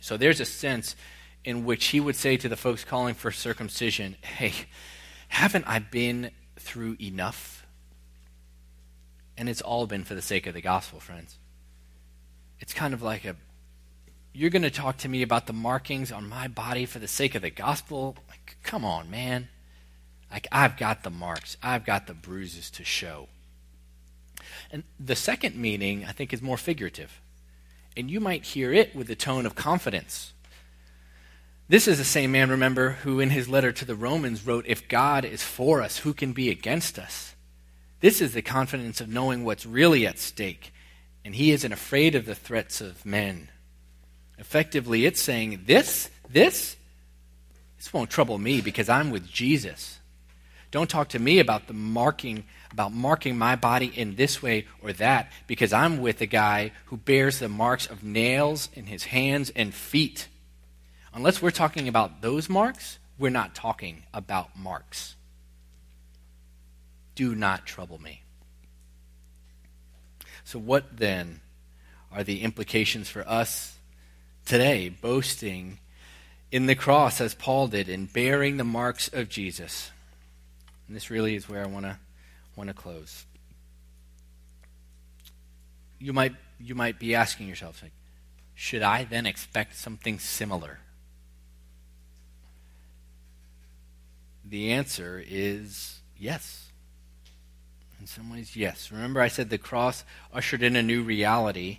So 0.00 0.16
there's 0.16 0.40
a 0.40 0.44
sense 0.44 0.96
in 1.44 1.64
which 1.64 1.86
he 1.86 2.00
would 2.00 2.16
say 2.16 2.36
to 2.36 2.48
the 2.48 2.56
folks 2.56 2.84
calling 2.84 3.14
for 3.14 3.30
circumcision, 3.30 4.16
Hey, 4.22 4.52
haven't 5.28 5.66
I 5.66 5.78
been 5.78 6.30
through 6.58 6.96
enough? 7.00 7.66
And 9.36 9.48
it's 9.48 9.62
all 9.62 9.86
been 9.86 10.04
for 10.04 10.14
the 10.14 10.22
sake 10.22 10.46
of 10.46 10.54
the 10.54 10.60
gospel, 10.60 11.00
friends. 11.00 11.38
It's 12.60 12.74
kind 12.74 12.94
of 12.94 13.02
like 13.02 13.24
a 13.24 13.36
you're 14.34 14.50
going 14.50 14.62
to 14.62 14.70
talk 14.70 14.96
to 14.98 15.08
me 15.08 15.22
about 15.22 15.46
the 15.46 15.52
markings 15.52 16.10
on 16.10 16.28
my 16.28 16.48
body 16.48 16.86
for 16.86 16.98
the 16.98 17.08
sake 17.08 17.34
of 17.34 17.42
the 17.42 17.50
gospel? 17.50 18.16
Like, 18.28 18.56
come 18.62 18.84
on, 18.84 19.10
man. 19.10 19.48
Like, 20.32 20.48
I've 20.50 20.78
got 20.78 21.02
the 21.02 21.10
marks, 21.10 21.58
I've 21.62 21.84
got 21.84 22.06
the 22.06 22.14
bruises 22.14 22.70
to 22.72 22.84
show. 22.84 23.28
And 24.70 24.82
the 24.98 25.14
second 25.14 25.56
meaning, 25.56 26.06
I 26.06 26.12
think, 26.12 26.32
is 26.32 26.40
more 26.40 26.56
figurative. 26.56 27.20
And 27.96 28.10
you 28.10 28.18
might 28.18 28.44
hear 28.44 28.72
it 28.72 28.96
with 28.96 29.06
the 29.06 29.14
tone 29.14 29.44
of 29.44 29.54
confidence. 29.54 30.32
This 31.68 31.86
is 31.86 31.98
the 31.98 32.04
same 32.04 32.32
man, 32.32 32.50
remember, 32.50 32.90
who 33.02 33.20
in 33.20 33.30
his 33.30 33.48
letter 33.48 33.72
to 33.72 33.84
the 33.84 33.94
Romans 33.94 34.46
wrote, 34.46 34.64
If 34.66 34.88
God 34.88 35.26
is 35.26 35.42
for 35.42 35.82
us, 35.82 35.98
who 35.98 36.14
can 36.14 36.32
be 36.32 36.48
against 36.48 36.98
us? 36.98 37.34
This 38.00 38.20
is 38.20 38.32
the 38.32 38.42
confidence 38.42 39.00
of 39.00 39.08
knowing 39.08 39.44
what's 39.44 39.66
really 39.66 40.06
at 40.06 40.18
stake. 40.18 40.72
And 41.24 41.34
he 41.34 41.52
isn't 41.52 41.72
afraid 41.72 42.14
of 42.14 42.24
the 42.24 42.34
threats 42.34 42.80
of 42.80 43.04
men. 43.04 43.48
Effectively, 44.38 45.04
it's 45.06 45.20
saying, 45.20 45.64
This, 45.66 46.10
this, 46.28 46.76
this 47.76 47.92
won't 47.92 48.10
trouble 48.10 48.38
me 48.38 48.62
because 48.62 48.88
I'm 48.88 49.10
with 49.10 49.28
Jesus. 49.30 50.00
Don't 50.72 50.90
talk 50.90 51.08
to 51.10 51.18
me 51.18 51.38
about 51.38 51.68
the 51.68 51.74
marking 51.74 52.44
about 52.72 52.92
marking 52.92 53.36
my 53.36 53.54
body 53.54 53.92
in 53.94 54.16
this 54.16 54.42
way 54.42 54.66
or 54.82 54.94
that 54.94 55.30
because 55.46 55.74
I'm 55.74 56.00
with 56.00 56.22
a 56.22 56.26
guy 56.26 56.72
who 56.86 56.96
bears 56.96 57.38
the 57.38 57.48
marks 57.48 57.86
of 57.86 58.02
nails 58.02 58.70
in 58.72 58.86
his 58.86 59.04
hands 59.04 59.50
and 59.54 59.74
feet. 59.74 60.28
Unless 61.12 61.42
we're 61.42 61.50
talking 61.50 61.86
about 61.86 62.22
those 62.22 62.48
marks, 62.48 62.98
we're 63.18 63.28
not 63.28 63.54
talking 63.54 64.04
about 64.14 64.56
marks. 64.56 65.16
Do 67.14 67.34
not 67.34 67.66
trouble 67.66 68.00
me. 68.00 68.22
So, 70.44 70.58
what 70.58 70.96
then 70.96 71.40
are 72.10 72.24
the 72.24 72.40
implications 72.40 73.10
for 73.10 73.28
us 73.28 73.76
today, 74.46 74.88
boasting 74.88 75.78
in 76.50 76.64
the 76.64 76.74
cross 76.74 77.20
as 77.20 77.34
Paul 77.34 77.68
did 77.68 77.90
and 77.90 78.10
bearing 78.10 78.56
the 78.56 78.64
marks 78.64 79.08
of 79.08 79.28
Jesus? 79.28 79.91
And 80.86 80.96
this 80.96 81.10
really 81.10 81.34
is 81.34 81.48
where 81.48 81.62
I 81.62 81.66
want 81.66 81.86
to 81.86 81.98
want 82.56 82.68
to 82.68 82.74
close. 82.74 83.24
You 85.98 86.12
might 86.12 86.34
you 86.60 86.74
might 86.74 86.98
be 86.98 87.14
asking 87.14 87.48
yourself, 87.48 87.82
like, 87.82 87.92
should 88.54 88.82
I 88.82 89.04
then 89.04 89.26
expect 89.26 89.76
something 89.76 90.18
similar? 90.18 90.78
The 94.44 94.72
answer 94.72 95.22
is 95.26 96.00
yes. 96.18 96.68
In 98.00 98.06
some 98.06 98.30
ways, 98.30 98.56
yes. 98.56 98.90
Remember, 98.90 99.20
I 99.20 99.28
said 99.28 99.48
the 99.48 99.58
cross 99.58 100.04
ushered 100.32 100.62
in 100.62 100.74
a 100.74 100.82
new 100.82 101.02
reality. 101.02 101.78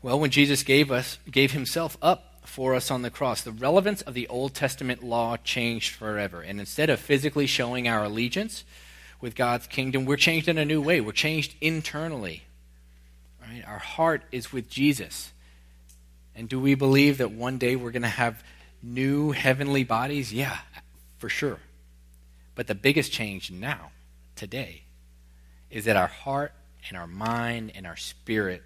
Well, 0.00 0.18
when 0.18 0.30
Jesus 0.30 0.62
gave 0.62 0.90
us 0.90 1.18
gave 1.30 1.52
himself 1.52 1.98
up 2.00 2.27
for 2.48 2.74
us 2.74 2.90
on 2.90 3.02
the 3.02 3.10
cross, 3.10 3.42
the 3.42 3.52
relevance 3.52 4.02
of 4.02 4.14
the 4.14 4.28
Old 4.28 4.54
Testament 4.54 5.02
law 5.02 5.36
changed 5.36 5.94
forever. 5.94 6.40
And 6.42 6.58
instead 6.58 6.90
of 6.90 6.98
physically 6.98 7.46
showing 7.46 7.86
our 7.86 8.04
allegiance, 8.04 8.64
with 9.20 9.34
God's 9.34 9.66
kingdom, 9.66 10.04
we're 10.04 10.16
changed 10.16 10.48
in 10.48 10.58
a 10.58 10.64
new 10.64 10.80
way. 10.80 11.00
We're 11.00 11.12
changed 11.12 11.54
internally. 11.60 12.44
Right? 13.40 13.64
Our 13.66 13.78
heart 13.78 14.22
is 14.30 14.52
with 14.52 14.68
Jesus. 14.68 15.32
And 16.34 16.48
do 16.48 16.60
we 16.60 16.74
believe 16.74 17.18
that 17.18 17.32
one 17.32 17.58
day 17.58 17.74
we're 17.76 17.90
going 17.90 18.02
to 18.02 18.08
have 18.08 18.42
new 18.82 19.32
heavenly 19.32 19.84
bodies? 19.84 20.32
Yeah, 20.32 20.58
for 21.18 21.28
sure. 21.28 21.58
But 22.54 22.66
the 22.66 22.74
biggest 22.74 23.12
change 23.12 23.50
now, 23.50 23.90
today, 24.36 24.82
is 25.70 25.84
that 25.86 25.96
our 25.96 26.06
heart 26.06 26.52
and 26.88 26.96
our 26.96 27.06
mind 27.06 27.72
and 27.74 27.86
our 27.86 27.96
spirit 27.96 28.62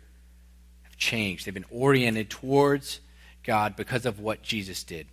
have 0.83 0.97
changed. 0.97 1.47
They've 1.47 1.55
been 1.55 1.65
oriented 1.71 2.29
towards 2.29 3.01
God 3.43 3.77
because 3.77 4.07
of 4.07 4.21
what 4.21 4.43
Jesus 4.43 4.85
did. 4.85 5.07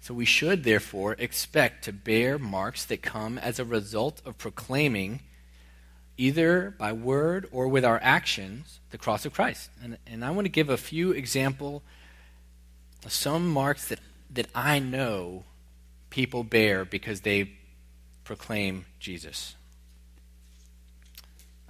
So 0.00 0.14
we 0.14 0.24
should, 0.24 0.62
therefore, 0.62 1.16
expect 1.18 1.84
to 1.84 1.92
bear 1.92 2.38
marks 2.38 2.84
that 2.84 3.02
come 3.02 3.38
as 3.38 3.58
a 3.58 3.64
result 3.64 4.22
of 4.24 4.38
proclaiming, 4.38 5.20
either 6.16 6.74
by 6.78 6.92
word 6.92 7.48
or 7.50 7.66
with 7.66 7.84
our 7.84 7.98
actions, 8.00 8.78
the 8.90 8.98
cross 8.98 9.26
of 9.26 9.32
Christ. 9.34 9.68
And, 9.82 9.98
and 10.06 10.24
I 10.24 10.30
want 10.30 10.44
to 10.44 10.50
give 10.50 10.68
a 10.68 10.76
few 10.76 11.10
example 11.10 11.82
of 13.04 13.12
some 13.12 13.50
marks 13.50 13.88
that, 13.88 13.98
that 14.30 14.46
I 14.54 14.78
know 14.78 15.44
people 16.10 16.44
bear 16.44 16.84
because 16.84 17.22
they 17.22 17.50
proclaim 18.22 18.84
Jesus. 19.00 19.56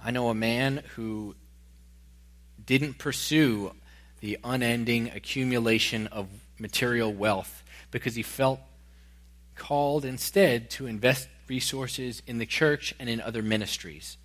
I 0.03 0.11
know 0.11 0.29
a 0.29 0.35
man 0.35 0.83
who 0.95 1.35
didn't 2.63 2.99
pursue 2.99 3.71
the 4.19 4.37
unending 4.43 5.09
accumulation 5.09 6.07
of 6.07 6.27
material 6.59 7.13
wealth 7.13 7.63
because 7.91 8.15
he 8.15 8.23
felt 8.23 8.59
called 9.55 10.05
instead 10.05 10.69
to 10.69 10.87
invest 10.87 11.27
resources 11.47 12.21
in 12.27 12.37
the 12.37 12.45
church 12.45 12.93
and 12.99 13.09
in 13.09 13.21
other 13.21 13.41
ministries. 13.41 14.17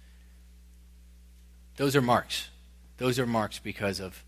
Those 1.77 1.97
are 1.97 2.03
marks. 2.03 2.49
Those 2.99 3.19
are 3.19 3.27
marks 3.27 3.59
because 3.59 4.01
of 4.01 4.25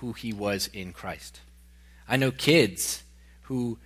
who 0.00 0.12
he 0.12 0.32
was 0.32 0.68
in 0.72 0.92
Christ. 0.92 1.40
I 2.08 2.16
know 2.16 2.30
kids 2.30 3.02
who 3.42 3.78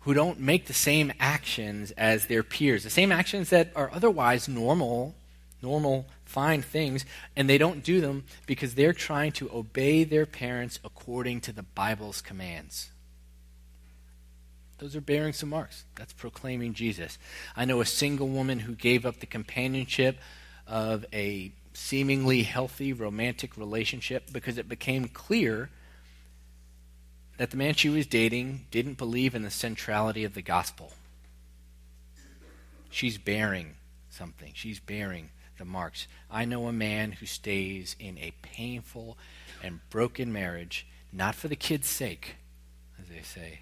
who 0.00 0.14
don't 0.14 0.40
make 0.40 0.66
the 0.66 0.72
same 0.72 1.12
actions 1.20 1.90
as 1.92 2.26
their 2.26 2.42
peers, 2.42 2.84
the 2.84 2.90
same 2.90 3.12
actions 3.12 3.50
that 3.50 3.70
are 3.76 3.90
otherwise 3.92 4.48
normal, 4.48 5.14
normal, 5.62 6.06
fine 6.24 6.62
things, 6.62 7.04
and 7.36 7.48
they 7.48 7.58
don't 7.58 7.82
do 7.82 8.00
them 8.00 8.24
because 8.46 8.74
they're 8.74 8.92
trying 8.92 9.32
to 9.32 9.50
obey 9.52 10.04
their 10.04 10.26
parents 10.26 10.78
according 10.84 11.40
to 11.42 11.52
the 11.52 11.62
Bible's 11.62 12.20
commands. 12.20 12.90
Those 14.78 14.94
are 14.94 15.00
bearing 15.00 15.32
some 15.32 15.48
marks. 15.48 15.84
That's 15.96 16.12
proclaiming 16.12 16.74
Jesus. 16.74 17.18
I 17.56 17.64
know 17.64 17.80
a 17.80 17.86
single 17.86 18.28
woman 18.28 18.60
who 18.60 18.74
gave 18.74 19.04
up 19.04 19.18
the 19.18 19.26
companionship 19.26 20.18
of 20.66 21.04
a 21.12 21.52
seemingly 21.72 22.42
healthy 22.42 22.92
romantic 22.92 23.56
relationship 23.56 24.32
because 24.32 24.58
it 24.58 24.68
became 24.68 25.08
clear 25.08 25.70
that 27.38 27.50
the 27.50 27.56
man 27.56 27.74
she 27.74 27.88
was 27.88 28.06
dating 28.06 28.66
didn't 28.70 28.98
believe 28.98 29.34
in 29.34 29.42
the 29.42 29.50
centrality 29.50 30.24
of 30.24 30.34
the 30.34 30.42
gospel. 30.42 30.92
She's 32.90 33.18
bearing 33.18 33.74
something, 34.10 34.52
she's 34.54 34.80
bearing 34.80 35.30
the 35.58 35.64
marks. 35.64 36.06
I 36.30 36.44
know 36.44 36.66
a 36.66 36.72
man 36.72 37.12
who 37.12 37.26
stays 37.26 37.96
in 37.98 38.18
a 38.18 38.32
painful 38.42 39.18
and 39.62 39.80
broken 39.90 40.32
marriage, 40.32 40.86
not 41.12 41.34
for 41.34 41.48
the 41.48 41.56
kid's 41.56 41.88
sake, 41.88 42.36
as 43.00 43.08
they 43.08 43.22
say, 43.22 43.60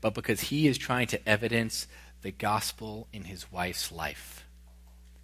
but 0.00 0.14
because 0.14 0.40
he 0.42 0.66
is 0.66 0.78
trying 0.78 1.06
to 1.08 1.28
evidence 1.28 1.86
the 2.22 2.30
gospel 2.32 3.06
in 3.12 3.24
his 3.24 3.52
wife's 3.52 3.92
life. 3.92 4.44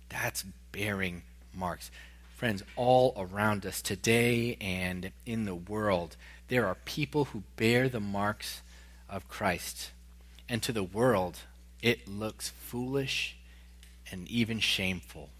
That's 0.08 0.44
bearing 0.72 1.22
marks. 1.52 1.90
Friends, 2.36 2.62
all 2.76 3.14
around 3.16 3.64
us 3.64 3.80
today 3.80 4.56
and 4.60 5.12
in 5.24 5.44
the 5.44 5.54
world, 5.54 6.16
there 6.48 6.66
are 6.66 6.76
people 6.84 7.26
who 7.26 7.42
bear 7.56 7.88
the 7.88 8.00
marks 8.00 8.62
of 9.08 9.28
Christ. 9.28 9.92
And 10.48 10.62
to 10.62 10.72
the 10.72 10.82
world, 10.82 11.38
it 11.80 12.06
looks 12.06 12.50
foolish 12.50 13.36
and 14.10 14.28
even 14.28 14.58
shameful. 14.60 15.30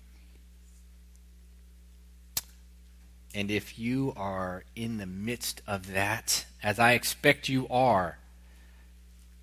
And 3.35 3.51
if 3.51 3.79
you 3.79 4.13
are 4.17 4.65
in 4.77 4.99
the 4.99 5.07
midst 5.07 5.61
of 5.67 5.93
that, 5.93 6.47
as 6.63 6.79
I 6.79 6.93
expect 6.93 7.49
you 7.49 7.67
are, 7.69 8.19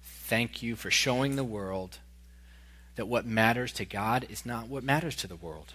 thank 0.01 0.63
you 0.63 0.77
for 0.77 0.89
showing 0.89 1.35
the 1.35 1.43
world 1.43 1.99
that 2.95 3.07
what 3.07 3.25
matters 3.25 3.73
to 3.73 3.85
God 3.85 4.25
is 4.29 4.45
not 4.45 4.69
what 4.69 4.83
matters 4.83 5.17
to 5.17 5.27
the 5.27 5.35
world. 5.35 5.73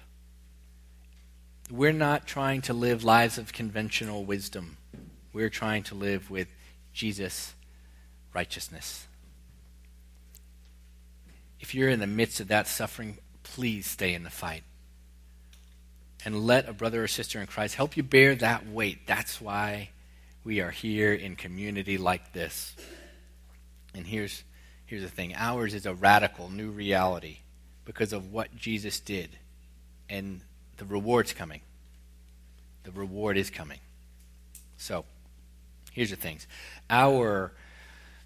We're 1.71 1.93
not 1.93 2.27
trying 2.27 2.63
to 2.63 2.73
live 2.73 3.05
lives 3.05 3.37
of 3.37 3.53
conventional 3.53 4.25
wisdom. 4.25 4.79
We're 5.35 5.51
trying 5.51 5.83
to 5.85 5.95
live 5.95 6.31
with 6.31 6.49
Jesus' 6.95 7.53
righteousness. 8.33 9.07
If 11.61 11.75
you're 11.75 11.91
in 11.91 12.01
the 12.01 12.07
midst 12.07 12.41
of 12.41 12.49
that 12.49 12.67
suffering, 12.67 13.19
please 13.43 13.87
stay 13.87 14.15
in 14.15 14.23
the 14.23 14.31
fight. 14.31 14.63
And 16.27 16.45
let 16.45 16.69
a 16.69 16.73
brother 16.73 17.05
or 17.05 17.07
sister 17.07 17.41
in 17.41 17.47
Christ 17.47 17.77
help 17.77 17.97
you 17.97 18.03
bear 18.03 18.35
that 18.35 18.69
weight. 18.69 19.07
That's 19.07 19.41
why 19.41 19.91
we 20.43 20.61
are 20.61 20.73
here 20.73 21.15
in 21.15 21.37
community 21.37 21.99
like 21.99 22.33
this. 22.33 22.75
And 23.95 24.05
here's, 24.05 24.43
here's 24.87 25.03
the 25.03 25.09
thing 25.09 25.35
ours 25.37 25.73
is 25.73 25.87
a 25.87 25.95
radical 25.95 26.51
new 26.51 26.71
reality 26.71 27.39
because 27.85 28.13
of 28.13 28.33
what 28.33 28.57
Jesus 28.57 28.99
did. 28.99 29.39
And 30.09 30.41
the 30.79 30.85
reward's 30.85 31.33
coming. 31.33 31.61
The 32.83 32.91
reward 32.91 33.37
is 33.37 33.49
coming. 33.49 33.79
So, 34.79 35.05
here's 35.93 36.11
the 36.11 36.17
things. 36.17 36.49
Our 36.91 37.53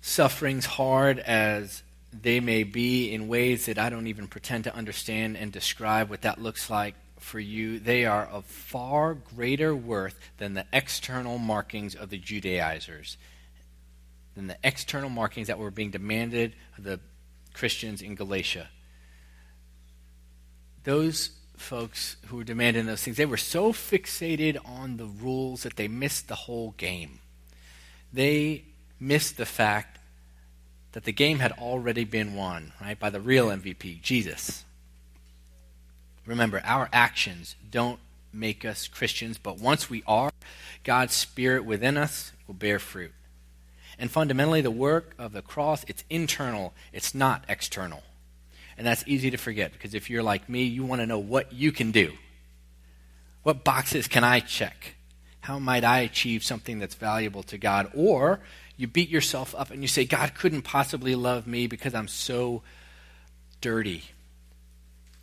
sufferings, 0.00 0.64
hard 0.64 1.18
as 1.18 1.82
they 2.18 2.40
may 2.40 2.62
be 2.62 3.12
in 3.12 3.28
ways 3.28 3.66
that 3.66 3.78
I 3.78 3.90
don't 3.90 4.06
even 4.06 4.26
pretend 4.26 4.64
to 4.64 4.74
understand 4.74 5.36
and 5.36 5.52
describe 5.52 6.08
what 6.08 6.22
that 6.22 6.40
looks 6.40 6.70
like 6.70 6.94
for 7.20 7.40
you, 7.40 7.78
they 7.78 8.04
are 8.04 8.26
of 8.26 8.44
far 8.44 9.14
greater 9.14 9.74
worth 9.74 10.18
than 10.38 10.54
the 10.54 10.66
external 10.72 11.38
markings 11.38 11.94
of 11.94 12.10
the 12.10 12.18
Judaizers 12.18 13.16
than 14.34 14.46
the 14.46 14.56
external 14.64 15.10
markings 15.10 15.48
that 15.48 15.58
were 15.58 15.70
being 15.70 15.90
demanded 15.90 16.54
of 16.78 16.84
the 16.84 17.00
Christians 17.52 18.00
in 18.00 18.14
Galatia. 18.14 18.68
Those 20.84 21.30
folks 21.56 22.16
who 22.26 22.36
were 22.36 22.44
demanding 22.44 22.86
those 22.86 23.02
things, 23.02 23.16
they 23.16 23.26
were 23.26 23.36
so 23.36 23.72
fixated 23.72 24.56
on 24.64 24.96
the 24.96 25.04
rules 25.04 25.62
that 25.64 25.76
they 25.76 25.88
missed 25.88 26.28
the 26.28 26.34
whole 26.34 26.70
game. 26.78 27.20
They 28.12 28.64
missed 28.98 29.36
the 29.36 29.46
fact 29.46 29.98
that 30.92 31.04
the 31.04 31.12
game 31.12 31.38
had 31.38 31.52
already 31.52 32.04
been 32.04 32.34
won, 32.34 32.72
right, 32.80 32.98
by 32.98 33.10
the 33.10 33.20
real 33.20 33.48
MVP, 33.48 34.00
Jesus. 34.00 34.64
Remember, 36.26 36.60
our 36.64 36.88
actions 36.92 37.56
don't 37.70 37.98
make 38.32 38.64
us 38.64 38.88
Christians, 38.88 39.38
but 39.38 39.58
once 39.58 39.90
we 39.90 40.02
are, 40.06 40.30
God's 40.84 41.14
Spirit 41.14 41.64
within 41.64 41.96
us 41.96 42.32
will 42.46 42.54
bear 42.54 42.78
fruit. 42.78 43.12
And 43.98 44.10
fundamentally, 44.10 44.60
the 44.60 44.70
work 44.70 45.14
of 45.18 45.32
the 45.32 45.42
cross, 45.42 45.84
it's 45.86 46.04
internal, 46.08 46.72
it's 46.92 47.14
not 47.14 47.44
external. 47.48 48.02
And 48.78 48.86
that's 48.86 49.04
easy 49.06 49.30
to 49.30 49.36
forget 49.36 49.72
because 49.72 49.94
if 49.94 50.08
you're 50.08 50.22
like 50.22 50.48
me, 50.48 50.64
you 50.64 50.84
want 50.84 51.02
to 51.02 51.06
know 51.06 51.18
what 51.18 51.52
you 51.52 51.70
can 51.70 51.90
do. 51.90 52.12
What 53.42 53.62
boxes 53.62 54.08
can 54.08 54.24
I 54.24 54.40
check? 54.40 54.94
How 55.40 55.58
might 55.58 55.84
I 55.84 56.00
achieve 56.00 56.44
something 56.44 56.78
that's 56.78 56.94
valuable 56.94 57.42
to 57.44 57.58
God? 57.58 57.90
Or 57.94 58.40
you 58.76 58.86
beat 58.86 59.10
yourself 59.10 59.54
up 59.54 59.70
and 59.70 59.82
you 59.82 59.88
say, 59.88 60.06
God 60.06 60.34
couldn't 60.34 60.62
possibly 60.62 61.14
love 61.14 61.46
me 61.46 61.66
because 61.66 61.94
I'm 61.94 62.08
so 62.08 62.62
dirty. 63.60 64.04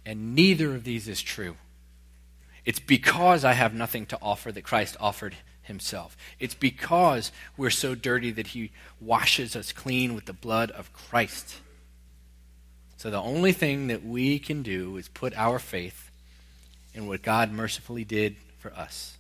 And 0.08 0.34
neither 0.34 0.74
of 0.74 0.86
these 0.86 1.10
is 1.10 1.22
true. 1.22 1.58
It's 2.64 2.80
because 2.80 3.44
I 3.44 3.52
have 3.52 3.74
nothing 3.74 4.06
to 4.06 4.18
offer 4.22 4.54
that 4.54 4.64
Christ 4.64 4.96
offered 5.02 5.36
himself. 5.64 6.16
It's 6.40 6.54
because 6.54 7.34
we're 7.58 7.70
so 7.70 7.94
dirty 7.94 8.32
that 8.32 8.48
he 8.48 8.72
washes 9.02 9.54
us 9.54 9.74
clean 9.74 10.16
with 10.16 10.24
the 10.24 10.32
blood 10.32 10.72
of 10.72 10.94
Christ. 10.94 11.58
So 12.96 13.12
the 13.12 13.22
only 13.22 13.52
thing 13.52 13.88
that 13.88 14.06
we 14.06 14.40
can 14.40 14.64
do 14.64 14.96
is 14.96 15.10
put 15.10 15.38
our 15.38 15.60
faith 15.60 16.10
in 16.94 17.06
what 17.06 17.22
God 17.22 17.52
mercifully 17.52 18.06
did 18.06 18.38
for 18.60 18.74
us. 18.74 19.18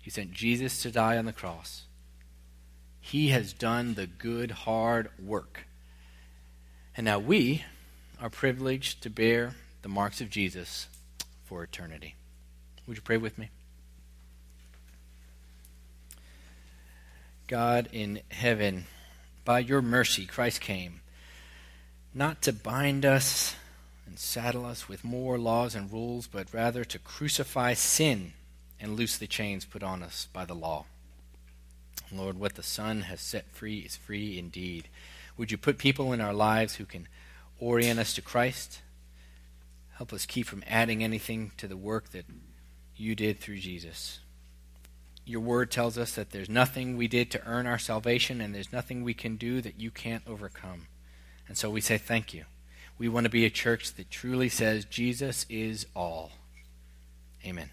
He 0.00 0.10
sent 0.10 0.32
Jesus 0.32 0.80
to 0.82 0.92
die 0.92 1.18
on 1.18 1.24
the 1.24 1.32
cross. 1.32 1.86
He 3.00 3.30
has 3.30 3.52
done 3.52 3.94
the 3.94 4.06
good, 4.06 4.52
hard 4.52 5.10
work. 5.20 5.66
And 6.96 7.06
now 7.06 7.18
we 7.18 7.64
are 8.20 8.30
privileged 8.30 9.02
to 9.02 9.10
bear 9.10 9.56
the 9.82 9.88
marks 9.88 10.20
of 10.20 10.30
Jesus 10.30 10.88
for 11.44 11.62
eternity. 11.62 12.14
Would 12.86 12.96
you 12.96 13.02
pray 13.02 13.16
with 13.16 13.38
me? 13.38 13.50
God 17.46 17.88
in 17.92 18.20
heaven, 18.30 18.86
by 19.44 19.58
your 19.58 19.82
mercy, 19.82 20.26
Christ 20.26 20.60
came 20.60 21.00
not 22.14 22.42
to 22.42 22.52
bind 22.52 23.04
us 23.04 23.56
and 24.06 24.18
saddle 24.18 24.64
us 24.64 24.88
with 24.88 25.04
more 25.04 25.38
laws 25.38 25.74
and 25.74 25.92
rules, 25.92 26.26
but 26.26 26.52
rather 26.52 26.84
to 26.84 26.98
crucify 26.98 27.74
sin 27.74 28.32
and 28.80 28.96
loose 28.96 29.16
the 29.16 29.26
chains 29.26 29.64
put 29.64 29.82
on 29.82 30.02
us 30.02 30.26
by 30.32 30.44
the 30.44 30.54
law. 30.54 30.86
Lord, 32.12 32.38
what 32.38 32.54
the 32.54 32.62
Son 32.62 33.02
has 33.02 33.20
set 33.20 33.50
free 33.52 33.78
is 33.78 33.96
free 33.96 34.38
indeed. 34.38 34.88
Would 35.36 35.52
you 35.52 35.58
put 35.58 35.78
people 35.78 36.12
in 36.12 36.20
our 36.20 36.34
lives 36.34 36.76
who 36.76 36.84
can 36.84 37.06
orient 37.60 38.00
us 38.00 38.14
to 38.14 38.22
Christ? 38.22 38.80
Help 40.00 40.12
us 40.12 40.26
keep 40.26 40.46
from 40.46 40.64
adding 40.66 41.04
anything 41.04 41.52
to 41.58 41.68
the 41.68 41.76
work 41.76 42.08
that 42.08 42.24
you 42.96 43.14
did 43.14 43.38
through 43.38 43.58
Jesus 43.58 44.20
your 45.30 45.40
word 45.40 45.70
tells 45.70 45.96
us 45.96 46.14
that 46.14 46.30
there's 46.30 46.48
nothing 46.48 46.96
we 46.96 47.06
did 47.06 47.30
to 47.30 47.46
earn 47.46 47.66
our 47.66 47.78
salvation 47.78 48.40
and 48.40 48.54
there's 48.54 48.72
nothing 48.72 49.02
we 49.02 49.14
can 49.14 49.36
do 49.36 49.60
that 49.60 49.78
you 49.78 49.90
can't 49.90 50.24
overcome. 50.26 50.88
And 51.46 51.56
so 51.56 51.70
we 51.70 51.80
say 51.80 51.98
thank 51.98 52.34
you. 52.34 52.44
We 52.98 53.08
want 53.08 53.24
to 53.24 53.30
be 53.30 53.44
a 53.44 53.50
church 53.50 53.94
that 53.94 54.10
truly 54.10 54.48
says 54.48 54.84
Jesus 54.84 55.46
is 55.48 55.86
all. 55.94 56.32
Amen. 57.46 57.70